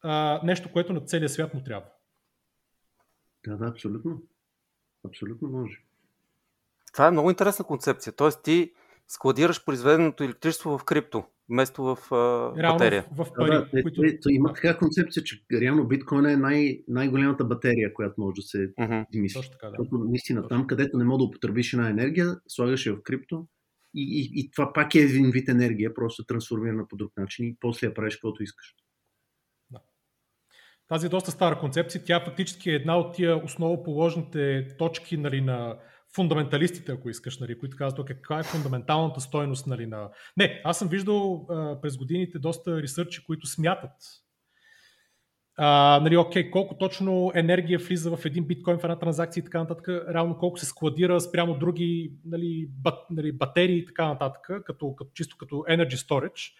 а, 0.02 0.40
нещо, 0.44 0.72
което 0.72 0.92
на 0.92 1.00
целия 1.00 1.28
свят 1.28 1.54
му 1.54 1.62
трябва. 1.62 1.86
Да, 3.46 3.56
да, 3.56 3.66
абсолютно. 3.66 4.22
Абсолютно 5.04 5.48
може. 5.48 5.82
Това 6.92 7.06
е 7.06 7.10
много 7.10 7.30
интересна 7.30 7.64
концепция. 7.64 8.12
Тоест 8.12 8.42
ти 8.42 8.72
складираш 9.08 9.64
произведеното 9.64 10.24
електричество 10.24 10.78
в 10.78 10.84
крипто, 10.84 11.24
вместо 11.48 11.82
в 11.82 11.98
а, 12.14 12.72
батерия. 12.72 13.06
В, 13.12 13.24
в 13.24 13.32
пари, 13.36 13.50
да, 13.50 13.82
които... 13.82 14.00
те, 14.00 14.20
те, 14.20 14.32
има 14.32 14.52
така 14.52 14.78
концепция, 14.78 15.22
че 15.22 15.42
реално 15.52 15.88
биткоин 15.88 16.26
е 16.26 16.36
най- 16.36 16.82
най-голямата 16.88 17.44
батерия, 17.44 17.94
която 17.94 18.20
може 18.20 18.34
да 18.34 18.42
се 18.42 18.74
uh-huh. 18.74 19.06
измисли. 19.12 19.38
Точно 19.38 19.52
така, 19.52 19.66
да. 19.66 19.74
Защото 19.78 20.04
наистина 20.04 20.42
Точно. 20.42 20.56
там, 20.56 20.66
където 20.66 20.98
не 20.98 21.04
мога 21.04 21.18
да 21.18 21.24
употребиш 21.24 21.72
една 21.72 21.88
енергия, 21.88 22.40
слагаш 22.48 22.86
я 22.86 22.94
в 22.94 23.02
крипто 23.02 23.46
и, 23.94 24.02
и, 24.02 24.40
и 24.40 24.50
това 24.50 24.72
пак 24.72 24.94
е 24.94 24.98
един 24.98 25.30
вид 25.30 25.48
енергия, 25.48 25.94
просто 25.94 26.24
трансформирана 26.24 26.88
по 26.88 26.96
друг 26.96 27.12
начин 27.16 27.46
и 27.46 27.56
после 27.60 27.86
я 27.86 27.94
правиш 27.94 28.16
каквото 28.16 28.42
искаш. 28.42 28.74
Тази 30.88 31.06
е 31.06 31.10
доста 31.10 31.30
стара 31.30 31.58
концепция. 31.58 32.04
Тя 32.04 32.20
фактически 32.24 32.70
е 32.70 32.74
една 32.74 32.98
от 32.98 33.14
тия 33.14 33.44
основоположните 33.44 34.66
точки 34.78 35.16
нали, 35.16 35.40
на 35.40 35.76
фундаменталистите, 36.14 36.92
ако 36.92 37.10
искаш, 37.10 37.38
нали, 37.38 37.58
които 37.58 37.76
казват 37.76 38.06
каква 38.06 38.38
е 38.38 38.42
фундаменталната 38.42 39.20
стойност 39.20 39.66
нали, 39.66 39.86
на... 39.86 40.08
Не, 40.36 40.60
аз 40.64 40.78
съм 40.78 40.88
виждал 40.88 41.46
а, 41.50 41.80
през 41.80 41.96
годините 41.96 42.38
доста 42.38 42.82
ресърчи, 42.82 43.24
които 43.24 43.46
смятат 43.46 43.92
а, 45.58 46.00
нали, 46.02 46.16
окей, 46.16 46.50
колко 46.50 46.78
точно 46.78 47.32
енергия 47.34 47.78
влиза 47.78 48.16
в 48.16 48.24
един 48.24 48.44
биткоин 48.44 48.78
в 48.78 48.84
една 48.84 48.98
транзакция 48.98 49.40
и 49.40 49.44
така 49.44 49.58
нататък, 49.58 49.88
реално 49.88 50.38
колко 50.38 50.58
се 50.58 50.66
складира 50.66 51.20
спрямо 51.20 51.58
други 51.58 52.12
нали, 52.24 52.68
нали, 53.10 53.32
батерии 53.32 53.78
и 53.78 53.86
така 53.86 54.06
нататък, 54.06 54.64
като, 54.66 54.94
като, 54.94 55.10
чисто 55.14 55.36
като 55.38 55.56
energy 55.56 55.94
storage 55.94 56.52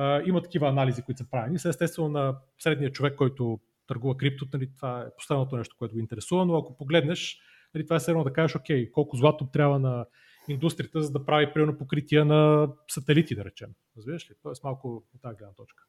а, 0.00 0.22
има 0.26 0.42
такива 0.42 0.68
анализи, 0.68 1.02
които 1.02 1.18
са 1.18 1.30
правени. 1.30 1.54
естествено 1.54 2.08
на 2.08 2.38
средния 2.58 2.92
човек, 2.92 3.16
който 3.16 3.60
търгува 3.86 4.16
крипто, 4.16 4.46
нали, 4.52 4.70
това 4.76 5.00
е 5.00 5.14
последното 5.16 5.56
нещо, 5.56 5.76
което 5.78 5.94
го 5.94 6.00
интересува, 6.00 6.46
но 6.46 6.56
ако 6.56 6.76
погледнеш, 6.76 7.40
нали, 7.74 7.84
това 7.84 7.96
е 7.96 7.98
все 7.98 8.10
едно 8.10 8.24
да 8.24 8.32
кажеш, 8.32 8.56
окей, 8.56 8.90
колко 8.90 9.16
злато 9.16 9.46
трябва 9.46 9.78
на 9.78 10.06
индустрията, 10.48 11.02
за 11.02 11.12
да 11.12 11.24
прави 11.24 11.52
примерно 11.54 11.78
покрития 11.78 12.24
на 12.24 12.68
сателити, 12.88 13.34
да 13.34 13.44
речем. 13.44 13.70
Разбираш 13.96 14.30
ли? 14.30 14.34
Тоест 14.42 14.64
малко 14.64 14.96
от 15.14 15.22
тази 15.22 15.36
гледна 15.36 15.54
точка. 15.54 15.84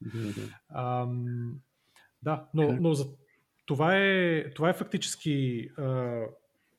А, 0.69 1.07
да, 2.21 2.45
но, 2.53 2.77
но 2.81 2.93
за, 2.93 3.05
това, 3.65 3.97
е, 3.97 4.49
това 4.53 4.69
е 4.69 4.73
фактически. 4.73 5.67
А, 5.77 6.19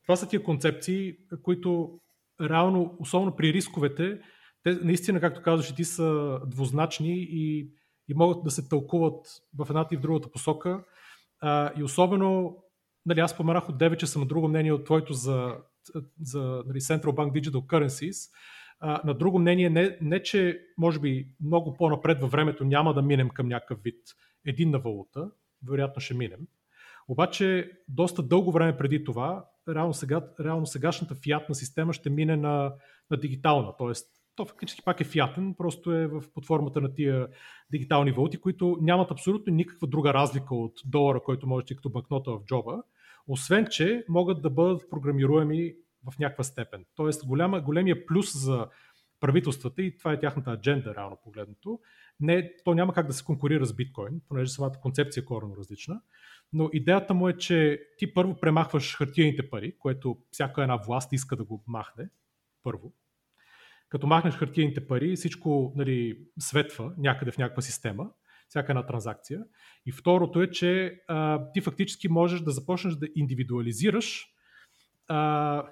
това 0.03 0.17
са 0.17 0.29
тия 0.29 0.43
концепции, 0.43 1.17
които 1.43 2.01
реално, 2.41 2.97
особено 2.99 3.37
при 3.37 3.53
рисковете, 3.53 4.21
те 4.63 4.79
наистина, 4.83 5.21
както 5.21 5.43
казваш, 5.43 5.75
ти 5.75 5.85
са 5.85 6.41
двузначни 6.47 7.27
и, 7.31 7.71
и 8.09 8.15
могат 8.15 8.45
да 8.45 8.51
се 8.51 8.69
тълкуват 8.69 9.27
в 9.59 9.67
едната 9.71 9.95
и 9.95 9.99
в 9.99 10.01
другата 10.01 10.31
посока. 10.31 10.85
А, 11.41 11.73
и 11.77 11.83
особено, 11.83 12.57
нали, 13.07 13.21
аз 13.21 13.31
споменах 13.31 13.69
от 13.69 13.79
9, 13.79 13.97
че 13.97 14.07
съм 14.07 14.23
на 14.23 14.27
друго 14.27 14.49
мнение 14.49 14.73
от 14.73 14.85
твоето 14.85 15.13
за, 15.13 15.57
за 16.23 16.63
нали, 16.67 16.81
Central 16.81 17.13
Bank 17.13 17.41
Digital 17.41 17.67
Currencies. 17.67 18.31
А, 18.81 19.01
на 19.05 19.15
друго 19.15 19.39
мнение, 19.39 19.71
не, 19.71 19.99
не 20.01 20.23
че 20.23 20.61
може 20.79 20.99
би 20.99 21.29
много 21.41 21.75
по-напред 21.75 22.21
във 22.21 22.31
времето 22.31 22.65
няма 22.65 22.95
да 22.95 23.03
минем 23.03 23.29
към 23.29 23.49
някакъв 23.49 23.83
вид 23.83 23.99
единна 24.47 24.79
валута, 24.79 25.31
вероятно 25.69 26.01
ще 26.01 26.15
минем. 26.15 26.41
Обаче, 27.09 27.71
доста 27.89 28.23
дълго 28.23 28.53
време 28.53 28.77
преди 28.77 29.05
това, 29.05 29.45
реално, 29.69 29.95
сега, 29.95 30.27
реално 30.41 30.67
сегашната 30.67 31.15
фиатна 31.15 31.55
система 31.55 31.93
ще 31.93 32.11
мине 32.11 32.37
на, 32.37 32.73
на 33.11 33.17
дигитална. 33.17 33.73
Тоест, 33.79 34.22
то 34.37 34.45
фактически 34.45 34.83
пак 34.85 35.01
е 35.01 35.05
фиатен, 35.05 35.55
просто 35.59 35.93
е 35.93 36.07
в, 36.07 36.23
под 36.35 36.47
формата 36.47 36.81
на 36.81 36.95
тия 36.95 37.29
дигитални 37.71 38.13
валути, 38.13 38.41
които 38.41 38.79
нямат 38.81 39.11
абсолютно 39.11 39.55
никаква 39.55 39.87
друга 39.87 40.15
разлика 40.15 40.55
от 40.55 40.73
долара, 40.85 41.23
който 41.23 41.47
можете 41.47 41.77
като 41.77 41.91
банкнота 41.91 42.31
в 42.31 42.45
джоба, 42.45 42.83
освен 43.29 43.67
че 43.71 44.05
могат 44.09 44.43
да 44.43 44.51
бъдат 44.51 44.91
програмируеми 44.91 45.75
в 46.13 46.19
някаква 46.19 46.45
степен. 46.45 46.85
Тоест 46.95 47.27
голяма, 47.27 47.61
големия 47.61 48.07
плюс 48.07 48.39
за 48.39 48.67
правителствата 49.21 49.83
и 49.83 49.99
това 49.99 50.13
е 50.13 50.19
тяхната 50.19 50.51
адженда, 50.51 50.95
реално 50.95 51.19
погледнато. 51.25 51.81
Не, 52.21 52.53
то 52.65 52.75
няма 52.75 52.93
как 52.93 53.07
да 53.07 53.13
се 53.13 53.25
конкурира 53.25 53.65
с 53.65 53.75
биткоин, 53.75 54.21
понеже 54.29 54.53
самата 54.53 54.81
концепция 54.83 55.21
е 55.21 55.25
коренно 55.25 55.57
различна. 55.57 56.01
Но 56.53 56.71
идеята 56.73 57.15
му 57.15 57.29
е, 57.29 57.37
че 57.37 57.81
ти 57.99 58.15
първо 58.15 58.41
премахваш 58.41 58.97
хартияните 58.97 59.51
пари, 59.51 59.79
което 59.79 60.19
всяка 60.31 60.63
една 60.63 60.77
власт 60.77 61.13
иска 61.13 61.37
да 61.37 61.45
го 61.45 61.65
махне, 61.67 62.09
първо. 62.63 62.93
Като 63.93 64.07
махнеш 64.07 64.35
хартияните 64.35 64.87
пари, 64.87 65.17
всичко 65.17 65.73
нали, 65.77 66.19
светва 66.39 66.93
някъде 66.99 67.31
в 67.31 67.39
някаква 67.39 67.63
система, 67.63 68.11
всяка 68.49 68.73
една 68.73 68.87
транзакция. 68.87 69.41
И 69.87 69.93
второто 69.93 70.43
е, 70.43 70.51
че 70.51 71.01
а, 71.09 71.51
ти 71.53 71.61
фактически 71.61 72.09
можеш 72.09 72.41
да 72.41 72.51
започнеш 72.51 72.95
да 72.95 73.09
индивидуализираш 73.15 74.27
а, 75.09 75.65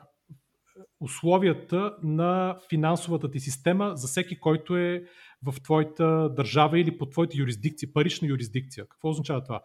условията 1.01 1.97
на 2.03 2.59
финансовата 2.69 3.31
ти 3.31 3.41
система 3.41 3.93
за 3.97 4.09
всеки, 4.09 4.41
който 4.41 4.77
е 4.77 5.05
в 5.43 5.61
твоята 5.63 6.35
държава 6.37 6.81
или 6.81 6.99
по 6.99 7.07
твоята 7.07 7.39
юрисдикция, 7.39 7.93
парична 7.93 8.29
юрисдикция. 8.29 8.89
Какво 8.89 9.09
означава 9.09 9.45
това? 9.45 9.63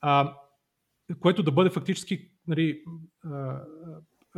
А, 0.00 0.34
което 1.20 1.42
да 1.42 1.52
бъде 1.52 1.70
фактически 1.70 2.30
нали, 2.46 2.82
а, 3.24 3.60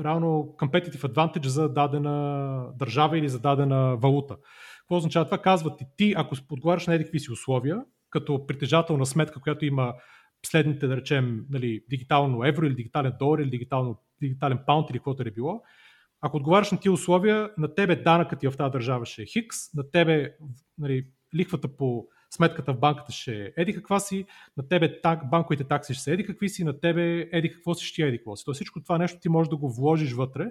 реално 0.05 0.55
competitive 0.59 1.13
advantage 1.13 1.47
за 1.47 1.69
дадена 1.69 2.67
държава 2.79 3.19
или 3.19 3.29
за 3.29 3.41
дадена 3.41 3.97
валута. 3.97 4.37
Какво 4.79 4.97
означава 4.97 5.25
това? 5.25 5.39
Казват 5.39 5.79
ти, 5.79 5.85
ти 5.97 6.15
ако 6.17 6.35
отговаряш 6.51 6.87
на 6.87 6.95
едикви 6.95 7.21
си 7.21 7.33
условия, 7.33 7.85
като 8.11 8.47
притежател 8.47 8.97
на 8.97 9.07
сметка, 9.07 9.41
която 9.41 9.65
има 9.65 9.95
следните, 10.47 10.87
да 10.87 10.97
речем, 10.97 11.47
нали, 11.51 11.85
дигитално 11.91 12.45
евро 12.45 12.67
или 12.67 12.75
дигитален 12.75 13.13
долар 13.19 13.39
или 13.39 13.51
дигитално, 13.51 13.99
дигитален 14.21 14.59
паунт 14.67 14.91
или 14.91 14.99
каквото 14.99 15.23
е 15.23 15.31
било, 15.31 15.63
ако 16.21 16.37
отговаряш 16.37 16.71
на 16.71 16.81
тия 16.81 16.93
условия, 16.93 17.51
на 17.59 17.75
тебе 17.75 17.97
данъкът 17.97 18.41
ти 18.41 18.49
в 18.49 18.57
тази 18.57 18.73
държава 18.73 19.07
ще 19.07 19.23
е 19.23 19.27
хикс, 19.27 19.57
на 19.75 19.91
тебе 19.91 20.35
нали, 20.79 21.07
лихвата 21.35 21.77
по 21.77 22.07
сметката 22.31 22.75
в 22.75 22.79
банката 22.79 23.13
ще 23.13 23.45
е 23.45 23.53
еди 23.57 23.75
каква 23.75 24.01
си, 24.01 24.27
на 24.57 24.69
тебе 24.69 25.01
так, 25.01 25.31
банковите 25.31 25.65
такси 25.65 25.95
ще 25.95 26.03
са 26.03 26.13
еди 26.13 26.27
какви 26.27 26.49
си, 26.49 26.65
на 26.65 26.81
тебе 26.81 27.29
еди 27.33 27.53
какво 27.53 27.75
си, 27.75 27.87
ще 27.87 28.03
еди 28.03 28.19
какво 28.19 28.37
си. 28.37 28.45
То 28.45 28.53
всичко 28.53 28.83
това 28.83 28.99
нещо 28.99 29.21
ти 29.21 29.29
можеш 29.29 29.49
да 29.49 29.57
го 29.57 29.73
вложиш 29.73 30.13
вътре 30.13 30.51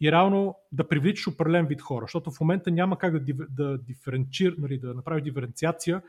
и 0.00 0.12
реално 0.12 0.54
да 0.72 0.88
привличаш 0.88 1.26
определен 1.26 1.66
вид 1.66 1.80
хора, 1.80 2.04
защото 2.04 2.30
в 2.30 2.40
момента 2.40 2.70
няма 2.70 2.98
как 2.98 3.24
да, 3.24 3.46
да, 3.50 3.78
диференцир, 3.78 4.54
нали, 4.58 4.78
да 4.78 4.94
направиш 4.94 5.22
диференциация 5.22 6.02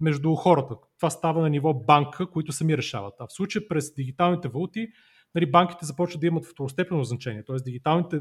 между 0.00 0.34
хората. 0.34 0.74
Това 0.96 1.10
става 1.10 1.42
на 1.42 1.50
ниво 1.50 1.74
банка, 1.74 2.30
които 2.30 2.52
сами 2.52 2.76
решават. 2.76 3.14
А 3.18 3.26
в 3.26 3.32
случая 3.32 3.68
през 3.68 3.94
дигиталните 3.94 4.48
валути, 4.48 4.88
нали, 5.34 5.50
банките 5.50 5.86
започват 5.86 6.20
да 6.20 6.26
имат 6.26 6.46
второстепенно 6.46 7.04
значение. 7.04 7.44
Тоест 7.44 7.64
дигиталните 7.64 8.20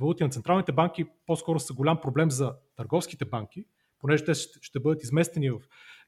валути 0.00 0.24
на 0.24 0.30
централните 0.30 0.72
банки 0.72 1.06
по-скоро 1.26 1.60
са 1.60 1.74
голям 1.74 2.00
проблем 2.00 2.30
за 2.30 2.54
търговските 2.76 3.24
банки, 3.24 3.64
понеже 4.04 4.24
те 4.24 4.34
ще 4.34 4.80
бъдат 4.80 5.02
изместени 5.02 5.50
в, 5.50 5.58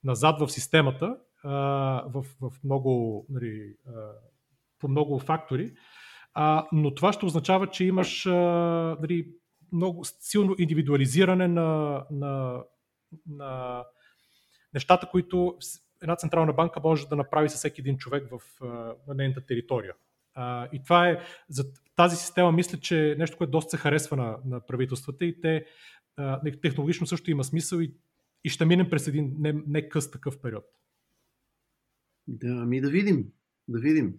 назад 0.04 0.40
в 0.40 0.48
системата 0.52 1.16
а, 1.44 1.50
в, 2.06 2.24
в 2.40 2.52
много, 2.64 3.26
нали, 3.28 3.76
а, 3.86 3.90
по 4.78 4.88
много 4.88 5.18
фактори, 5.18 5.72
а, 6.34 6.66
но 6.72 6.94
това 6.94 7.12
ще 7.12 7.26
означава, 7.26 7.70
че 7.70 7.84
имаш 7.84 8.26
а, 8.26 8.32
нали, 9.00 9.28
много 9.72 10.04
силно 10.04 10.54
индивидуализиране 10.58 11.48
на, 11.48 12.02
на, 12.10 12.62
на 13.26 13.84
нещата, 14.74 15.08
които 15.10 15.58
една 16.02 16.16
централна 16.16 16.52
банка 16.52 16.80
може 16.84 17.08
да 17.08 17.16
направи 17.16 17.48
със 17.48 17.58
всеки 17.58 17.80
един 17.80 17.96
човек 17.96 18.24
в 18.30 18.40
на 19.08 19.14
нейната 19.14 19.46
територия. 19.46 19.94
А, 20.34 20.68
и 20.72 20.82
това 20.82 21.08
е, 21.08 21.20
за 21.48 21.64
тази 21.96 22.16
система 22.16 22.52
мисля, 22.52 22.78
че 22.78 23.12
е 23.12 23.14
нещо, 23.14 23.36
което 23.36 23.50
доста 23.50 23.70
се 23.70 23.76
харесва 23.76 24.16
на, 24.16 24.36
на 24.44 24.66
правителствата 24.66 25.24
и 25.24 25.40
те 25.40 25.64
технологично 26.62 27.06
също 27.06 27.30
има 27.30 27.44
смисъл 27.44 27.78
и, 27.78 27.94
и 28.44 28.48
ще 28.48 28.64
минем 28.64 28.90
през 28.90 29.08
един 29.08 29.36
не, 29.38 29.62
не 29.66 29.88
къс 29.88 30.10
такъв 30.10 30.40
период. 30.42 30.64
Да, 32.26 32.48
ами 32.62 32.80
да 32.80 32.90
видим. 32.90 33.26
Да 33.68 33.78
видим. 33.78 34.14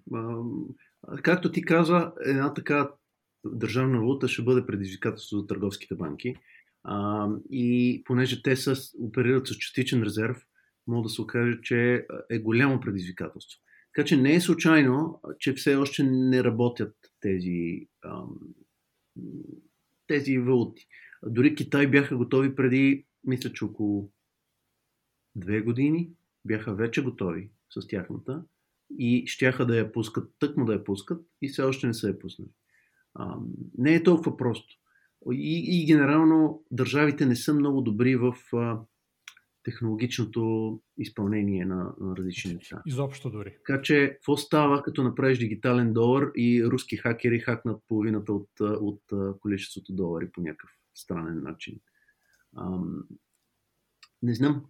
Както 1.24 1.52
ти 1.52 1.62
каза, 1.62 2.14
една 2.26 2.54
така 2.54 2.92
държавна 3.46 4.00
валута 4.00 4.28
ще 4.28 4.44
бъде 4.44 4.66
предизвикателство 4.66 5.38
за 5.38 5.48
търговските 5.48 5.96
банки. 5.96 6.36
И 7.52 8.02
понеже 8.06 8.42
те 8.42 8.56
са, 8.56 8.76
оперират 9.00 9.48
с 9.48 9.58
частичен 9.58 10.04
резерв, 10.04 10.38
мога 10.88 11.04
да 11.04 11.10
се 11.10 11.22
окаже, 11.22 11.60
че 11.64 12.06
е 12.30 12.40
голямо 12.40 12.80
предизвикателство. 12.80 13.62
Така 13.94 14.08
че 14.08 14.18
не 14.18 14.36
е 14.36 14.42
случайно, 14.42 15.22
че 15.40 15.54
все 15.54 15.76
още 15.76 16.04
не 16.04 16.44
работят 16.44 16.96
тези, 17.20 17.88
тези 20.08 20.38
валути. 20.38 20.88
Дори 21.26 21.56
Китай 21.56 21.88
бяха 21.88 22.18
готови 22.18 22.56
преди, 22.56 23.06
мисля, 23.24 23.54
че 23.54 23.66
около 23.66 24.12
две 25.36 25.62
години 25.62 26.10
бяха 26.46 26.76
вече 26.76 27.04
готови 27.04 27.50
с 27.70 27.88
тяхната 27.88 28.44
и 28.98 29.24
щяха 29.28 29.66
да 29.66 29.78
я 29.78 29.92
пускат, 29.92 30.34
тъкмо 30.40 30.66
да 30.66 30.74
я 30.74 30.84
пускат 30.84 31.26
и 31.42 31.50
все 31.50 31.62
още 31.62 31.88
не 31.88 31.94
са 31.94 32.08
я 32.08 32.20
пуснали. 32.20 32.50
Ам, 33.20 33.48
не 33.78 33.96
е 33.96 34.04
толкова 34.04 34.38
просто. 34.38 34.76
И, 35.32 35.82
и 35.82 35.86
генерално 35.86 36.64
държавите 36.72 37.26
не 37.26 37.36
са 37.36 37.54
много 37.54 37.82
добри 37.82 38.16
в 38.16 38.36
а, 38.54 38.80
технологичното 39.64 40.82
изпълнение 40.98 41.66
на, 41.66 41.94
на 42.00 42.16
различни 42.18 42.54
неща. 42.54 42.82
Изобщо 42.86 43.30
дори. 43.30 43.56
Така 43.66 43.82
че, 43.82 44.10
какво 44.14 44.38
става, 44.38 44.84
като 44.84 45.04
направиш 45.04 45.40
дигитален 45.40 45.94
долар 45.94 46.32
и 46.36 46.66
руски 46.66 46.98
хакери 46.98 47.40
хакнат 47.40 47.84
половината 47.88 48.34
от, 48.34 48.50
от, 48.60 49.02
от 49.12 49.40
количеството 49.40 49.94
долари 49.94 50.30
по 50.32 50.42
някакъв 50.42 50.77
странен 50.98 51.44
начин? 51.44 51.80
Ам, 52.58 53.04
не 54.22 54.36
знам. 54.36 54.66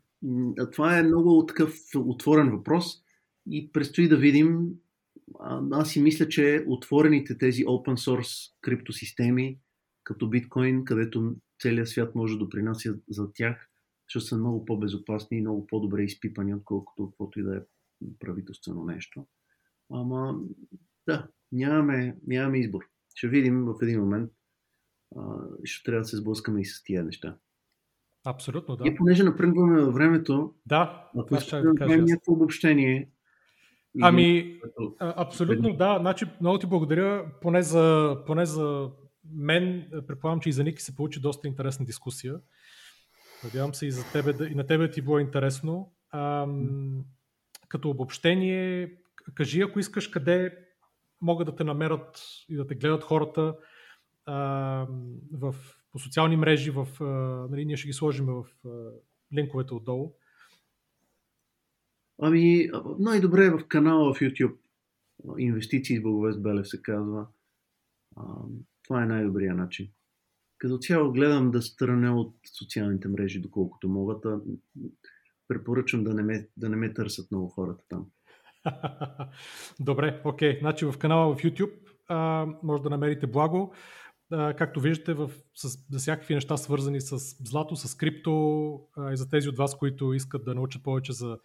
Това 0.71 0.97
е 0.97 1.03
много 1.03 1.45
такъв 1.45 1.75
отворен 1.95 2.51
въпрос 2.51 3.03
и 3.51 3.71
предстои 3.71 4.09
да 4.09 4.17
видим. 4.17 4.69
Аз 5.71 5.91
си 5.91 6.01
мисля, 6.01 6.27
че 6.27 6.65
отворените 6.67 7.37
тези 7.37 7.65
open 7.65 7.95
source 7.95 8.53
криптосистеми, 8.61 9.59
като 10.03 10.29
биткоин, 10.29 10.85
където 10.85 11.35
целият 11.61 11.87
свят 11.87 12.15
може 12.15 12.33
да 12.33 12.39
допринася 12.39 12.99
за 13.09 13.31
тях, 13.33 13.69
ще 14.07 14.19
са 14.19 14.37
много 14.37 14.65
по-безопасни 14.65 15.37
и 15.37 15.41
много 15.41 15.67
по-добре 15.67 16.03
изпипани, 16.03 16.55
отколкото 16.55 17.09
каквото 17.09 17.39
и 17.39 17.43
да 17.43 17.57
е 17.57 17.61
правителствено 18.19 18.83
нещо. 18.83 19.27
Ама, 19.91 20.39
да, 21.07 21.27
нямаме, 21.51 22.17
нямаме 22.27 22.59
избор. 22.59 22.83
Ще 23.15 23.27
видим 23.27 23.65
в 23.65 23.75
един 23.81 23.99
момент. 23.99 24.31
А, 25.15 25.21
ще 25.63 25.83
трябва 25.83 26.01
да 26.01 26.07
се 26.07 26.17
сблъскаме 26.17 26.61
и 26.61 26.65
с 26.65 26.83
тия 26.83 27.03
неща. 27.03 27.37
Абсолютно, 28.25 28.75
да. 28.75 28.87
И 28.87 28.95
понеже 28.95 29.23
напръгваме 29.23 29.81
във 29.81 29.93
времето, 29.93 30.53
да, 30.65 31.09
ако 31.17 31.35
искате 31.35 31.67
да 31.73 31.97
някакво 31.97 32.33
обобщение. 32.33 33.11
Ами, 34.01 34.59
абсолютно, 34.99 35.73
да. 35.73 35.97
Значи, 35.99 36.25
много 36.41 36.59
ти 36.59 36.67
благодаря, 36.67 37.31
поне 37.41 37.61
за, 37.61 38.17
поне 38.25 38.45
за 38.45 38.89
мен, 39.33 39.89
предполагам, 40.07 40.39
че 40.39 40.49
и 40.49 40.51
за 40.51 40.63
Ники 40.63 40.81
се 40.81 40.95
получи 40.95 41.19
доста 41.19 41.47
интересна 41.47 41.85
дискусия. 41.85 42.39
Надявам 43.43 43.73
се 43.73 43.87
и, 43.87 43.91
за 43.91 44.11
тебе, 44.11 44.47
и 44.51 44.55
на 44.55 44.67
тебе 44.67 44.91
ти 44.91 45.01
било 45.01 45.19
интересно. 45.19 45.93
Ам, 46.11 47.03
като 47.67 47.89
обобщение, 47.89 48.93
кажи 49.35 49.61
ако 49.61 49.79
искаш 49.79 50.07
къде 50.07 50.57
могат 51.21 51.45
да 51.45 51.55
те 51.55 51.63
намерят 51.63 52.21
и 52.49 52.55
да 52.55 52.67
те 52.67 52.75
гледат 52.75 53.03
хората 53.03 53.55
в, 54.27 55.55
по 55.91 55.99
социални 55.99 56.37
мрежи, 56.37 56.71
в, 56.71 56.87
а, 57.01 57.03
нали, 57.51 57.65
ние 57.65 57.77
ще 57.77 57.87
ги 57.87 57.93
сложим 57.93 58.25
в 58.25 58.45
а, 58.65 58.69
линковете 59.33 59.73
отдолу. 59.73 60.13
Ами, 62.21 62.69
най-добре 62.99 63.45
е 63.45 63.51
в 63.51 63.67
канала 63.67 64.13
в 64.13 64.19
YouTube. 64.19 64.55
Инвестиции 65.37 65.97
с 65.97 66.01
Благовест 66.01 66.41
Белев 66.41 66.67
се 66.67 66.81
казва. 66.81 67.27
А, 68.15 68.23
това 68.83 69.03
е 69.03 69.07
най-добрият 69.07 69.57
начин. 69.57 69.87
Като 70.57 70.77
цяло 70.77 71.11
гледам 71.11 71.51
да 71.51 71.61
страня 71.61 72.19
от 72.19 72.35
социалните 72.57 73.07
мрежи, 73.07 73.41
доколкото 73.41 73.89
могат. 73.89 74.25
А 74.25 74.39
препоръчвам 75.47 76.03
да 76.03 76.13
не 76.13 76.23
ме, 76.23 76.47
да 76.57 76.69
не 76.69 76.75
ме 76.75 76.93
търсят 76.93 77.31
много 77.31 77.47
хората 77.47 77.83
там. 77.89 78.05
Добре, 79.79 80.21
окей. 80.25 80.55
Okay. 80.55 80.59
Значи 80.59 80.85
в 80.85 80.97
канала 80.97 81.35
в 81.35 81.41
YouTube 81.41 81.73
а, 82.07 82.47
може 82.63 82.83
да 82.83 82.89
намерите 82.89 83.27
благо. 83.27 83.73
Както 84.29 84.81
виждате, 84.81 85.13
в, 85.13 85.31
с, 85.55 85.67
за 85.91 85.99
всякакви 85.99 86.33
неща 86.33 86.57
свързани 86.57 87.01
с 87.01 87.17
злато, 87.49 87.75
с 87.75 87.95
крипто 87.95 88.79
и 89.11 89.17
за 89.17 89.29
тези 89.29 89.49
от 89.49 89.57
вас, 89.57 89.77
които 89.77 90.13
искат 90.13 90.45
да 90.45 90.55
научат 90.55 90.83
повече 90.83 91.13
за 91.13 91.39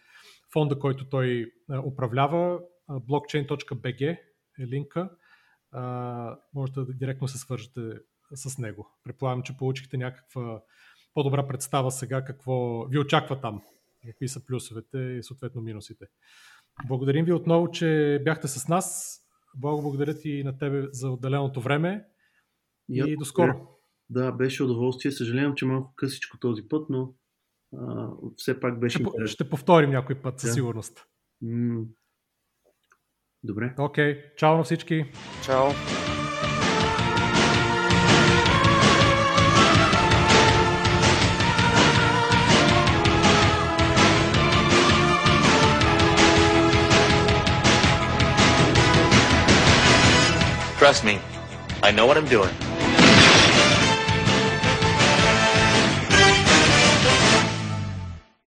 фонда, 0.52 0.78
който 0.78 1.08
той 1.08 1.52
управлява, 1.84 2.60
blockchain.bg 2.90 4.18
е 4.60 4.66
линка. 4.66 5.10
Можете 6.54 6.80
да 6.80 6.94
директно 6.94 7.28
се 7.28 7.38
свържете 7.38 7.80
с 8.34 8.58
него. 8.58 8.88
Предполагам, 9.04 9.42
че 9.42 9.56
получихте 9.56 9.96
някаква 9.96 10.62
по-добра 11.14 11.46
представа 11.46 11.90
сега 11.90 12.24
какво 12.24 12.84
ви 12.84 12.98
очаква 12.98 13.40
там, 13.40 13.62
какви 14.06 14.28
са 14.28 14.46
плюсовете 14.46 14.98
и 14.98 15.22
съответно 15.22 15.60
минусите. 15.60 16.06
Благодарим 16.86 17.24
ви 17.24 17.32
отново, 17.32 17.70
че 17.70 18.20
бяхте 18.24 18.48
с 18.48 18.68
нас. 18.68 19.18
Благо 19.56 19.82
благодаря 19.82 20.18
ти 20.18 20.44
на 20.44 20.58
тебе 20.58 20.88
за 20.92 21.10
отделеното 21.10 21.60
време 21.60 22.04
и, 22.92 23.12
и 23.12 23.16
до 23.16 23.24
скоро. 23.24 23.68
Да, 24.10 24.32
беше 24.32 24.62
удоволствие. 24.62 25.12
Съжалявам, 25.12 25.54
че 25.54 25.64
малко 25.64 25.92
късичко 25.96 26.38
този 26.38 26.68
път, 26.68 26.86
но 26.90 27.14
а, 27.78 28.08
все 28.36 28.60
пак 28.60 28.80
беше 28.80 28.98
ще, 28.98 29.26
Ще 29.26 29.50
повторим 29.50 29.90
някой 29.90 30.14
път, 30.22 30.40
със 30.40 30.50
да. 30.50 30.54
сигурност. 30.54 31.06
М- 31.42 31.84
Добре. 33.44 33.74
Окей, 33.78 34.14
okay. 34.14 34.34
чао 34.34 34.56
на 34.56 34.64
всички. 34.64 35.04
Чао. 35.44 35.64
Trust 50.78 51.04
me, 51.04 51.20
I 51.82 51.92
know 51.92 52.06
what 52.06 52.16
I'm 52.16 52.26
doing. 52.26 52.61